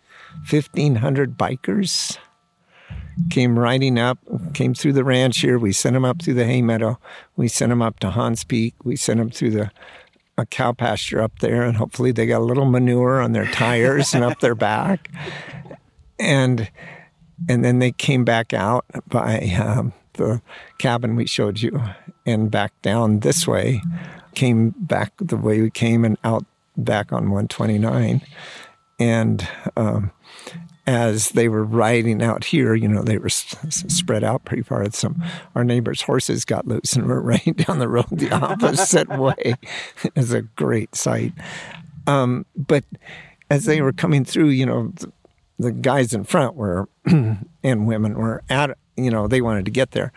1,500 0.51 1.37
bikers 1.37 2.19
came 3.31 3.59
riding 3.59 3.99
up, 3.99 4.19
came 4.55 4.75
through 4.75 4.93
the 4.95 5.05
ranch 5.05 5.39
here. 5.39 5.59
We 5.59 5.73
sent 5.73 5.95
them 5.95 6.05
up 6.05 6.23
through 6.23 6.35
the 6.35 6.45
hay 6.45 6.63
meadow. 6.63 6.99
We 7.37 7.49
sent 7.49 7.71
them 7.71 7.83
up 7.83 7.99
to 8.01 8.11
Hahns 8.11 8.47
Peak. 8.47 8.75
We 8.85 8.97
sent 8.97 9.19
them 9.19 9.31
through 9.31 9.51
the 9.51 9.71
a 10.39 10.47
cow 10.47 10.73
pasture 10.73 11.21
up 11.21 11.41
there, 11.41 11.65
and 11.65 11.77
hopefully 11.77 12.13
they 12.13 12.25
got 12.25 12.41
a 12.41 12.45
little 12.45 12.65
manure 12.65 13.21
on 13.21 13.33
their 13.33 13.47
tires 13.47 14.15
and 14.15 14.23
up 14.23 14.39
their 14.41 14.55
back. 14.55 15.11
And 16.19 16.71
and 17.49 17.65
then 17.65 17.81
they 17.81 17.93
came 17.93 18.25
back 18.25 18.53
out 18.53 18.85
by 19.09 19.39
um, 19.61 19.93
the 20.15 20.41
cabin 20.79 21.17
we 21.17 21.27
showed 21.27 21.61
you, 21.61 21.83
and 22.25 22.51
back 22.51 22.73
down 22.83 23.21
this 23.21 23.47
way. 23.47 23.83
Came 24.35 24.71
back 24.71 25.13
the 25.19 25.37
way 25.37 25.61
we 25.61 25.71
came, 25.71 26.05
and 26.05 26.17
out 26.23 26.45
back 26.77 27.13
on 27.13 27.31
129. 27.31 28.23
And 29.01 29.49
um, 29.77 30.13
as 30.89 31.29
they 31.31 31.51
were 31.51 31.65
riding 31.65 32.23
out 32.23 32.45
here, 32.45 32.75
you 32.75 32.89
know, 32.89 33.03
they 33.03 33.19
were 33.19 33.27
s- 33.27 33.55
spread 33.89 34.25
out 34.25 34.47
pretty 34.47 34.63
far. 34.63 34.91
Some 34.91 35.23
our 35.55 35.63
neighbors' 35.63 36.01
horses 36.01 36.47
got 36.47 36.67
loose 36.67 36.95
and 36.95 37.07
were 37.07 37.21
riding 37.23 37.53
down 37.53 37.79
the 37.79 37.89
road 37.89 38.07
the 38.11 38.33
opposite 38.33 39.07
way. 39.19 39.57
It 40.03 40.17
was 40.17 40.33
a 40.33 40.41
great 40.41 40.97
sight. 40.97 41.35
Um, 42.07 42.47
but 42.57 42.85
as 43.51 43.67
they 43.67 43.83
were 43.83 43.93
coming 43.93 44.25
through, 44.25 44.49
you 44.49 44.65
know, 44.65 44.89
the, 44.95 45.13
the 45.59 45.73
guys 45.73 46.15
in 46.15 46.25
front 46.25 46.55
were 46.57 46.89
and 47.05 47.87
women 47.87 48.15
were 48.15 48.43
at, 48.49 48.79
you 48.97 49.11
know, 49.11 49.29
they 49.29 49.43
wanted 49.43 49.67
to 49.67 49.71
get 49.71 49.91
there, 49.91 50.11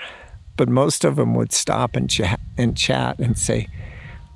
but 0.56 0.70
most 0.70 1.04
of 1.04 1.18
them 1.18 1.36
would 1.36 1.52
stop 1.52 1.98
and 1.98 2.10
chat 2.10 2.40
and 2.58 2.78
chat 2.78 3.20
and 3.20 3.38
say, 3.38 3.68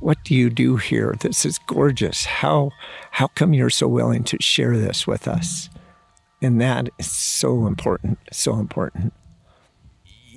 "What 0.01 0.17
do 0.25 0.35
you 0.35 0.49
do 0.49 0.75
here? 0.75 1.15
This 1.17 1.45
is 1.45 1.59
gorgeous. 1.59 2.25
How 2.25 2.71
how 3.11 3.27
come 3.27 3.53
you're 3.53 3.69
so 3.69 3.87
willing 3.87 4.25
to 4.25 4.37
share 4.41 4.75
this 4.77 5.07
with 5.07 5.29
us?" 5.29 5.69
And 6.45 6.61
that 6.61 6.89
is 6.99 7.11
so 7.11 7.65
important, 7.67 8.19
so 8.31 8.59
important. 8.59 9.13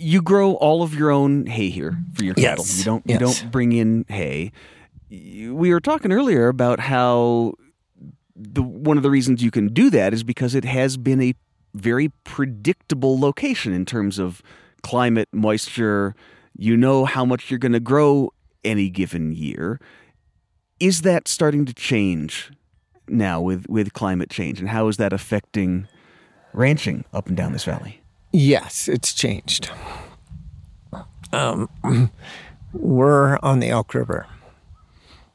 you 0.00 0.22
grow 0.22 0.54
all 0.54 0.82
of 0.82 0.94
your 0.94 1.10
own 1.10 1.46
hay 1.46 1.70
here 1.70 1.98
for 2.14 2.24
your 2.24 2.34
cattle. 2.34 2.64
Yes, 2.64 2.78
You 2.78 2.84
don't 2.84 3.04
you 3.06 3.18
yes. 3.18 3.20
don't 3.20 3.50
bring 3.50 3.72
in 3.72 4.04
hay. 4.08 4.52
We 5.10 5.72
were 5.72 5.80
talking 5.80 6.12
earlier 6.12 6.48
about 6.48 6.80
how 6.80 7.54
the 8.36 8.62
one 8.62 8.96
of 8.96 9.02
the 9.02 9.10
reasons 9.10 9.42
you 9.42 9.50
can 9.50 9.68
do 9.74 9.90
that 9.90 10.14
is 10.14 10.22
because 10.22 10.54
it 10.54 10.64
has 10.64 10.96
been 10.96 11.20
a 11.20 11.34
very 11.74 12.10
predictable 12.24 13.18
location 13.18 13.72
in 13.72 13.84
terms 13.84 14.18
of 14.18 14.42
climate, 14.82 15.28
moisture. 15.32 16.14
You 16.56 16.76
know 16.76 17.04
how 17.04 17.24
much 17.24 17.50
you're 17.50 17.58
going 17.58 17.72
to 17.72 17.80
grow 17.80 18.30
any 18.64 18.88
given 18.90 19.32
year. 19.32 19.80
Is 20.80 21.02
that 21.02 21.26
starting 21.28 21.64
to 21.66 21.74
change 21.74 22.52
now 23.08 23.40
with 23.40 23.66
with 23.68 23.92
climate 23.94 24.30
change, 24.30 24.60
and 24.60 24.68
how 24.68 24.88
is 24.88 24.96
that 24.98 25.12
affecting 25.12 25.88
ranching 26.58 27.04
up 27.14 27.28
and 27.28 27.36
down 27.36 27.52
this 27.52 27.64
valley? 27.64 28.00
Yes, 28.32 28.88
it's 28.88 29.14
changed. 29.14 29.70
Um, 31.32 31.68
we're 32.72 33.38
on 33.38 33.60
the 33.60 33.70
Elk 33.70 33.94
River. 33.94 34.26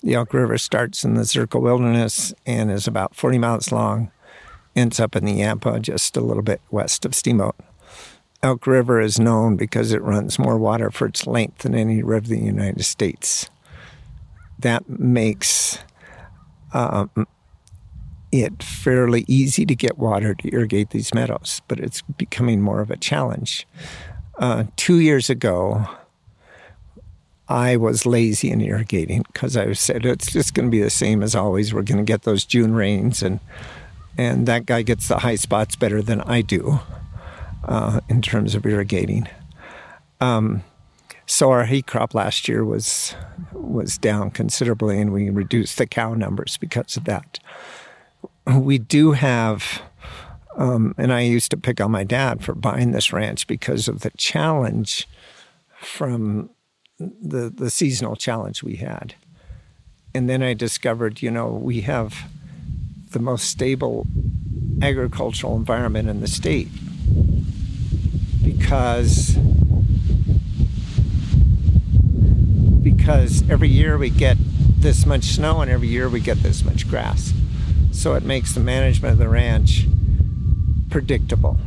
The 0.04 0.16
Elk 0.16 0.34
River 0.34 0.58
starts 0.58 1.04
in 1.04 1.14
the 1.14 1.22
Zirkel 1.22 1.62
Wilderness 1.62 2.34
and 2.46 2.70
is 2.70 2.88
about 2.88 3.16
40 3.16 3.38
miles 3.38 3.72
long, 3.72 4.12
ends 4.76 5.00
up 5.00 5.16
in 5.16 5.24
the 5.26 5.34
Yampa, 5.34 5.80
just 5.80 6.18
a 6.18 6.22
little 6.22 6.44
bit 6.44 6.62
west 6.70 7.06
of 7.06 7.16
Steamboat. 7.16 7.56
Elk 8.42 8.68
River 8.68 9.00
is 9.00 9.20
known 9.20 9.56
because 9.56 9.94
it 9.94 10.02
runs 10.02 10.38
more 10.38 10.58
water 10.58 10.92
for 10.92 11.08
its 11.08 11.26
length 11.26 11.60
than 11.60 11.74
any 11.74 12.04
river 12.04 12.34
in 12.34 12.42
the 12.42 12.46
United 12.46 12.84
States. 12.84 13.50
That 14.60 14.90
makes 14.90 15.80
um, 16.74 17.10
it 18.34 18.64
fairly 18.64 19.26
easy 19.28 19.64
to 19.64 19.76
get 19.76 20.00
water 20.00 20.34
to 20.34 20.54
irrigate 20.54 20.90
these 20.90 21.14
meadows, 21.14 21.62
but 21.68 21.80
it's 21.80 22.02
becoming 22.02 22.62
more 22.62 22.82
of 22.82 22.90
a 22.90 22.98
challenge. 22.98 23.68
Uh, 24.40 24.64
two 24.76 25.00
years 25.00 25.30
ago, 25.30 25.88
I 27.48 27.78
was 27.78 28.08
lazy 28.08 28.50
in 28.50 28.60
irrigating 28.62 29.24
because 29.32 29.56
I 29.56 29.72
said 29.74 30.04
it's 30.06 30.32
just 30.32 30.56
going 30.56 30.68
to 30.68 30.72
be 30.72 30.82
the 30.82 30.90
same 30.90 31.22
as 31.22 31.36
always. 31.36 31.74
We're 31.74 31.84
going 31.84 32.04
to 32.04 32.04
get 32.04 32.24
those 32.24 32.44
June 32.44 32.74
rains, 32.74 33.22
and 33.22 33.40
and 34.18 34.48
that 34.48 34.66
guy 34.66 34.82
gets 34.82 35.08
the 35.08 35.20
high 35.20 35.36
spots 35.36 35.76
better 35.76 36.02
than 36.02 36.22
I 36.22 36.42
do 36.42 36.80
uh, 37.66 38.00
in 38.10 38.24
terms 38.24 38.56
of 38.56 38.66
irrigating. 38.66 39.28
Um, 40.20 40.64
so 41.26 41.52
our 41.52 41.66
hay 41.66 41.82
crop 41.82 42.16
last 42.16 42.48
year 42.48 42.66
was 42.66 43.16
was 43.52 44.00
down 44.00 44.32
considerably, 44.32 45.00
and 45.00 45.14
we 45.14 45.30
reduced 45.30 45.78
the 45.78 45.86
cow 45.86 46.16
numbers 46.16 46.58
because 46.58 46.98
of 46.98 47.04
that. 47.06 47.40
We 48.46 48.78
do 48.78 49.12
have, 49.14 49.82
um, 50.58 50.94
and 50.98 51.14
I 51.14 51.22
used 51.22 51.52
to 51.52 51.58
pick 51.58 51.80
on 51.80 51.92
my 51.92 52.04
dad 52.04 52.44
for 52.44 52.54
buying 52.54 52.92
this 52.92 53.14
ranch 53.14 53.48
because 53.48 53.88
of 53.88 54.02
the 54.02 54.12
challenge 54.18 55.08
from 55.80 56.50
the 57.00 57.50
the 57.50 57.70
seasonal 57.70 58.16
challenge 58.16 58.64
we 58.64 58.76
had. 58.76 59.16
And 60.16 60.30
then 60.30 60.44
I 60.44 60.54
discovered, 60.54 61.22
you 61.22 61.32
know, 61.32 61.48
we 61.48 61.82
have 61.82 62.30
the 63.12 63.20
most 63.20 63.46
stable 63.50 64.08
agricultural 64.82 65.56
environment 65.56 66.10
in 66.10 66.20
the 66.20 66.28
state 66.28 66.68
because 68.44 69.38
because 72.82 73.50
every 73.50 73.70
year 73.70 73.98
we 73.98 74.10
get 74.10 74.38
this 74.40 75.06
much 75.06 75.24
snow 75.24 75.62
and 75.62 75.72
every 75.72 75.88
year 75.88 76.10
we 76.10 76.20
get 76.20 76.38
this 76.44 76.66
much 76.66 76.88
grass. 76.90 77.34
So 77.94 78.16
it 78.16 78.24
makes 78.24 78.54
the 78.54 78.60
management 78.60 79.14
of 79.14 79.18
the 79.20 79.30
ranch 79.30 79.86
predictable. 80.90 81.58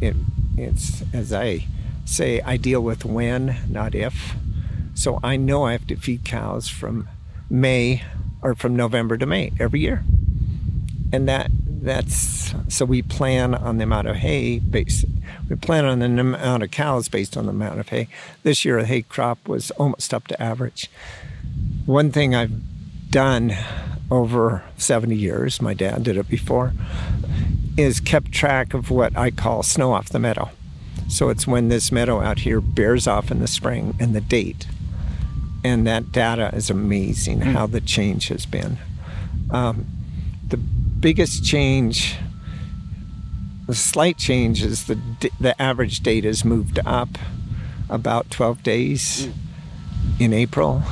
It, 0.00 0.16
it's, 0.56 1.02
as 1.12 1.32
I 1.32 1.66
say, 2.04 2.40
I 2.40 2.56
deal 2.56 2.80
with 2.80 3.04
when, 3.04 3.56
not 3.68 3.94
if. 3.94 4.34
So 4.94 5.20
I 5.22 5.36
know 5.36 5.64
I 5.64 5.72
have 5.72 5.86
to 5.88 5.96
feed 5.96 6.24
cows 6.24 6.68
from 6.68 7.08
May 7.50 8.02
or 8.40 8.54
from 8.54 8.74
November 8.74 9.18
to 9.18 9.26
May 9.26 9.52
every 9.60 9.80
year. 9.80 10.02
And 11.12 11.28
that 11.28 11.50
that's 11.82 12.54
so 12.68 12.84
we 12.84 13.02
plan 13.02 13.54
on 13.54 13.78
the 13.78 13.82
amount 13.82 14.06
of 14.06 14.14
hay 14.14 14.60
based 14.60 15.04
we 15.50 15.56
plan 15.56 15.84
on 15.84 15.98
the 15.98 16.06
amount 16.06 16.62
of 16.62 16.70
cows 16.70 17.08
based 17.08 17.36
on 17.36 17.46
the 17.46 17.50
amount 17.50 17.80
of 17.80 17.88
hay 17.88 18.06
this 18.44 18.64
year 18.64 18.80
the 18.80 18.86
hay 18.86 19.02
crop 19.02 19.48
was 19.48 19.72
almost 19.72 20.14
up 20.14 20.28
to 20.28 20.40
average 20.40 20.88
one 21.84 22.12
thing 22.12 22.36
i've 22.36 22.52
done 23.10 23.52
over 24.12 24.62
70 24.76 25.16
years 25.16 25.60
my 25.60 25.74
dad 25.74 26.04
did 26.04 26.16
it 26.16 26.28
before 26.28 26.72
is 27.76 27.98
kept 27.98 28.30
track 28.30 28.74
of 28.74 28.90
what 28.90 29.16
i 29.16 29.30
call 29.30 29.62
snow 29.62 29.92
off 29.92 30.10
the 30.10 30.18
meadow. 30.18 30.50
So 31.08 31.28
it's 31.28 31.46
when 31.46 31.68
this 31.68 31.92
meadow 31.92 32.20
out 32.22 32.38
here 32.38 32.60
bears 32.60 33.06
off 33.06 33.30
in 33.30 33.40
the 33.40 33.46
spring 33.46 33.94
and 34.00 34.14
the 34.14 34.20
date. 34.20 34.66
And 35.62 35.86
that 35.86 36.10
data 36.10 36.50
is 36.54 36.70
amazing 36.70 37.42
how 37.42 37.66
the 37.66 37.82
change 37.82 38.28
has 38.28 38.46
been. 38.46 38.78
Um, 39.50 39.86
the 40.48 40.56
biggest 40.56 41.44
change, 41.44 42.16
the 43.66 43.74
slight 43.74 44.16
change, 44.16 44.62
is 44.62 44.86
the 44.86 44.98
the 45.38 45.60
average 45.60 46.00
date 46.00 46.24
has 46.24 46.44
moved 46.44 46.78
up 46.86 47.10
about 47.90 48.30
12 48.30 48.62
days 48.62 49.28
in 50.18 50.32
April. 50.32 50.82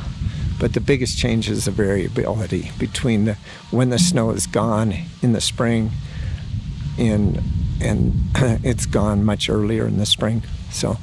But 0.61 0.74
the 0.74 0.80
biggest 0.80 1.18
change 1.18 1.48
is 1.48 1.64
the 1.64 1.70
variability 1.72 2.70
between 2.78 3.24
the 3.24 3.38
when 3.70 3.90
the 3.90 3.98
snow 3.98 4.30
is 4.30 4.46
gone 4.46 4.94
in 5.22 5.32
the 5.32 5.40
spring, 5.40 5.90
and 6.98 7.42
and 7.80 8.12
it's 8.64 8.86
gone 8.86 9.24
much 9.24 9.48
earlier 9.50 9.86
in 9.86 9.96
the 9.98 10.06
spring. 10.06 10.42
So 10.70 10.98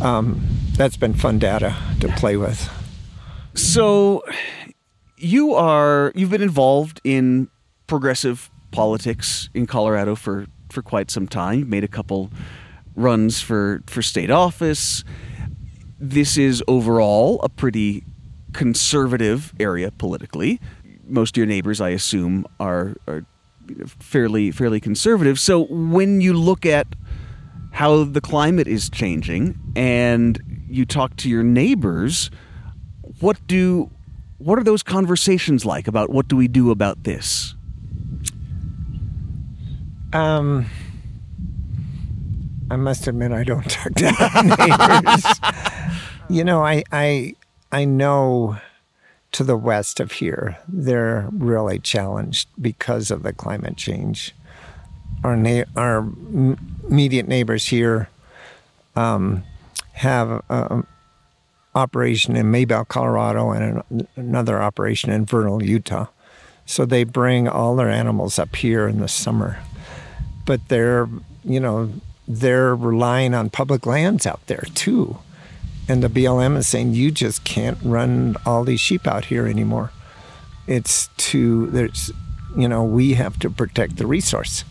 um, 0.00 0.44
that's 0.72 0.96
been 0.96 1.14
fun 1.14 1.38
data 1.38 1.76
to 2.00 2.08
play 2.08 2.36
with. 2.36 2.68
So 3.54 4.24
you 5.18 5.54
are 5.54 6.12
you've 6.14 6.30
been 6.30 6.42
involved 6.42 7.00
in 7.04 7.48
progressive 7.86 8.50
politics 8.70 9.48
in 9.54 9.66
Colorado 9.66 10.14
for, 10.14 10.46
for 10.68 10.82
quite 10.82 11.10
some 11.10 11.26
time. 11.26 11.60
You've 11.60 11.68
made 11.68 11.84
a 11.84 11.88
couple 11.88 12.30
runs 12.94 13.40
for, 13.40 13.82
for 13.86 14.02
state 14.02 14.30
office. 14.30 15.04
This 15.98 16.36
is 16.36 16.62
overall 16.68 17.40
a 17.42 17.48
pretty 17.48 18.04
conservative 18.56 19.52
area 19.60 19.90
politically. 19.90 20.60
Most 21.06 21.36
of 21.36 21.38
your 21.38 21.46
neighbors, 21.46 21.80
I 21.80 21.90
assume, 21.90 22.46
are, 22.58 22.96
are 23.06 23.24
fairly 23.86 24.50
fairly 24.50 24.80
conservative. 24.80 25.38
So 25.38 25.66
when 25.66 26.20
you 26.20 26.32
look 26.32 26.64
at 26.64 26.86
how 27.72 28.04
the 28.04 28.20
climate 28.20 28.66
is 28.66 28.88
changing 28.88 29.58
and 29.76 30.40
you 30.68 30.86
talk 30.86 31.16
to 31.16 31.28
your 31.28 31.42
neighbors, 31.42 32.30
what 33.20 33.46
do 33.46 33.90
what 34.38 34.58
are 34.58 34.64
those 34.64 34.82
conversations 34.82 35.64
like 35.64 35.86
about 35.86 36.10
what 36.10 36.26
do 36.28 36.36
we 36.36 36.48
do 36.48 36.70
about 36.70 37.04
this? 37.04 37.54
Um, 40.12 40.66
I 42.70 42.76
must 42.76 43.06
admit, 43.06 43.32
I 43.32 43.44
don't 43.44 43.68
talk 43.70 43.94
to 43.94 44.04
neighbors. 45.02 45.24
you 46.28 46.44
know, 46.44 46.64
I, 46.64 46.84
I, 46.90 47.34
I 47.72 47.84
know 47.84 48.58
to 49.32 49.44
the 49.44 49.56
west 49.56 50.00
of 50.00 50.12
here, 50.12 50.58
they're 50.68 51.28
really 51.32 51.78
challenged 51.78 52.48
because 52.60 53.10
of 53.10 53.22
the 53.22 53.32
climate 53.32 53.76
change. 53.76 54.34
Our 55.24 55.36
na- 55.36 55.64
our 55.76 55.98
immediate 56.88 57.28
neighbors 57.28 57.66
here 57.66 58.08
um, 58.94 59.44
have 59.92 60.42
an 60.48 60.86
operation 61.74 62.36
in 62.36 62.50
Maybell, 62.52 62.88
Colorado, 62.88 63.50
and 63.50 63.82
an, 63.90 64.08
another 64.16 64.62
operation 64.62 65.10
in 65.10 65.26
Vernal, 65.26 65.62
Utah. 65.62 66.06
So 66.64 66.84
they 66.84 67.04
bring 67.04 67.48
all 67.48 67.76
their 67.76 67.90
animals 67.90 68.38
up 68.38 68.56
here 68.56 68.88
in 68.88 69.00
the 69.00 69.08
summer 69.08 69.58
but 70.46 70.68
they're 70.68 71.08
you 71.44 71.60
know 71.60 71.92
they're 72.26 72.74
relying 72.74 73.34
on 73.34 73.50
public 73.50 73.84
lands 73.84 74.26
out 74.26 74.44
there 74.46 74.64
too. 74.74 75.18
And 75.88 76.02
the 76.02 76.08
BLM 76.08 76.56
is 76.56 76.66
saying 76.66 76.94
you 76.94 77.10
just 77.10 77.44
can't 77.44 77.78
run 77.82 78.36
all 78.44 78.64
these 78.64 78.80
sheep 78.80 79.06
out 79.06 79.26
here 79.26 79.46
anymore. 79.46 79.92
It's 80.66 81.08
too 81.16 81.66
there's 81.68 82.10
you 82.56 82.68
know 82.68 82.82
we 82.82 83.14
have 83.14 83.38
to 83.40 83.50
protect 83.50 83.96
the 83.96 84.06
resource. 84.06 84.64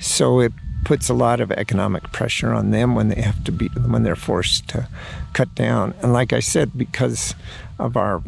So 0.00 0.40
it 0.40 0.52
puts 0.84 1.08
a 1.08 1.14
lot 1.14 1.40
of 1.40 1.50
economic 1.50 2.12
pressure 2.12 2.52
on 2.52 2.70
them 2.70 2.94
when 2.94 3.08
they 3.08 3.20
have 3.20 3.42
to 3.44 3.52
be 3.52 3.68
when 3.68 4.04
they're 4.04 4.14
forced 4.16 4.68
to 4.68 4.88
cut 5.32 5.52
down. 5.54 5.94
And 6.02 6.12
like 6.12 6.32
I 6.32 6.40
said, 6.40 6.78
because 6.78 7.34
of 7.78 7.96
our 7.96 8.22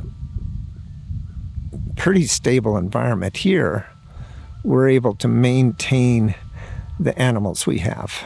pretty 1.96 2.26
stable 2.26 2.76
environment 2.76 3.36
here, 3.36 3.86
we're 4.64 4.88
able 4.88 5.14
to 5.16 5.28
maintain 5.28 6.34
the 6.98 7.16
animals 7.18 7.66
we 7.66 7.78
have 7.78 8.24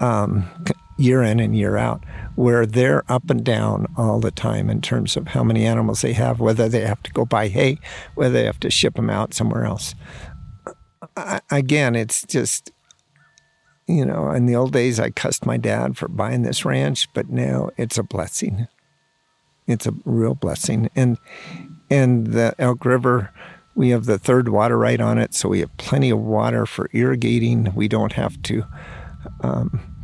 um, 0.00 0.48
year 0.96 1.22
in 1.22 1.40
and 1.40 1.56
year 1.56 1.76
out, 1.76 2.02
where 2.36 2.64
they're 2.64 3.04
up 3.10 3.28
and 3.30 3.44
down 3.44 3.86
all 3.96 4.20
the 4.20 4.30
time 4.30 4.70
in 4.70 4.80
terms 4.80 5.16
of 5.16 5.28
how 5.28 5.44
many 5.44 5.66
animals 5.66 6.00
they 6.00 6.12
have, 6.12 6.40
whether 6.40 6.68
they 6.68 6.80
have 6.80 7.02
to 7.02 7.12
go 7.12 7.24
buy 7.24 7.48
hay, 7.48 7.78
whether 8.14 8.32
they 8.32 8.44
have 8.44 8.60
to 8.60 8.70
ship 8.70 8.94
them 8.94 9.10
out 9.10 9.34
somewhere 9.34 9.64
else. 9.64 9.94
I, 11.16 11.40
again, 11.50 11.94
it's 11.94 12.24
just, 12.24 12.72
you 13.86 14.04
know, 14.04 14.30
in 14.30 14.46
the 14.46 14.56
old 14.56 14.72
days, 14.72 14.98
I 14.98 15.10
cussed 15.10 15.46
my 15.46 15.56
dad 15.56 15.96
for 15.96 16.08
buying 16.08 16.42
this 16.42 16.64
ranch, 16.64 17.08
but 17.14 17.28
now 17.28 17.70
it's 17.76 17.98
a 17.98 18.02
blessing. 18.02 18.66
It's 19.66 19.86
a 19.86 19.94
real 20.04 20.34
blessing. 20.34 20.90
And, 20.96 21.18
and 21.90 22.28
the 22.28 22.54
Elk 22.58 22.84
River, 22.84 23.32
we 23.74 23.90
have 23.90 24.06
the 24.06 24.18
third 24.18 24.48
water 24.48 24.78
right 24.78 25.00
on 25.00 25.18
it, 25.18 25.34
so 25.34 25.50
we 25.50 25.60
have 25.60 25.76
plenty 25.76 26.10
of 26.10 26.18
water 26.18 26.64
for 26.64 26.88
irrigating. 26.92 27.74
We 27.74 27.88
don't 27.88 28.14
have 28.14 28.40
to 28.44 28.64
um, 29.42 29.95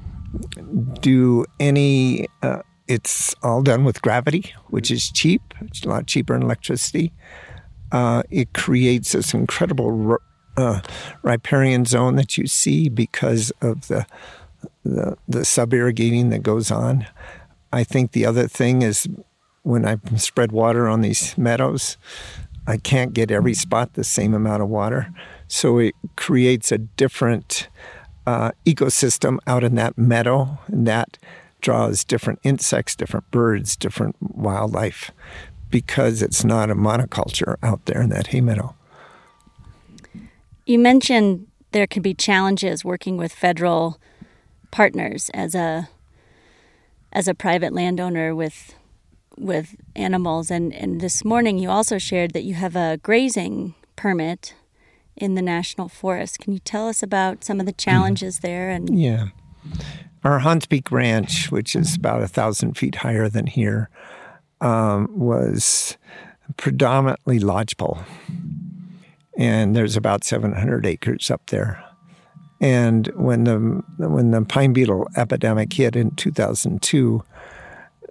do 1.01 1.45
any. 1.61 2.29
Uh, 2.43 2.63
it's 2.89 3.35
all 3.43 3.63
done 3.63 3.85
with 3.85 4.03
gravity, 4.03 4.53
which 4.69 4.91
is 4.91 5.11
cheap. 5.11 5.43
It's 5.61 5.83
a 5.83 5.89
lot 5.89 6.07
cheaper 6.07 6.35
than 6.35 6.43
electricity. 6.43 7.13
Uh, 7.91 8.23
it 8.31 8.53
creates 8.53 9.13
this 9.13 9.35
incredible 9.35 10.19
uh, 10.57 10.81
riparian 11.23 11.85
zone 11.85 12.17
that 12.17 12.37
you 12.37 12.47
see 12.47 12.89
because 12.89 13.53
of 13.61 13.89
the 13.89 14.07
the, 14.85 15.17
the 15.29 15.45
sub 15.45 15.73
irrigating 15.75 16.31
that 16.31 16.43
goes 16.43 16.71
on. 16.71 17.07
I 17.73 17.85
think 17.85 18.13
the 18.13 18.27
other 18.27 18.49
thing 18.49 18.83
is 18.83 19.09
when 19.63 19.87
I 19.87 19.97
spread 20.17 20.53
water 20.53 20.89
on 20.89 21.01
these 21.01 21.37
meadows, 21.39 21.97
I 22.67 22.77
can't 22.77 23.13
get 23.13 23.31
every 23.31 23.55
spot 23.55 23.95
the 23.95 24.05
same 24.05 24.35
amount 24.35 24.63
of 24.63 24.69
water. 24.69 25.13
So 25.49 25.79
it 25.79 25.95
creates 26.17 26.71
a 26.71 26.79
different 26.79 27.69
uh, 28.27 28.53
ecosystem 28.65 29.39
out 29.47 29.65
in 29.65 29.75
that 29.77 29.97
meadow, 29.99 30.59
and 30.69 30.87
that 30.87 31.19
draws 31.61 32.05
different 32.05 32.41
insects, 32.43 32.95
different 32.97 33.31
birds, 33.31 33.77
different 33.77 34.17
wildlife 34.21 35.11
because 35.71 36.23
it's 36.23 36.45
not 36.45 36.71
a 36.71 36.75
monoculture 36.75 37.57
out 37.63 37.85
there 37.87 38.03
in 38.03 38.11
that 38.11 38.29
hay 38.29 38.41
meadow. 38.41 38.75
You 40.67 40.79
mentioned 40.79 41.47
there 41.73 41.87
can 41.87 42.03
be 42.03 42.15
challenges 42.15 42.85
working 42.85 43.17
with 43.17 43.33
federal 43.33 43.99
partners 44.71 45.31
as 45.35 45.55
a 45.55 45.89
as 47.13 47.29
a 47.29 47.35
private 47.35 47.73
landowner 47.73 48.35
with 48.35 48.75
with 49.37 49.75
animals 49.97 50.51
and, 50.51 50.75
and 50.75 51.01
this 51.01 51.25
morning 51.25 51.59
you 51.59 51.71
also 51.71 51.99
shared 51.99 52.33
that 52.33 52.45
you 52.45 52.55
have 52.55 52.77
a 52.77 52.99
grazing 53.03 53.75
permit 53.97 54.55
in 55.17 55.35
the 55.35 55.43
national 55.43 55.89
forest. 55.89 56.39
Can 56.39 56.53
you 56.53 56.59
tell 56.59 56.89
us 56.89 57.03
about 57.03 57.45
some 57.45 57.61
of 57.61 57.67
the 57.67 57.73
challenges 57.73 58.41
there 58.41 58.71
and 58.71 58.99
Yeah. 58.99 59.27
Our 60.25 60.41
Hahns 60.41 60.69
Peak 60.69 60.91
Ranch, 60.93 61.51
which 61.51 61.75
is 61.75 61.97
about 61.97 62.23
a 62.23 62.29
thousand 62.29 62.77
feet 62.77 62.97
higher 62.97 63.29
than 63.29 63.47
here, 63.47 63.91
um, 64.61 65.09
was 65.19 65.97
predominantly 66.57 67.39
lodgepole. 67.39 67.99
And 69.37 69.75
there's 69.75 69.97
about 69.97 70.25
700 70.25 70.87
acres 70.87 71.31
up 71.31 71.47
there. 71.49 71.83
And 72.61 73.09
when 73.17 73.45
the 73.45 73.59
when 73.99 74.31
the 74.31 74.43
pine 74.43 74.73
beetle 74.73 75.09
epidemic 75.17 75.73
hit 75.73 75.97
in 75.97 76.13
2002, 76.13 77.25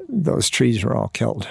those 0.09 0.49
trees 0.49 0.83
were 0.83 0.95
all 0.95 1.07
killed. 1.09 1.47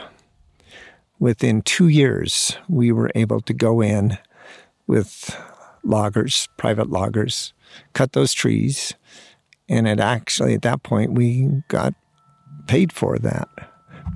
Within 1.19 1.63
two 1.63 1.89
years, 1.89 2.59
we 2.69 2.93
were 2.93 3.11
able 3.15 3.41
to 3.43 3.55
go 3.55 3.81
in 3.81 4.19
with 4.91 5.41
loggers, 5.85 6.49
private 6.57 6.91
loggers, 6.91 7.55
cut 7.93 8.13
those 8.13 8.33
trees, 8.33 8.95
and 9.69 9.87
it 9.87 10.01
actually 10.01 10.53
at 10.55 10.63
that 10.63 10.83
point 10.83 11.13
we 11.13 11.49
got 11.69 11.95
paid 12.67 12.93
for 12.93 13.17
that 13.19 13.49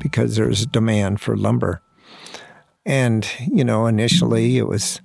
because 0.01 0.35
there 0.35 0.49
was 0.49 0.67
demand 0.67 1.21
for 1.21 1.37
lumber. 1.37 1.81
And 2.85 3.25
you 3.47 3.65
know, 3.65 3.87
initially 3.87 4.59
it 4.59 4.67
was 4.67 5.01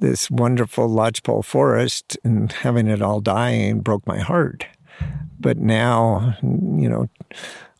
this 0.00 0.28
wonderful 0.32 0.88
lodgepole 0.88 1.44
forest 1.44 2.18
and 2.24 2.50
having 2.50 2.88
it 2.88 3.00
all 3.00 3.20
dying 3.20 3.80
broke 3.80 4.04
my 4.04 4.18
heart. 4.18 4.66
But 5.38 5.58
now, 5.58 6.36
you 6.42 6.88
know, 6.88 7.08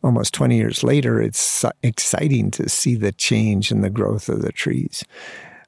almost 0.01 0.33
20 0.33 0.55
years 0.55 0.85
later, 0.85 1.21
it's 1.21 1.65
exciting 1.83 2.49
to 2.51 2.69
see 2.69 2.95
the 2.95 3.11
change 3.11 3.71
in 3.71 3.81
the 3.81 3.89
growth 3.89 4.29
of 4.29 4.41
the 4.41 4.53
trees. 4.53 5.03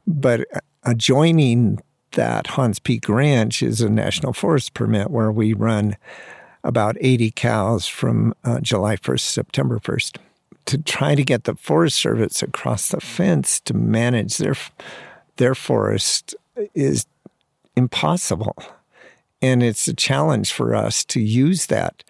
But 0.08 0.48
adjoining 0.84 1.80
that 2.12 2.46
Hahns 2.46 2.82
Peak 2.82 3.08
Ranch 3.08 3.64
is 3.64 3.82
a 3.82 3.90
national 3.90 4.34
forest 4.34 4.74
permit 4.74 5.10
where 5.10 5.32
we 5.32 5.54
run 5.54 5.96
about 6.64 6.98
80 7.00 7.32
cows 7.32 7.88
from 7.88 8.34
uh, 8.44 8.60
July 8.60 8.96
1st, 8.98 9.22
September 9.22 9.80
1st. 9.80 10.18
To 10.66 10.78
try 10.78 11.16
to 11.16 11.24
get 11.24 11.46
the 11.46 11.56
Forest 11.56 11.98
Service 11.98 12.44
across 12.44 12.90
the 12.90 13.02
fence 13.02 13.60
to 13.62 13.74
manage 13.74 14.38
their 14.38 14.56
their 15.38 15.56
forest 15.56 16.36
is 16.76 17.08
impossible. 17.76 18.56
And 19.42 19.64
it's 19.64 19.88
a 19.88 19.94
challenge 19.94 20.52
for 20.52 20.76
us 20.76 21.04
to 21.06 21.20
use 21.20 21.66
that 21.66 22.04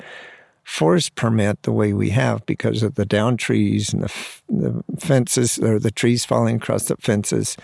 forest 0.63 1.15
permit 1.15 1.63
the 1.63 1.72
way 1.72 1.93
we 1.93 2.09
have 2.09 2.45
because 2.45 2.84
of 2.84 2.95
the 2.95 3.05
down 3.05 3.38
trees 3.38 3.93
and 3.93 4.03
the, 4.03 4.13
the 4.49 4.84
fences 4.99 5.57
or 5.59 5.80
the 5.80 5.91
trees 5.91 6.26
falling 6.26 6.57
across 6.57 6.86
the 6.86 6.97
fences, 6.97 7.55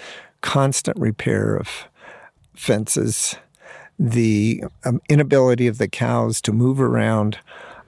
constant 0.41 0.97
repair 0.99 1.55
of 1.55 1.87
fences, 2.55 3.35
the 3.99 4.63
um, 4.85 5.01
inability 5.09 5.67
of 5.67 5.77
the 5.77 5.87
cows 5.87 6.41
to 6.41 6.51
move 6.51 6.79
around 6.79 7.39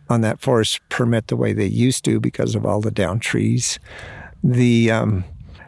on 0.09 0.21
that 0.21 0.39
forest 0.39 0.79
permit 0.89 1.27
the 1.27 1.35
way 1.35 1.53
they 1.53 1.65
used 1.65 2.03
to 2.05 2.19
because 2.19 2.55
of 2.55 2.65
all 2.65 2.81
the 2.81 2.91
down 2.91 3.19
trees. 3.19 3.79
The 4.43 4.89
um, 4.89 5.23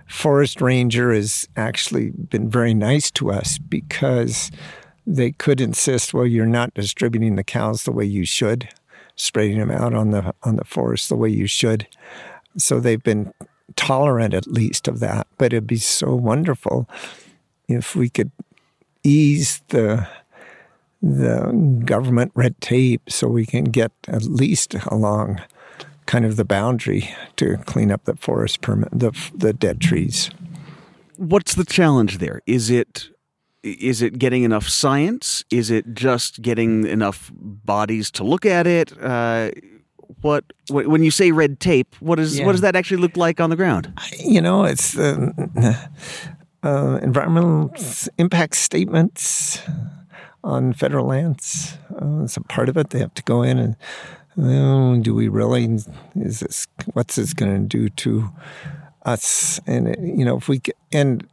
forest 0.07 0.61
ranger 0.61 1.13
has 1.13 1.47
actually 1.55 2.09
been 2.09 2.49
very 2.49 2.73
nice 2.73 3.11
to 3.11 3.31
us 3.31 3.57
because 3.57 4.51
they 5.05 5.31
could 5.31 5.61
insist, 5.61 6.13
well, 6.13 6.25
you're 6.25 6.45
not 6.45 6.73
distributing 6.73 7.35
the 7.35 7.43
cows 7.43 7.83
the 7.83 7.91
way 7.91 8.05
you 8.05 8.25
should, 8.25 8.69
spreading 9.15 9.59
them 9.59 9.71
out 9.71 9.93
on 9.93 10.11
the 10.11 10.33
on 10.43 10.55
the 10.55 10.65
forest 10.65 11.09
the 11.09 11.15
way 11.15 11.29
you 11.29 11.47
should. 11.47 11.87
So 12.57 12.79
they've 12.79 13.01
been 13.01 13.33
tolerant 13.75 14.33
at 14.33 14.47
least 14.47 14.87
of 14.87 14.99
that. 14.99 15.27
But 15.37 15.53
it'd 15.53 15.67
be 15.67 15.77
so 15.77 16.15
wonderful 16.15 16.87
if 17.67 17.95
we 17.95 18.09
could 18.09 18.31
ease 19.03 19.61
the 19.69 20.07
the 21.01 21.81
government 21.83 22.31
red 22.35 22.59
tape 22.61 23.09
so 23.09 23.27
we 23.27 23.45
can 23.45 23.63
get 23.63 23.91
at 24.07 24.23
least 24.23 24.75
along 24.87 25.41
kind 26.05 26.25
of 26.25 26.35
the 26.35 26.45
boundary 26.45 27.09
to 27.37 27.57
clean 27.65 27.91
up 27.91 28.05
the 28.05 28.15
forest 28.15 28.61
permit 28.61 28.89
the 28.91 29.11
the 29.33 29.53
dead 29.53 29.81
trees. 29.81 30.29
What's 31.17 31.55
the 31.55 31.65
challenge 31.65 32.17
there? 32.17 32.41
Is 32.45 32.69
it 32.69 33.09
is 33.63 34.01
it 34.01 34.17
getting 34.17 34.43
enough 34.43 34.67
science? 34.67 35.43
Is 35.51 35.69
it 35.69 35.93
just 35.93 36.41
getting 36.41 36.85
enough 36.87 37.31
bodies 37.33 38.09
to 38.11 38.23
look 38.23 38.45
at 38.45 38.65
it? 38.67 38.91
Uh, 38.99 39.51
what 40.21 40.45
when 40.69 41.03
you 41.03 41.11
say 41.11 41.31
red 41.31 41.59
tape, 41.59 41.95
what 41.99 42.19
is 42.19 42.39
yeah. 42.39 42.45
what 42.45 42.53
does 42.53 42.61
that 42.61 42.75
actually 42.75 43.01
look 43.01 43.17
like 43.17 43.39
on 43.39 43.49
the 43.49 43.55
ground? 43.55 43.93
You 44.19 44.41
know, 44.41 44.63
it's 44.63 44.93
the 44.93 45.77
uh, 46.63 46.99
environmental 47.01 47.73
impact 48.17 48.55
statements 48.55 49.61
on 50.43 50.73
federal 50.73 51.05
lands. 51.05 51.77
Uh, 52.01 52.23
it's 52.23 52.37
a 52.37 52.41
part 52.41 52.69
of 52.69 52.77
it. 52.77 52.89
They 52.89 52.99
have 52.99 53.13
to 53.15 53.23
go 53.23 53.43
in 53.43 53.57
and 53.57 53.75
do 54.35 55.13
we 55.13 55.27
really? 55.27 55.65
Is 56.15 56.39
this 56.39 56.67
what's 56.93 57.15
this 57.15 57.33
going 57.33 57.53
to 57.53 57.67
do 57.67 57.89
to 57.89 58.29
us? 59.03 59.59
And 59.67 59.95
you 60.17 60.25
know, 60.25 60.37
if 60.37 60.47
we 60.47 60.61
and 60.91 61.27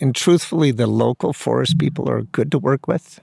and 0.00 0.14
truthfully, 0.14 0.70
the 0.70 0.86
local 0.86 1.32
forest 1.32 1.78
people 1.78 2.08
are 2.08 2.22
good 2.22 2.50
to 2.52 2.58
work 2.58 2.86
with, 2.86 3.20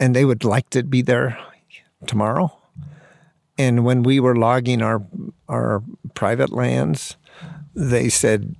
and 0.00 0.14
they 0.14 0.24
would 0.24 0.44
like 0.44 0.70
to 0.70 0.82
be 0.82 1.02
there 1.02 1.38
tomorrow. 2.06 2.56
And 3.56 3.84
when 3.84 4.02
we 4.02 4.20
were 4.20 4.36
logging 4.36 4.82
our 4.82 5.02
our 5.48 5.82
private 6.14 6.52
lands, 6.52 7.16
they 7.74 8.08
said, 8.08 8.54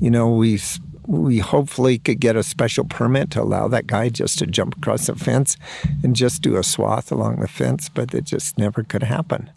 you 0.00 0.10
know, 0.10 0.30
we 0.30 0.60
we 1.06 1.38
hopefully 1.38 1.98
could 1.98 2.20
get 2.20 2.36
a 2.36 2.42
special 2.42 2.84
permit 2.84 3.30
to 3.32 3.42
allow 3.42 3.66
that 3.68 3.86
guy 3.86 4.08
just 4.08 4.38
to 4.38 4.46
jump 4.46 4.76
across 4.76 5.06
the 5.06 5.16
fence 5.16 5.56
and 6.04 6.14
just 6.14 6.40
do 6.40 6.56
a 6.56 6.62
swath 6.62 7.10
along 7.10 7.40
the 7.40 7.48
fence, 7.48 7.88
but 7.88 8.14
it 8.14 8.24
just 8.24 8.56
never 8.56 8.84
could 8.84 9.02
happen. 9.02 9.50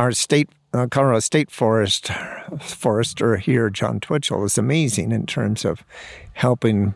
Our 0.00 0.12
state, 0.12 0.48
uh, 0.72 0.86
Colorado 0.90 1.20
State 1.20 1.50
Forest 1.50 2.10
forester 2.60 3.36
here, 3.36 3.68
John 3.68 4.00
Twitchell, 4.00 4.44
is 4.44 4.56
amazing 4.56 5.12
in 5.12 5.26
terms 5.26 5.64
of 5.64 5.84
helping 6.32 6.94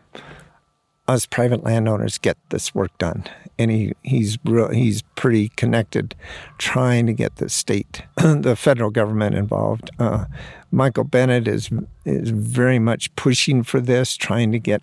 us 1.07 1.25
private 1.25 1.63
landowners 1.63 2.17
get 2.17 2.37
this 2.49 2.73
work 2.73 2.97
done. 2.97 3.25
And 3.63 3.71
he, 3.71 3.93
he's 4.03 4.37
real, 4.43 4.69
he's 4.69 5.01
pretty 5.15 5.49
connected, 5.49 6.15
trying 6.57 7.07
to 7.07 7.13
get 7.13 7.37
the 7.37 7.49
state, 7.49 8.03
the 8.17 8.55
federal 8.55 8.89
government 8.89 9.35
involved. 9.35 9.89
Uh, 9.99 10.25
Michael 10.71 11.03
Bennet 11.03 11.47
is 11.47 11.69
is 12.05 12.29
very 12.31 12.79
much 12.79 13.15
pushing 13.15 13.63
for 13.63 13.79
this, 13.79 14.17
trying 14.17 14.51
to 14.51 14.59
get 14.59 14.81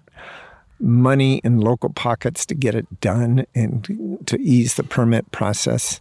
money 0.78 1.40
in 1.44 1.60
local 1.60 1.90
pockets 1.90 2.46
to 2.46 2.54
get 2.54 2.74
it 2.74 3.00
done 3.00 3.44
and 3.54 4.20
to 4.26 4.40
ease 4.40 4.74
the 4.74 4.82
permit 4.82 5.30
process. 5.30 6.00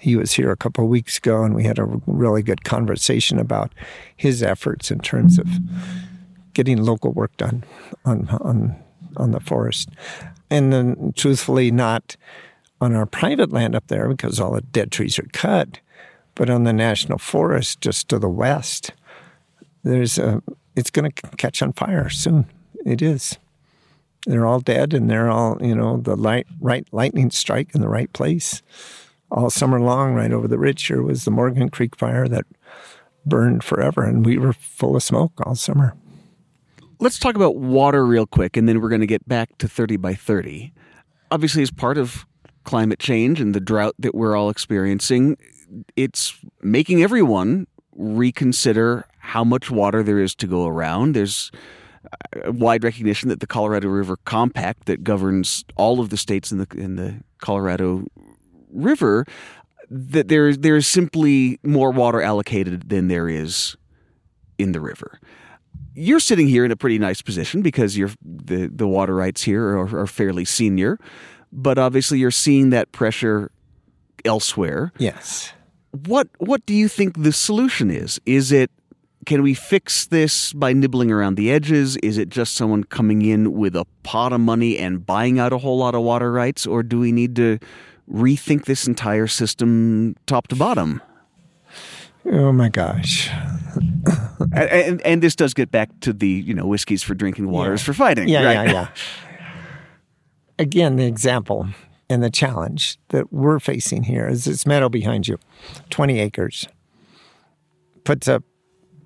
He 0.00 0.16
was 0.16 0.32
here 0.32 0.50
a 0.50 0.56
couple 0.56 0.84
of 0.84 0.90
weeks 0.90 1.18
ago, 1.18 1.42
and 1.44 1.54
we 1.54 1.64
had 1.64 1.78
a 1.78 2.00
really 2.06 2.42
good 2.42 2.64
conversation 2.64 3.38
about 3.38 3.72
his 4.16 4.42
efforts 4.42 4.90
in 4.90 5.00
terms 5.00 5.38
of 5.38 5.48
getting 6.54 6.82
local 6.82 7.12
work 7.12 7.36
done 7.36 7.64
on 8.04 8.28
on 8.40 8.76
on 9.16 9.30
the 9.30 9.40
forest, 9.40 9.88
and 10.50 10.72
then 10.72 11.12
truthfully 11.16 11.70
not 11.70 12.16
on 12.80 12.94
our 12.94 13.06
private 13.06 13.52
land 13.52 13.74
up 13.74 13.86
there 13.86 14.08
because 14.08 14.40
all 14.40 14.52
the 14.52 14.60
dead 14.60 14.90
trees 14.90 15.18
are 15.18 15.28
cut, 15.32 15.78
but 16.34 16.50
on 16.50 16.64
the 16.64 16.72
national 16.72 17.18
forest 17.18 17.80
just 17.80 18.08
to 18.08 18.18
the 18.18 18.28
west 18.28 18.92
there's 19.84 20.18
a 20.18 20.42
it's 20.74 20.90
going 20.90 21.10
to 21.10 21.22
catch 21.36 21.62
on 21.62 21.72
fire 21.72 22.08
soon. 22.08 22.46
It 22.84 23.00
is. 23.00 23.38
They're 24.26 24.46
all 24.46 24.60
dead, 24.60 24.92
and 24.92 25.08
they're 25.08 25.30
all 25.30 25.58
you 25.60 25.74
know 25.74 25.98
the 25.98 26.16
light 26.16 26.46
right 26.60 26.86
lightning 26.90 27.30
strike 27.30 27.74
in 27.74 27.80
the 27.80 27.88
right 27.88 28.12
place. 28.12 28.62
All 29.30 29.50
summer 29.50 29.80
long, 29.80 30.14
right 30.14 30.32
over 30.32 30.48
the 30.48 30.58
ridge 30.58 30.86
here 30.86 31.02
was 31.02 31.24
the 31.24 31.30
Morgan 31.30 31.68
Creek 31.68 31.96
fire 31.96 32.26
that 32.28 32.46
burned 33.26 33.62
forever, 33.62 34.02
and 34.02 34.24
we 34.24 34.38
were 34.38 34.52
full 34.52 34.96
of 34.96 35.02
smoke 35.02 35.32
all 35.44 35.54
summer. 35.54 35.94
Let's 37.00 37.18
talk 37.18 37.36
about 37.36 37.56
water 37.56 38.06
real 38.06 38.26
quick, 38.26 38.56
and 38.56 38.68
then 38.68 38.80
we're 38.80 38.88
going 38.88 39.00
to 39.00 39.06
get 39.06 39.26
back 39.28 39.58
to 39.58 39.68
30 39.68 39.96
by 39.96 40.14
30. 40.14 40.72
Obviously, 41.30 41.62
as 41.62 41.70
part 41.70 41.98
of 41.98 42.26
climate 42.64 42.98
change 42.98 43.40
and 43.40 43.54
the 43.54 43.60
drought 43.60 43.94
that 43.98 44.14
we're 44.14 44.36
all 44.36 44.48
experiencing, 44.48 45.36
it's 45.96 46.38
making 46.62 47.02
everyone 47.02 47.66
reconsider 47.96 49.06
how 49.18 49.44
much 49.44 49.70
water 49.70 50.02
there 50.02 50.18
is 50.18 50.34
to 50.36 50.46
go 50.46 50.66
around. 50.66 51.14
There's 51.14 51.50
wide 52.46 52.84
recognition 52.84 53.28
that 53.28 53.40
the 53.40 53.46
Colorado 53.46 53.88
River 53.88 54.16
Compact 54.24 54.86
that 54.86 55.04
governs 55.04 55.64
all 55.76 56.00
of 56.00 56.10
the 56.10 56.16
states 56.16 56.52
in 56.52 56.58
the 56.58 56.66
in 56.74 56.96
the 56.96 57.20
Colorado 57.38 58.04
River 58.70 59.24
that 59.90 60.28
there 60.28 60.54
there 60.54 60.76
is 60.76 60.86
simply 60.86 61.58
more 61.62 61.90
water 61.90 62.20
allocated 62.20 62.88
than 62.88 63.08
there 63.08 63.28
is 63.28 63.76
in 64.58 64.72
the 64.72 64.80
river. 64.80 65.20
You're 65.94 66.20
sitting 66.20 66.48
here 66.48 66.64
in 66.64 66.70
a 66.70 66.76
pretty 66.76 66.98
nice 66.98 67.22
position 67.22 67.62
because 67.62 67.96
you're 67.96 68.10
the 68.22 68.68
the 68.72 68.86
water 68.86 69.14
rights 69.14 69.42
here 69.42 69.76
are, 69.78 70.00
are 70.00 70.06
fairly 70.06 70.44
senior, 70.44 70.98
but 71.52 71.78
obviously 71.78 72.18
you're 72.18 72.30
seeing 72.30 72.70
that 72.70 72.92
pressure 72.92 73.50
elsewhere. 74.24 74.92
Yes. 74.98 75.52
What 76.06 76.28
what 76.38 76.66
do 76.66 76.74
you 76.74 76.88
think 76.88 77.22
the 77.22 77.32
solution 77.32 77.90
is? 77.90 78.20
Is 78.26 78.50
it 78.50 78.70
can 79.24 79.42
we 79.42 79.54
fix 79.54 80.06
this 80.06 80.52
by 80.52 80.72
nibbling 80.72 81.10
around 81.10 81.36
the 81.36 81.50
edges? 81.50 81.96
Is 81.98 82.18
it 82.18 82.28
just 82.28 82.54
someone 82.54 82.84
coming 82.84 83.22
in 83.22 83.52
with 83.54 83.74
a 83.74 83.86
pot 84.02 84.32
of 84.32 84.40
money 84.40 84.76
and 84.78 85.04
buying 85.04 85.38
out 85.38 85.52
a 85.52 85.58
whole 85.58 85.78
lot 85.78 85.94
of 85.94 86.02
water 86.02 86.30
rights, 86.30 86.66
or 86.66 86.82
do 86.82 86.98
we 86.98 87.12
need 87.12 87.34
to 87.36 87.58
rethink 88.10 88.66
this 88.66 88.86
entire 88.86 89.26
system 89.26 90.14
top 90.26 90.48
to 90.48 90.56
bottom? 90.56 91.00
Oh 92.26 92.52
my 92.52 92.68
gosh. 92.68 93.30
And, 94.56 95.02
and, 95.02 95.22
this 95.22 95.36
does 95.36 95.54
get 95.54 95.70
back 95.70 95.90
to 96.00 96.12
the, 96.12 96.28
you 96.28 96.54
know, 96.54 96.66
whiskeys 96.66 97.02
for 97.02 97.14
drinking, 97.14 97.48
waters 97.48 97.80
yeah. 97.80 97.84
for 97.84 97.92
fighting. 97.94 98.28
Yeah, 98.28 98.44
right? 98.44 98.68
yeah, 98.68 98.72
yeah. 98.72 98.88
Again, 100.58 100.96
the 100.96 101.06
example 101.06 101.68
and 102.08 102.22
the 102.22 102.30
challenge 102.30 102.98
that 103.08 103.32
we're 103.32 103.58
facing 103.58 104.04
here 104.04 104.26
is 104.28 104.44
this 104.44 104.66
meadow 104.66 104.88
behind 104.88 105.26
you, 105.26 105.38
20 105.90 106.20
acres, 106.20 106.66
puts 108.04 108.28
up 108.28 108.44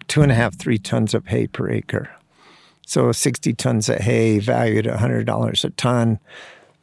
two 0.09 0.22
and 0.22 0.32
a 0.32 0.34
half, 0.34 0.59
three 0.59 0.78
tons 0.78 1.14
of 1.14 1.26
hay 1.26 1.46
per 1.46 1.70
acre. 1.70 2.11
So 2.86 3.12
60 3.12 3.53
tons 3.55 3.88
of 3.88 3.99
hay 3.99 4.38
valued 4.38 4.86
at 4.86 4.99
$100 4.99 5.64
a 5.64 5.70
ton. 5.70 6.18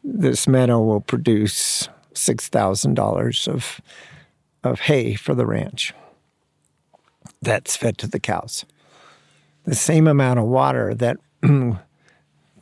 This 0.03 0.47
meadow 0.47 0.79
will 0.79 1.01
produce 1.01 1.89
$6,000 2.13 3.47
of, 3.47 3.81
of 4.63 4.79
hay 4.81 5.15
for 5.15 5.35
the 5.35 5.45
ranch 5.45 5.93
that's 7.45 7.77
fed 7.77 7.97
to 7.99 8.07
the 8.07 8.19
cows. 8.19 8.65
The 9.63 9.75
same 9.75 10.07
amount 10.07 10.39
of 10.39 10.45
water 10.45 10.93
that 10.95 11.17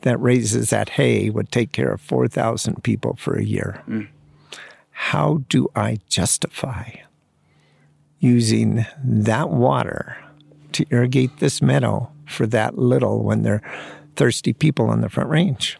that 0.02 0.20
raises 0.20 0.70
that 0.70 0.90
hay 0.90 1.30
would 1.30 1.50
take 1.50 1.72
care 1.72 1.90
of 1.90 2.00
4,000 2.00 2.82
people 2.84 3.16
for 3.16 3.36
a 3.36 3.44
year. 3.44 3.82
Mm. 3.88 4.08
How 4.90 5.42
do 5.48 5.68
I 5.74 5.98
justify 6.08 6.90
using 8.20 8.86
that 9.02 9.50
water 9.50 10.16
to 10.72 10.84
irrigate 10.90 11.38
this 11.38 11.62
meadow 11.62 12.10
for 12.26 12.46
that 12.48 12.76
little 12.76 13.22
when 13.22 13.42
they're 13.42 13.62
thirsty 14.14 14.52
people 14.52 14.88
on 14.88 15.00
the 15.00 15.08
front 15.08 15.30
range? 15.30 15.78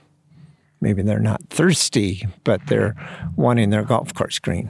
Maybe 0.81 1.03
they're 1.03 1.21
not 1.21 1.43
thirsty, 1.51 2.27
but 2.45 2.67
they're 2.67 2.97
wanting 3.37 3.71
their 3.71 3.85
golf 3.85 4.15
course 4.15 4.39
green. 4.39 4.69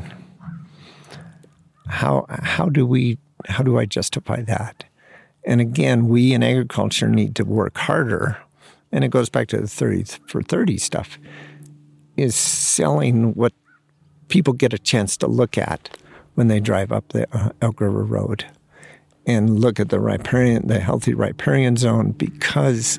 How, 1.86 2.26
how 2.28 2.68
do 2.68 2.86
we 2.86 3.18
how 3.46 3.62
do 3.62 3.78
I 3.78 3.86
justify 3.86 4.42
that? 4.42 4.84
And 5.44 5.60
again, 5.60 6.08
we 6.08 6.32
in 6.32 6.42
agriculture 6.42 7.08
need 7.08 7.34
to 7.36 7.44
work 7.44 7.76
harder. 7.76 8.38
And 8.92 9.04
it 9.04 9.08
goes 9.08 9.28
back 9.28 9.48
to 9.48 9.60
the 9.60 9.68
30 9.68 10.04
for 10.26 10.42
30 10.42 10.78
stuff 10.78 11.18
is 12.16 12.34
selling 12.34 13.34
what 13.34 13.52
people 14.28 14.52
get 14.52 14.72
a 14.72 14.78
chance 14.78 15.16
to 15.18 15.26
look 15.26 15.58
at 15.58 15.96
when 16.34 16.48
they 16.48 16.60
drive 16.60 16.92
up 16.92 17.08
the 17.08 17.26
uh, 17.36 17.50
Elk 17.60 17.80
River 17.80 18.04
Road 18.04 18.46
and 19.26 19.58
look 19.60 19.80
at 19.80 19.88
the 19.88 20.00
riparian, 20.00 20.66
the 20.66 20.80
healthy 20.80 21.14
riparian 21.14 21.76
zone 21.76 22.12
because 22.12 22.98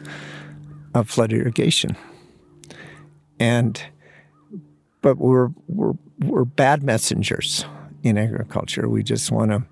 of 0.94 1.10
flood 1.10 1.32
irrigation. 1.34 1.96
And 3.40 3.82
but 5.02 5.18
we're 5.18 5.50
we're 5.68 5.94
we're 6.20 6.46
bad 6.46 6.84
messengers 6.84 7.66
in 8.02 8.18
agriculture. 8.18 8.88
We 8.88 9.04
just 9.04 9.32
want 9.32 9.52
to 9.52 9.64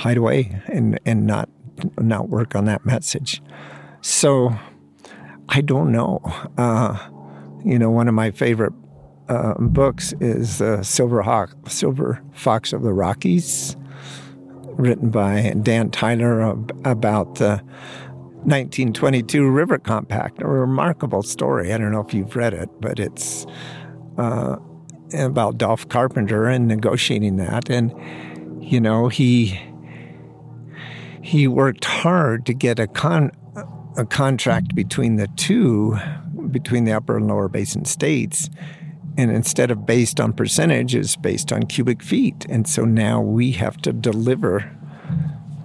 hide 0.00 0.16
away 0.16 0.60
and, 0.66 0.98
and 1.04 1.26
not 1.26 1.48
not 1.98 2.28
work 2.28 2.54
on 2.54 2.64
that 2.66 2.84
message. 2.84 3.42
So 4.00 4.54
I 5.48 5.60
don't 5.60 5.92
know. 5.92 6.20
Uh, 6.56 6.98
you 7.64 7.78
know, 7.78 7.90
one 7.90 8.08
of 8.08 8.14
my 8.14 8.30
favorite 8.30 8.72
uh, 9.28 9.54
books 9.58 10.14
is 10.20 10.62
uh, 10.62 10.82
Silver 10.82 11.22
Hawk, 11.22 11.54
Silver 11.68 12.22
Fox 12.32 12.72
of 12.72 12.82
the 12.82 12.92
Rockies, 12.92 13.76
written 14.72 15.10
by 15.10 15.54
Dan 15.62 15.90
Tyler 15.90 16.40
about 16.84 17.36
the 17.36 17.62
1922 18.44 19.48
River 19.48 19.78
Compact. 19.78 20.40
A 20.40 20.46
remarkable 20.46 21.22
story. 21.22 21.72
I 21.72 21.78
don't 21.78 21.92
know 21.92 22.00
if 22.00 22.14
you've 22.14 22.34
read 22.34 22.54
it, 22.54 22.70
but 22.80 22.98
it's 22.98 23.46
uh, 24.18 24.56
about 25.12 25.58
Delph 25.58 25.88
Carpenter 25.88 26.46
and 26.46 26.66
negotiating 26.66 27.36
that. 27.36 27.68
And, 27.68 27.92
you 28.64 28.80
know, 28.80 29.08
he 29.08 29.60
he 31.30 31.46
worked 31.46 31.84
hard 31.84 32.44
to 32.44 32.52
get 32.52 32.80
a 32.80 32.88
con 32.88 33.30
a 33.96 34.04
contract 34.04 34.74
between 34.74 35.14
the 35.14 35.28
two, 35.36 35.96
between 36.50 36.84
the 36.84 36.92
upper 36.92 37.16
and 37.16 37.28
lower 37.28 37.48
basin 37.48 37.84
states. 37.84 38.50
And 39.16 39.30
instead 39.30 39.70
of 39.70 39.86
based 39.86 40.18
on 40.18 40.32
percentage, 40.32 40.94
is 40.94 41.14
based 41.14 41.52
on 41.52 41.64
cubic 41.64 42.02
feet. 42.02 42.46
And 42.48 42.66
so 42.66 42.84
now 42.84 43.20
we 43.20 43.52
have 43.52 43.76
to 43.82 43.92
deliver 43.92 44.76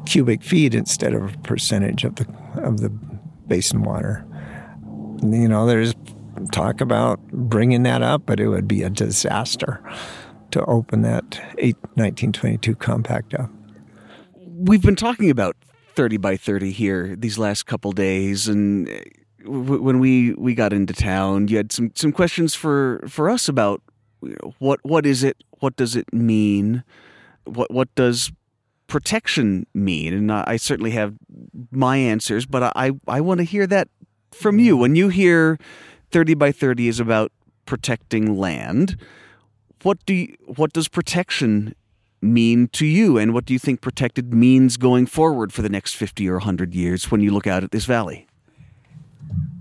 cubic 0.05 0.43
feet 0.43 0.75
instead 0.75 1.15
of 1.15 1.33
a 1.33 1.37
percentage 1.39 2.03
of 2.03 2.15
the 2.17 2.27
of 2.61 2.81
the 2.81 2.89
basin 3.47 3.81
water. 3.81 4.23
You 5.23 5.47
know, 5.47 5.65
there's 5.65 5.95
talk 6.51 6.79
about 6.79 7.19
bringing 7.31 7.81
that 7.83 8.03
up, 8.03 8.27
but 8.27 8.39
it 8.39 8.49
would 8.49 8.67
be 8.67 8.83
a 8.83 8.91
disaster 8.91 9.81
to 10.51 10.63
open 10.65 11.01
that 11.01 11.23
1922 11.55 12.75
compact 12.75 13.33
up 13.33 13.49
we've 14.55 14.81
been 14.81 14.95
talking 14.95 15.29
about 15.29 15.55
30 15.95 16.17
by 16.17 16.37
30 16.37 16.71
here 16.71 17.15
these 17.15 17.37
last 17.37 17.65
couple 17.65 17.91
days 17.91 18.47
and 18.47 18.89
uh, 18.89 18.93
w- 19.43 19.81
when 19.81 19.99
we 19.99 20.33
we 20.33 20.53
got 20.53 20.73
into 20.73 20.93
town 20.93 21.47
you 21.47 21.57
had 21.57 21.71
some 21.71 21.91
some 21.95 22.11
questions 22.11 22.55
for 22.55 23.03
for 23.07 23.29
us 23.29 23.47
about 23.47 23.81
you 24.21 24.35
know, 24.41 24.53
what 24.59 24.79
what 24.83 25.05
is 25.05 25.23
it 25.23 25.43
what 25.59 25.75
does 25.75 25.95
it 25.95 26.11
mean? 26.13 26.83
What 27.45 27.71
what 27.71 27.93
does 27.95 28.31
protection 28.87 29.65
mean? 29.73 30.13
And 30.13 30.31
I, 30.31 30.43
I 30.47 30.57
certainly 30.57 30.91
have 30.91 31.15
my 31.71 31.97
answers 31.97 32.45
but 32.45 32.63
I 32.75 32.91
I 33.07 33.21
want 33.21 33.39
to 33.39 33.43
hear 33.45 33.67
that 33.67 33.89
from 34.31 34.59
you. 34.59 34.77
When 34.77 34.95
you 34.95 35.09
hear 35.09 35.57
30 36.11 36.33
by 36.35 36.51
30 36.51 36.87
is 36.87 36.99
about 36.99 37.31
protecting 37.65 38.37
land 38.37 38.97
what 39.81 40.03
do 40.07 40.15
you, 40.15 40.35
what 40.47 40.73
does 40.73 40.87
protection 40.87 41.75
mean 42.33 42.67
to 42.69 42.85
you? 42.85 43.17
And 43.17 43.33
what 43.33 43.45
do 43.45 43.53
you 43.53 43.59
think 43.59 43.81
protected 43.81 44.33
means 44.33 44.77
going 44.77 45.05
forward 45.05 45.53
for 45.53 45.61
the 45.61 45.69
next 45.69 45.95
50 45.95 46.27
or 46.29 46.35
100 46.35 46.73
years 46.73 47.11
when 47.11 47.21
you 47.21 47.31
look 47.31 47.47
out 47.47 47.63
at 47.63 47.71
this 47.71 47.85
valley? 47.85 48.27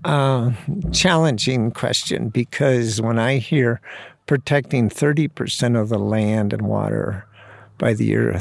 Uh, 0.05 0.53
challenging 0.93 1.71
question 1.71 2.29
because 2.29 3.01
when 3.01 3.19
I 3.19 3.39
hear 3.39 3.81
protecting 4.27 4.91
30% 4.91 5.81
of 5.81 5.89
the 5.89 5.99
land 5.99 6.53
and 6.53 6.63
water 6.63 7.27
by 7.79 7.95
the 7.95 8.05
year 8.05 8.39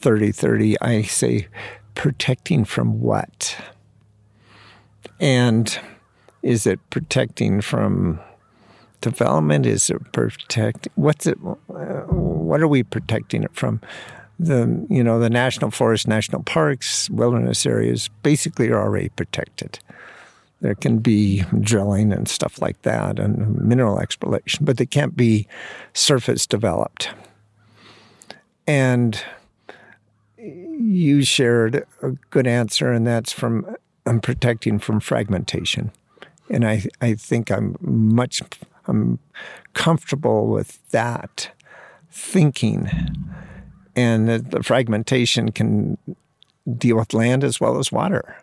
3030, 0.00 0.80
I 0.80 1.02
say 1.02 1.48
protecting 1.94 2.64
from 2.64 3.00
what? 3.00 3.56
And 5.18 5.78
is 6.42 6.66
it 6.66 6.78
protecting 6.90 7.60
from 7.60 8.20
development? 9.00 9.66
Is 9.66 9.90
it 9.90 10.12
protect? 10.12 10.88
What's 10.94 11.26
it? 11.26 11.38
Uh, 11.44 12.02
what 12.06 12.60
are 12.60 12.68
we 12.68 12.82
protecting 12.82 13.42
it 13.42 13.54
from? 13.54 13.80
The 14.38 14.86
you 14.88 15.04
know 15.04 15.18
the 15.18 15.30
national 15.30 15.70
forest, 15.70 16.08
national 16.08 16.42
parks, 16.42 17.10
wilderness 17.10 17.66
areas 17.66 18.08
basically 18.22 18.68
are 18.70 18.80
already 18.80 19.10
protected. 19.10 19.78
There 20.60 20.74
can 20.74 20.98
be 20.98 21.44
drilling 21.60 22.12
and 22.12 22.28
stuff 22.28 22.60
like 22.60 22.82
that 22.82 23.18
and 23.18 23.56
mineral 23.56 23.98
exploration, 23.98 24.64
but 24.64 24.76
they 24.76 24.86
can't 24.86 25.16
be 25.16 25.46
surface 25.94 26.46
developed. 26.46 27.10
And 28.66 29.22
you 30.38 31.22
shared 31.22 31.86
a 32.02 32.10
good 32.30 32.46
answer, 32.46 32.92
and 32.92 33.06
that's 33.06 33.32
from 33.32 33.76
I'm 34.06 34.20
protecting 34.20 34.78
from 34.78 35.00
fragmentation. 35.00 35.92
And 36.50 36.66
I, 36.66 36.84
I 37.00 37.14
think 37.14 37.50
I'm 37.50 37.76
much 37.80 38.42
I'm 38.90 39.18
comfortable 39.72 40.48
with 40.48 40.78
that 40.90 41.52
thinking. 42.10 42.90
And 43.96 44.28
the, 44.28 44.62
fragmentation 44.62 45.52
can 45.52 45.96
deal 46.76 46.96
with 46.96 47.14
land 47.14 47.44
as 47.44 47.60
well 47.60 47.78
as 47.78 47.90
water. 47.90 48.36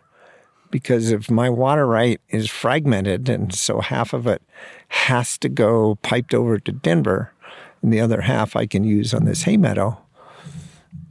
Because 0.70 1.10
if 1.10 1.30
my 1.30 1.48
water 1.48 1.86
right 1.86 2.20
is 2.28 2.50
fragmented, 2.50 3.28
and 3.28 3.54
so 3.54 3.80
half 3.80 4.12
of 4.12 4.26
it 4.26 4.42
has 4.88 5.38
to 5.38 5.48
go 5.48 5.96
piped 6.02 6.34
over 6.34 6.58
to 6.58 6.72
Denver, 6.72 7.32
and 7.82 7.92
the 7.92 8.00
other 8.00 8.22
half 8.22 8.56
I 8.56 8.66
can 8.66 8.84
use 8.84 9.14
on 9.14 9.24
this 9.24 9.42
hay 9.42 9.56
meadow, 9.56 9.98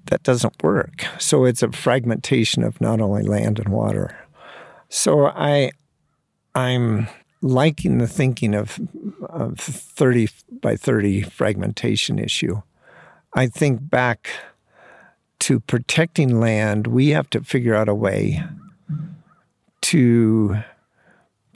that 0.05 0.23
doesn't 0.23 0.61
work. 0.63 1.05
So 1.17 1.45
it's 1.45 1.63
a 1.63 1.71
fragmentation 1.71 2.63
of 2.63 2.79
not 2.79 3.01
only 3.01 3.23
land 3.23 3.59
and 3.59 3.69
water. 3.69 4.17
So 4.89 5.27
I, 5.27 5.71
I'm 6.55 7.07
liking 7.41 7.97
the 7.97 8.07
thinking 8.07 8.55
of, 8.55 8.79
of 9.29 9.59
30 9.59 10.29
by 10.61 10.75
30 10.75 11.21
fragmentation 11.23 12.19
issue. 12.19 12.61
I 13.33 13.47
think 13.47 13.89
back 13.89 14.29
to 15.39 15.59
protecting 15.59 16.39
land, 16.39 16.87
we 16.87 17.09
have 17.09 17.29
to 17.31 17.41
figure 17.43 17.75
out 17.75 17.89
a 17.89 17.95
way 17.95 18.43
to 19.81 20.57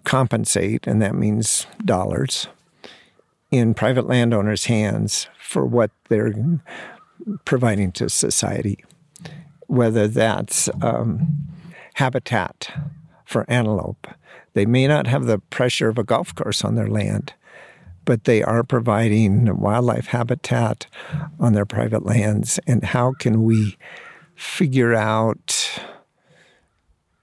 compensate, 0.04 0.88
and 0.88 1.02
that 1.02 1.16
means 1.16 1.66
dollars, 1.84 2.48
in 3.50 3.74
private 3.74 4.08
landowners' 4.08 4.66
hands 4.66 5.28
for 5.40 5.66
what 5.66 5.92
they're 6.10 6.34
providing 7.46 7.92
to 7.92 8.10
society, 8.10 8.84
whether 9.68 10.08
that's 10.08 10.70
um, 10.82 11.48
habitat 11.96 12.72
for 13.26 13.46
antelope. 13.50 14.08
They 14.54 14.66
may 14.66 14.88
not 14.88 15.08
have 15.08 15.26
the 15.26 15.40
pressure 15.40 15.90
of 15.90 15.98
a 15.98 16.04
golf 16.04 16.34
course 16.36 16.64
on 16.64 16.76
their 16.76 16.88
land, 16.88 17.34
but 18.06 18.26
they 18.26 18.44
are 18.44 18.64
providing 18.64 19.58
wildlife 19.58 20.08
habitat 20.08 20.88
on 21.40 21.54
their 21.54 21.66
private 21.66 22.06
lands. 22.06 22.60
And 22.68 22.84
how 22.84 23.14
can 23.14 23.44
we 23.44 23.78
figure 24.36 24.94
out 24.94 25.82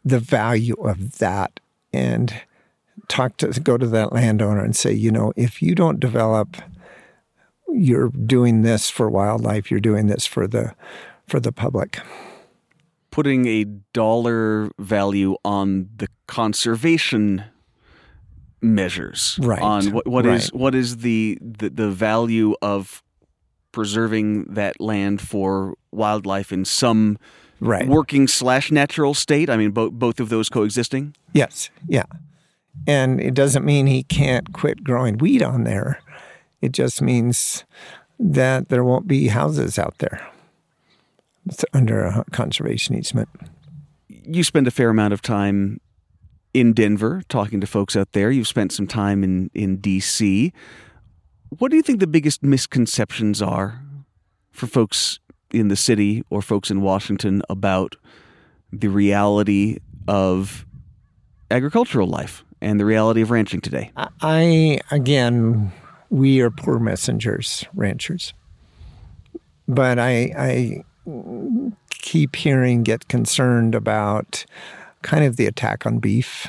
the 0.05 0.21
value 0.21 0.77
of 0.83 1.19
that 1.19 1.61
and 1.93 2.33
talk 3.09 3.37
to 3.39 3.49
go 3.61 3.77
to 3.77 3.87
that 3.87 4.13
landowner 4.13 4.65
and 4.65 4.77
say, 4.77 4.93
you 4.93 5.11
know, 5.11 5.33
if 5.37 5.61
you 5.63 5.75
don't 5.75 6.01
develop 6.01 6.57
you're 7.71 8.09
doing 8.09 8.63
this 8.63 8.89
for 8.91 9.11
wildlife, 9.11 9.71
you're 9.71 9.81
doing 9.81 10.07
this 10.07 10.27
for 10.27 10.47
the 10.47 10.75
for 11.27 11.41
the 11.41 11.53
public. 11.53 12.01
Putting 13.19 13.49
a 13.49 13.65
dollar 13.65 14.71
value 14.79 15.35
on 15.45 15.89
the 15.97 16.07
conservation 16.29 17.43
measures 18.63 19.41
right. 19.43 19.61
on 19.61 19.91
what, 19.91 20.07
what 20.07 20.25
right. 20.25 20.37
is 20.37 20.53
what 20.53 20.73
is 20.73 20.99
the, 20.99 21.37
the 21.41 21.69
the 21.69 21.91
value 21.91 22.55
of 22.63 23.03
preserving 23.73 24.45
that 24.55 24.81
land 24.81 25.21
for 25.21 25.75
wildlife 25.91 26.53
in 26.53 26.65
some 26.65 27.19
right. 27.59 27.89
working 27.89 28.29
slash 28.29 28.71
natural 28.71 29.15
state. 29.15 29.51
I 29.51 29.57
mean, 29.57 29.73
both 29.73 29.95
both 29.95 30.21
of 30.21 30.29
those 30.29 30.49
coexisting. 30.49 31.17
Yes, 31.33 31.71
yeah, 31.89 32.07
and 32.87 33.21
it 33.21 33.35
doesn't 33.35 33.65
mean 33.65 33.89
he 33.89 34.05
can't 34.05 34.53
quit 34.53 34.85
growing 34.85 35.19
wheat 35.19 35.43
on 35.43 35.65
there. 35.65 35.99
It 36.63 36.71
just 36.71 37.03
means 37.03 37.65
that 38.21 38.69
there 38.69 38.85
won't 38.85 39.09
be 39.09 39.27
houses 39.27 39.77
out 39.77 39.99
there 39.99 40.25
under 41.73 42.05
a 42.05 42.25
conservation 42.33 42.95
easement. 42.95 43.29
You 44.09 44.45
spend 44.45 44.67
a 44.67 44.71
fair 44.71 44.91
amount 44.91 45.13
of 45.13 45.23
time 45.23 45.81
in 46.55 46.73
Denver 46.73 47.23
talking 47.29 47.61
to 47.61 47.67
folks 47.67 47.97
out 47.97 48.13
there. 48.13 48.31
You've 48.31 48.49
spent 48.49 48.73
some 48.73 48.87
time 48.87 49.23
in, 49.23 49.51
in 49.55 49.77
D.C. 49.77 50.53
What 51.59 51.71
do 51.71 51.77
you 51.77 51.83
think 51.83 52.01
the 52.01 52.07
biggest 52.07 52.43
misconceptions 52.43 53.41
are 53.41 53.83
for 54.51 54.67
folks 54.67 55.21
in 55.51 55.69
the 55.69 55.77
city 55.77 56.23
or 56.31 56.43
folks 56.43 56.71
in 56.71 56.81
Washington 56.83 57.43
about 57.49 57.97
the 58.73 58.89
reality 58.89 59.79
of 60.07 60.67
agricultural 61.51 62.07
life 62.07 62.45
and 62.61 62.79
the 62.79 62.85
reality 62.85 63.23
of 63.23 63.31
ranching 63.31 63.61
today? 63.61 63.91
I, 64.21 64.81
again, 64.91 65.73
we 66.11 66.41
are 66.41 66.51
poor 66.51 66.79
messengers, 66.79 67.65
ranchers. 67.75 68.35
But 69.67 69.99
I, 69.99 70.33
I 70.37 70.85
keep 71.91 72.37
hearing, 72.37 72.83
get 72.83 73.09
concerned 73.09 73.75
about 73.75 74.45
kind 75.03 75.25
of 75.25 75.37
the 75.37 75.47
attack 75.47 75.87
on 75.87 75.99
beef. 75.99 76.49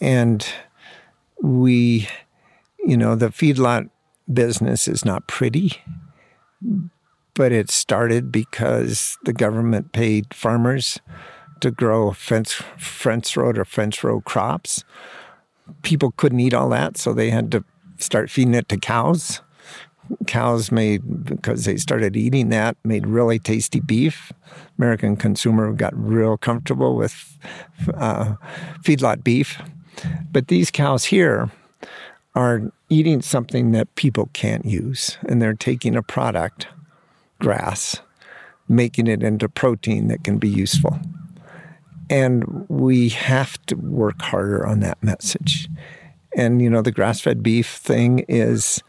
And 0.00 0.46
we, 1.42 2.08
you 2.78 2.96
know, 2.96 3.14
the 3.14 3.28
feedlot 3.28 3.90
business 4.32 4.88
is 4.88 5.04
not 5.04 5.26
pretty, 5.26 5.72
but 7.34 7.52
it 7.52 7.70
started 7.70 8.30
because 8.30 9.18
the 9.24 9.32
government 9.32 9.92
paid 9.92 10.32
farmers 10.32 10.98
to 11.60 11.70
grow 11.70 12.12
fence, 12.12 12.62
fence 12.78 13.36
row 13.36 13.50
or 13.50 13.64
fence 13.64 14.02
row 14.02 14.20
crops. 14.20 14.84
People 15.82 16.12
couldn't 16.12 16.40
eat 16.40 16.54
all 16.54 16.70
that, 16.70 16.96
so 16.96 17.12
they 17.12 17.30
had 17.30 17.52
to 17.52 17.64
start 17.98 18.30
feeding 18.30 18.54
it 18.54 18.68
to 18.68 18.78
cows. 18.78 19.42
Cows 20.26 20.72
made, 20.72 21.24
because 21.24 21.64
they 21.64 21.76
started 21.76 22.16
eating 22.16 22.48
that, 22.50 22.76
made 22.84 23.06
really 23.06 23.38
tasty 23.38 23.80
beef. 23.80 24.32
American 24.78 25.16
consumer 25.16 25.72
got 25.72 25.92
real 25.96 26.36
comfortable 26.36 26.96
with 26.96 27.38
uh, 27.94 28.34
feedlot 28.82 29.22
beef. 29.22 29.60
But 30.32 30.48
these 30.48 30.70
cows 30.70 31.04
here 31.04 31.50
are 32.34 32.72
eating 32.88 33.22
something 33.22 33.72
that 33.72 33.94
people 33.94 34.30
can't 34.32 34.64
use, 34.64 35.18
and 35.28 35.40
they're 35.40 35.54
taking 35.54 35.96
a 35.96 36.02
product, 36.02 36.66
grass, 37.40 38.00
making 38.68 39.06
it 39.06 39.22
into 39.22 39.48
protein 39.48 40.08
that 40.08 40.24
can 40.24 40.38
be 40.38 40.48
useful. 40.48 40.98
And 42.08 42.66
we 42.68 43.10
have 43.10 43.60
to 43.66 43.74
work 43.76 44.20
harder 44.22 44.66
on 44.66 44.80
that 44.80 45.02
message. 45.02 45.68
And, 46.36 46.62
you 46.62 46.70
know, 46.70 46.80
the 46.80 46.92
grass 46.92 47.20
fed 47.20 47.42
beef 47.42 47.76
thing 47.76 48.20
is 48.28 48.82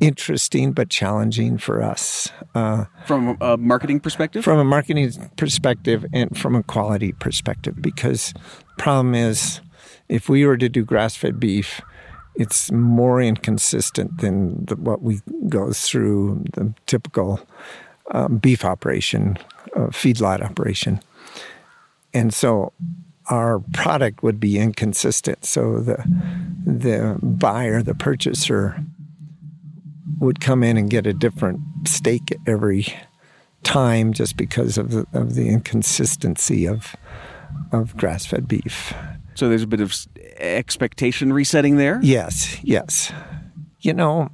interesting 0.00 0.72
but 0.72 0.88
challenging 0.88 1.58
for 1.58 1.82
us. 1.82 2.30
Uh, 2.54 2.84
from 3.06 3.36
a 3.40 3.56
marketing 3.56 4.00
perspective? 4.00 4.44
From 4.44 4.58
a 4.58 4.64
marketing 4.64 5.30
perspective 5.36 6.06
and 6.12 6.36
from 6.38 6.54
a 6.54 6.62
quality 6.62 7.12
perspective. 7.12 7.82
Because 7.82 8.32
the 8.32 8.82
problem 8.82 9.14
is, 9.14 9.60
if 10.08 10.28
we 10.28 10.46
were 10.46 10.56
to 10.56 10.68
do 10.68 10.84
grass 10.84 11.16
fed 11.16 11.40
beef, 11.40 11.80
it's 12.36 12.70
more 12.70 13.20
inconsistent 13.20 14.18
than 14.18 14.64
the, 14.66 14.76
what 14.76 15.02
we 15.02 15.20
go 15.48 15.72
through 15.72 16.44
the 16.52 16.72
typical 16.86 17.40
um, 18.12 18.36
beef 18.36 18.64
operation, 18.64 19.36
uh, 19.74 19.88
feedlot 19.88 20.40
operation. 20.40 21.00
And 22.14 22.32
so 22.32 22.72
our 23.28 23.60
product 23.72 24.22
would 24.22 24.38
be 24.40 24.58
inconsistent. 24.58 25.44
So 25.44 25.80
the 25.80 25.96
the 26.64 27.18
buyer, 27.22 27.82
the 27.82 27.94
purchaser, 27.94 28.80
would 30.18 30.40
come 30.40 30.62
in 30.62 30.76
and 30.76 30.90
get 30.90 31.06
a 31.06 31.12
different 31.12 31.60
steak 31.84 32.36
every 32.46 32.86
time 33.62 34.12
just 34.12 34.36
because 34.36 34.78
of 34.78 34.90
the, 34.90 35.06
of 35.12 35.34
the 35.34 35.48
inconsistency 35.48 36.66
of 36.66 36.96
of 37.72 37.96
grass 37.96 38.26
fed 38.26 38.46
beef. 38.48 38.94
So 39.34 39.48
there's 39.48 39.62
a 39.62 39.66
bit 39.66 39.80
of 39.80 39.94
expectation 40.38 41.32
resetting 41.32 41.76
there. 41.76 42.00
Yes, 42.02 42.62
yes. 42.62 43.12
You 43.80 43.92
know, 43.92 44.30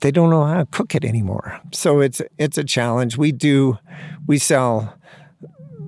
they 0.00 0.10
don't 0.10 0.30
know 0.30 0.44
how 0.44 0.58
to 0.58 0.66
cook 0.66 0.94
it 0.94 1.04
anymore. 1.04 1.60
So 1.72 2.00
it's 2.00 2.22
it's 2.38 2.58
a 2.58 2.64
challenge. 2.64 3.16
We 3.16 3.32
do 3.32 3.78
we 4.26 4.38
sell 4.38 4.94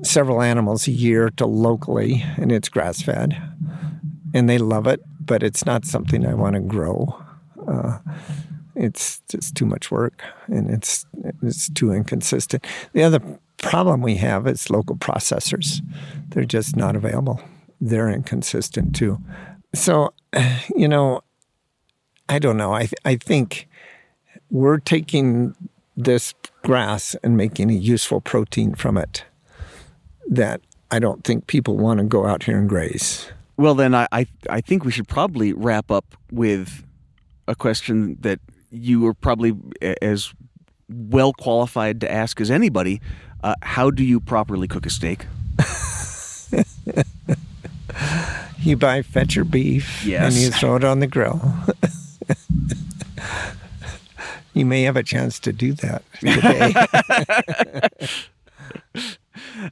several 0.07 0.43
animals 0.43 0.87
a 0.87 0.93
year 0.93 1.31
to 1.31 1.47
locally, 1.47 2.25
and 2.37 2.53
it's 2.53 2.69
grass 2.69 3.03
fed, 3.03 3.37
and 4.35 4.49
they 4.49 4.59
love 4.59 4.87
it. 4.87 5.01
But 5.21 5.43
it's 5.43 5.67
not 5.67 5.85
something 5.85 6.25
I 6.25 6.35
want 6.35 6.55
to 6.55 6.61
grow. 6.61 7.21
Uh, 7.67 7.99
it's 8.77 9.21
just 9.29 9.57
too 9.57 9.67
much 9.67 9.91
work, 9.91 10.23
and 10.47 10.71
it's 10.71 11.07
it's 11.43 11.69
too 11.71 11.93
inconsistent. 11.93 12.65
The 12.93 13.03
other 13.03 13.21
problem 13.59 14.03
we 14.03 14.17
have 14.17 14.47
is 14.47 14.71
local 14.71 14.97
processors; 14.97 15.83
they're 16.29 16.45
just 16.45 16.77
not 16.77 16.95
available. 16.95 17.41
They're 17.81 18.09
inconsistent 18.09 18.95
too. 18.95 19.19
So, 19.75 20.15
you 20.77 20.89
know, 20.89 21.23
I 22.29 22.39
don't 22.39 22.57
know. 22.57 22.73
I 22.73 22.81
th- 22.81 22.95
I 23.05 23.17
think 23.17 23.69
we're 24.51 24.79
taking 24.79 25.55
this 25.97 26.35
grass 26.63 27.17
and 27.23 27.37
making 27.37 27.71
a 27.71 27.75
useful 27.75 28.21
protein 28.21 28.75
from 28.75 28.97
it 28.97 29.25
that 30.29 30.61
I 30.91 30.99
don't 30.99 31.24
think 31.24 31.47
people 31.47 31.77
want 31.77 31.99
to 31.99 32.05
go 32.05 32.27
out 32.27 32.45
here 32.45 32.59
and 32.59 32.68
graze. 32.68 33.31
Well, 33.57 33.74
then 33.74 33.95
I, 33.95 34.07
I, 34.12 34.27
I 34.51 34.61
think 34.61 34.85
we 34.85 34.93
should 34.93 35.09
probably 35.09 35.53
wrap 35.53 35.91
up 35.91 36.14
with 36.31 36.85
a 37.49 37.55
question 37.55 38.16
that 38.20 38.41
you 38.70 39.07
are 39.07 39.14
probably 39.14 39.57
as 40.03 40.33
well 40.89 41.33
qualified 41.33 42.01
to 42.03 42.11
ask 42.11 42.41
as 42.41 42.51
anybody. 42.51 43.01
Uh, 43.43 43.55
how 43.62 43.91
do 43.91 44.05
you 44.05 44.20
properly 44.20 44.68
cook 44.68 44.87
a 44.87 44.91
steak? 44.91 45.27
you 48.59 48.77
buy 48.77 49.03
fetcher 49.03 49.45
beef 49.45 50.05
yes. 50.05 50.35
and 50.35 50.43
you 50.43 50.51
throw 50.51 50.77
it 50.77 50.85
on 50.85 51.01
the 51.01 51.07
grill. 51.07 51.41
you 54.55 54.66
may 54.66 54.83
have 54.83 54.97
a 54.97 55.03
chance 55.03 55.39
to 55.41 55.53
do 55.53 55.72
that 55.74 56.03
today. 56.20 56.74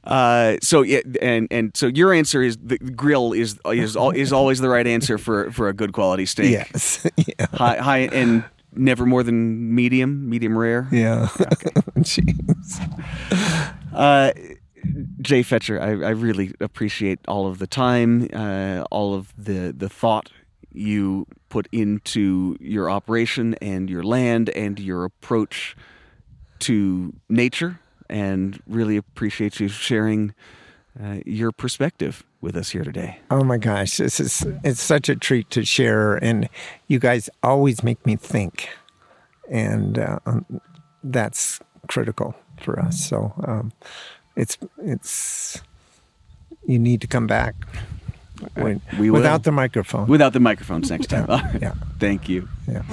Uh, 0.03 0.57
so 0.61 0.81
yeah, 0.81 1.01
and 1.21 1.47
and 1.51 1.75
so 1.75 1.87
your 1.87 2.13
answer 2.13 2.41
is 2.41 2.57
the 2.57 2.77
grill 2.77 3.33
is 3.33 3.59
is 3.67 3.97
is 4.15 4.33
always 4.33 4.59
the 4.59 4.69
right 4.69 4.87
answer 4.87 5.17
for 5.17 5.51
for 5.51 5.67
a 5.67 5.73
good 5.73 5.93
quality 5.93 6.25
steak. 6.25 6.51
Yes, 6.51 7.05
yeah. 7.17 7.47
high 7.53 7.77
high 7.77 7.97
and 7.99 8.43
never 8.73 9.05
more 9.05 9.23
than 9.23 9.73
medium, 9.73 10.29
medium 10.29 10.57
rare. 10.57 10.87
Yeah. 10.91 11.29
Okay. 11.39 11.69
Jeez. 11.99 12.81
Uh, 13.93 14.33
Jay 15.21 15.41
Fetcher, 15.41 15.81
I, 15.81 15.87
I, 15.87 16.09
really 16.11 16.53
appreciate 16.59 17.19
all 17.27 17.47
of 17.47 17.57
the 17.57 17.65
time, 17.65 18.29
uh, 18.33 18.83
all 18.91 19.15
of 19.15 19.33
the 19.37 19.73
the 19.75 19.89
thought 19.89 20.29
you 20.71 21.25
put 21.49 21.67
into 21.71 22.57
your 22.59 22.89
operation 22.89 23.55
and 23.55 23.89
your 23.89 24.03
land 24.03 24.49
and 24.49 24.79
your 24.79 25.05
approach 25.05 25.75
to 26.59 27.13
nature 27.29 27.79
and 28.09 28.61
really 28.67 28.97
appreciate 28.97 29.59
you 29.59 29.67
sharing 29.67 30.33
uh, 31.01 31.17
your 31.25 31.51
perspective 31.51 32.23
with 32.41 32.55
us 32.55 32.69
here 32.69 32.83
today. 32.83 33.19
Oh 33.31 33.43
my 33.43 33.57
gosh, 33.57 33.97
this 33.97 34.19
is 34.19 34.45
it's 34.63 34.81
such 34.81 35.09
a 35.09 35.15
treat 35.15 35.49
to 35.51 35.65
share, 35.65 36.15
and 36.15 36.47
you 36.87 36.99
guys 36.99 37.29
always 37.43 37.83
make 37.83 38.05
me 38.05 38.15
think, 38.15 38.69
and 39.49 39.99
uh, 39.99 40.19
um, 40.25 40.45
that's 41.03 41.59
critical 41.87 42.35
for 42.61 42.79
us. 42.79 43.03
So 43.03 43.33
um, 43.45 43.71
it's 44.35 44.57
it's 44.77 45.61
you 46.65 46.79
need 46.79 47.01
to 47.01 47.07
come 47.07 47.27
back 47.27 47.55
when, 48.55 48.81
we 48.99 49.09
will. 49.09 49.17
without 49.19 49.43
the 49.43 49.51
microphone. 49.51 50.07
Without 50.07 50.33
the 50.33 50.39
microphones 50.39 50.89
next 50.89 51.07
time. 51.07 51.25
Yeah, 51.27 51.35
All 51.35 51.41
right. 51.41 51.61
yeah. 51.61 51.73
Thank 51.99 52.29
you. 52.29 52.47
yeah. 52.67 52.83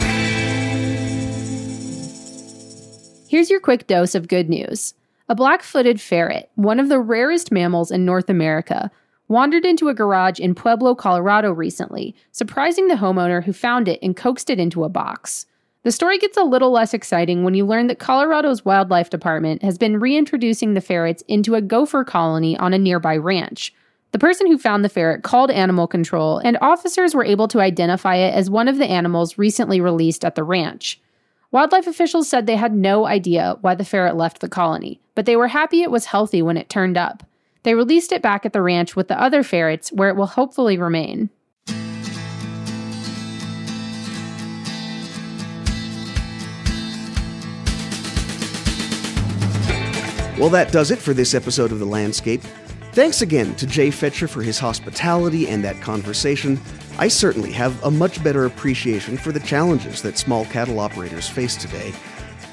Here's 3.29 3.49
your 3.51 3.61
quick 3.61 3.87
dose 3.87 4.15
of 4.15 4.29
good 4.29 4.49
news. 4.51 4.95
A 5.33 5.35
black 5.35 5.63
footed 5.63 5.99
ferret, 5.99 6.51
one 6.57 6.79
of 6.79 6.91
the 6.91 7.01
rarest 7.01 7.51
mammals 7.51 7.91
in 7.91 8.05
North 8.05 8.29
America, 8.29 8.91
wandered 9.29 9.65
into 9.65 9.89
a 9.89 9.95
garage 9.95 10.39
in 10.39 10.55
Pueblo, 10.55 10.95
Colorado 10.95 11.53
recently, 11.53 12.15
surprising 12.33 12.89
the 12.89 12.97
homeowner 12.97 13.43
who 13.43 13.55
found 13.55 13.89
it 13.89 13.99
and 14.03 14.15
coaxed 14.15 14.51
it 14.51 14.61
into 14.61 14.85
a 14.85 14.91
box. 14.91 15.47
The 15.85 15.91
story 15.91 16.19
gets 16.19 16.37
a 16.37 16.45
little 16.45 16.71
less 16.71 16.93
exciting 16.93 17.45
when 17.45 17.55
you 17.55 17.65
learn 17.65 17.87
that 17.87 17.99
Colorado's 17.99 18.67
Wildlife 18.67 19.09
Department 19.09 19.63
has 19.63 19.79
been 19.79 20.01
reintroducing 20.01 20.75
the 20.75 20.83
ferrets 20.83 21.25
into 21.29 21.55
a 21.55 21.63
gopher 21.63 22.05
colony 22.05 22.55
on 22.59 22.75
a 22.75 22.79
nearby 22.79 23.17
ranch. 23.17 23.73
The 24.11 24.19
person 24.19 24.49
who 24.49 24.59
found 24.59 24.85
the 24.85 24.91
ferret 24.91 25.23
called 25.23 25.51
animal 25.51 25.87
control, 25.87 26.41
and 26.45 26.59
officers 26.61 27.15
were 27.15 27.25
able 27.25 27.49
to 27.49 27.61
identify 27.63 28.17
it 28.17 28.35
as 28.35 28.51
one 28.51 28.69
of 28.69 28.77
the 28.77 28.85
animals 28.85 29.39
recently 29.39 29.81
released 29.81 30.27
at 30.27 30.35
the 30.35 30.45
ranch. 30.45 31.01
Wildlife 31.53 31.87
officials 31.87 32.31
said 32.31 32.47
they 32.47 32.57
had 32.57 32.75
no 32.75 33.05
idea 33.05 33.59
why 33.61 33.75
the 33.75 33.85
ferret 33.85 34.17
left 34.17 34.41
the 34.41 34.49
colony, 34.49 35.03
but 35.15 35.27
they 35.27 35.37
were 35.37 35.49
happy 35.49 35.83
it 35.83 35.91
was 35.91 36.07
healthy 36.07 36.41
when 36.41 36.57
it 36.57 36.71
turned 36.71 36.97
up. 36.97 37.23
They 37.63 37.75
released 37.75 38.11
it 38.11 38.23
back 38.23 38.47
at 38.47 38.55
the 38.55 38.63
ranch 38.63 38.97
with 38.97 39.09
the 39.09 39.21
other 39.21 39.43
ferrets, 39.43 39.93
where 39.93 40.09
it 40.09 40.17
will 40.17 40.29
hopefully 40.29 40.79
remain. 40.79 41.29
Well, 50.39 50.49
that 50.49 50.71
does 50.73 50.91
it 50.91 50.99
for 50.99 51.13
this 51.13 51.35
episode 51.35 51.71
of 51.71 51.79
The 51.79 51.85
Landscape. 51.85 52.41
Thanks 52.93 53.21
again 53.21 53.55
to 53.57 53.67
Jay 53.67 53.91
Fetcher 53.91 54.27
for 54.27 54.43
his 54.43 54.59
hospitality 54.59 55.49
and 55.49 55.63
that 55.65 55.83
conversation. 55.83 56.59
I 56.99 57.09
certainly 57.09 57.53
have 57.53 57.83
a 57.83 57.91
much 57.91 58.23
better 58.23 58.45
appreciation 58.45 59.17
for 59.17 59.33
the 59.33 59.41
challenges 59.41 60.03
that 60.03 60.19
small 60.19 60.45
cattle 60.47 60.79
operators 60.79 61.29
face 61.29 61.57
today. 61.57 61.93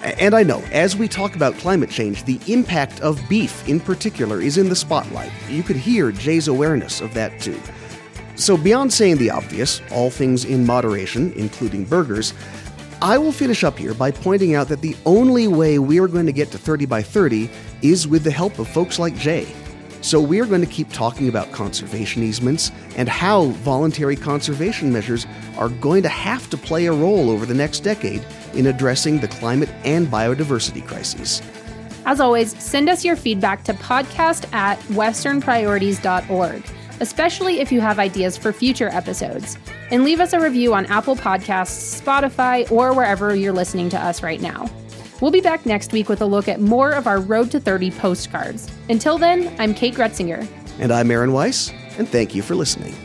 And 0.01 0.33
I 0.33 0.43
know, 0.43 0.63
as 0.71 0.95
we 0.95 1.09
talk 1.09 1.35
about 1.35 1.55
climate 1.55 1.89
change, 1.89 2.23
the 2.23 2.39
impact 2.47 3.01
of 3.01 3.21
beef 3.27 3.67
in 3.67 3.81
particular 3.81 4.41
is 4.41 4.57
in 4.57 4.69
the 4.69 4.75
spotlight. 4.75 5.31
You 5.49 5.61
could 5.61 5.75
hear 5.75 6.11
Jay's 6.11 6.47
awareness 6.47 7.01
of 7.01 7.13
that 7.15 7.39
too. 7.41 7.59
So, 8.35 8.55
beyond 8.55 8.93
saying 8.93 9.17
the 9.17 9.29
obvious, 9.29 9.81
all 9.91 10.09
things 10.09 10.45
in 10.45 10.65
moderation, 10.65 11.33
including 11.33 11.83
burgers, 11.83 12.33
I 13.01 13.17
will 13.17 13.33
finish 13.33 13.65
up 13.65 13.77
here 13.77 13.93
by 13.93 14.11
pointing 14.11 14.55
out 14.55 14.69
that 14.69 14.81
the 14.81 14.95
only 15.05 15.47
way 15.47 15.79
we 15.79 15.99
are 15.99 16.07
going 16.07 16.25
to 16.25 16.31
get 16.31 16.49
to 16.51 16.57
30 16.57 16.85
by 16.85 17.01
30 17.01 17.49
is 17.81 18.07
with 18.07 18.23
the 18.23 18.31
help 18.31 18.57
of 18.59 18.69
folks 18.69 18.99
like 18.99 19.17
Jay. 19.17 19.53
So, 20.01 20.21
we 20.21 20.39
are 20.39 20.45
going 20.45 20.61
to 20.61 20.67
keep 20.67 20.91
talking 20.93 21.27
about 21.27 21.51
conservation 21.51 22.23
easements 22.23 22.71
and 22.95 23.09
how 23.09 23.45
voluntary 23.45 24.15
conservation 24.15 24.93
measures 24.93 25.27
are 25.57 25.69
going 25.69 26.03
to 26.03 26.09
have 26.09 26.49
to 26.51 26.57
play 26.57 26.85
a 26.85 26.93
role 26.93 27.29
over 27.29 27.45
the 27.45 27.53
next 27.53 27.81
decade 27.81 28.25
in 28.53 28.67
addressing 28.67 29.19
the 29.19 29.27
climate 29.27 29.69
and 29.83 30.07
biodiversity 30.07 30.85
crises. 30.85 31.41
As 32.05 32.19
always, 32.19 32.57
send 32.61 32.89
us 32.89 33.03
your 33.03 33.15
feedback 33.15 33.63
to 33.65 33.73
podcast 33.73 34.51
at 34.53 34.79
westernpriorities.org, 34.83 36.63
especially 37.01 37.59
if 37.59 37.71
you 37.71 37.81
have 37.81 37.99
ideas 37.99 38.37
for 38.37 38.53
future 38.53 38.89
episodes. 38.89 39.57
And 39.91 40.03
leave 40.03 40.19
us 40.19 40.33
a 40.33 40.39
review 40.39 40.73
on 40.73 40.85
Apple 40.85 41.15
Podcasts, 41.15 42.01
Spotify, 42.01 42.71
or 42.71 42.93
wherever 42.93 43.35
you're 43.35 43.53
listening 43.53 43.89
to 43.89 43.99
us 43.99 44.23
right 44.23 44.41
now. 44.41 44.69
We'll 45.21 45.31
be 45.31 45.41
back 45.41 45.65
next 45.65 45.91
week 45.91 46.07
with 46.07 46.21
a 46.21 46.25
look 46.25 46.47
at 46.47 46.61
more 46.61 46.91
of 46.91 47.07
our 47.07 47.19
Road 47.19 47.51
to 47.51 47.59
30 47.59 47.91
postcards. 47.91 48.71
Until 48.89 49.17
then, 49.17 49.53
I'm 49.59 49.73
Kate 49.73 49.93
Groetzinger. 49.93 50.47
And 50.79 50.91
I'm 50.93 51.11
Aaron 51.11 51.33
Weiss, 51.33 51.73
and 51.97 52.07
thank 52.07 52.33
you 52.33 52.41
for 52.41 52.55
listening. 52.55 52.95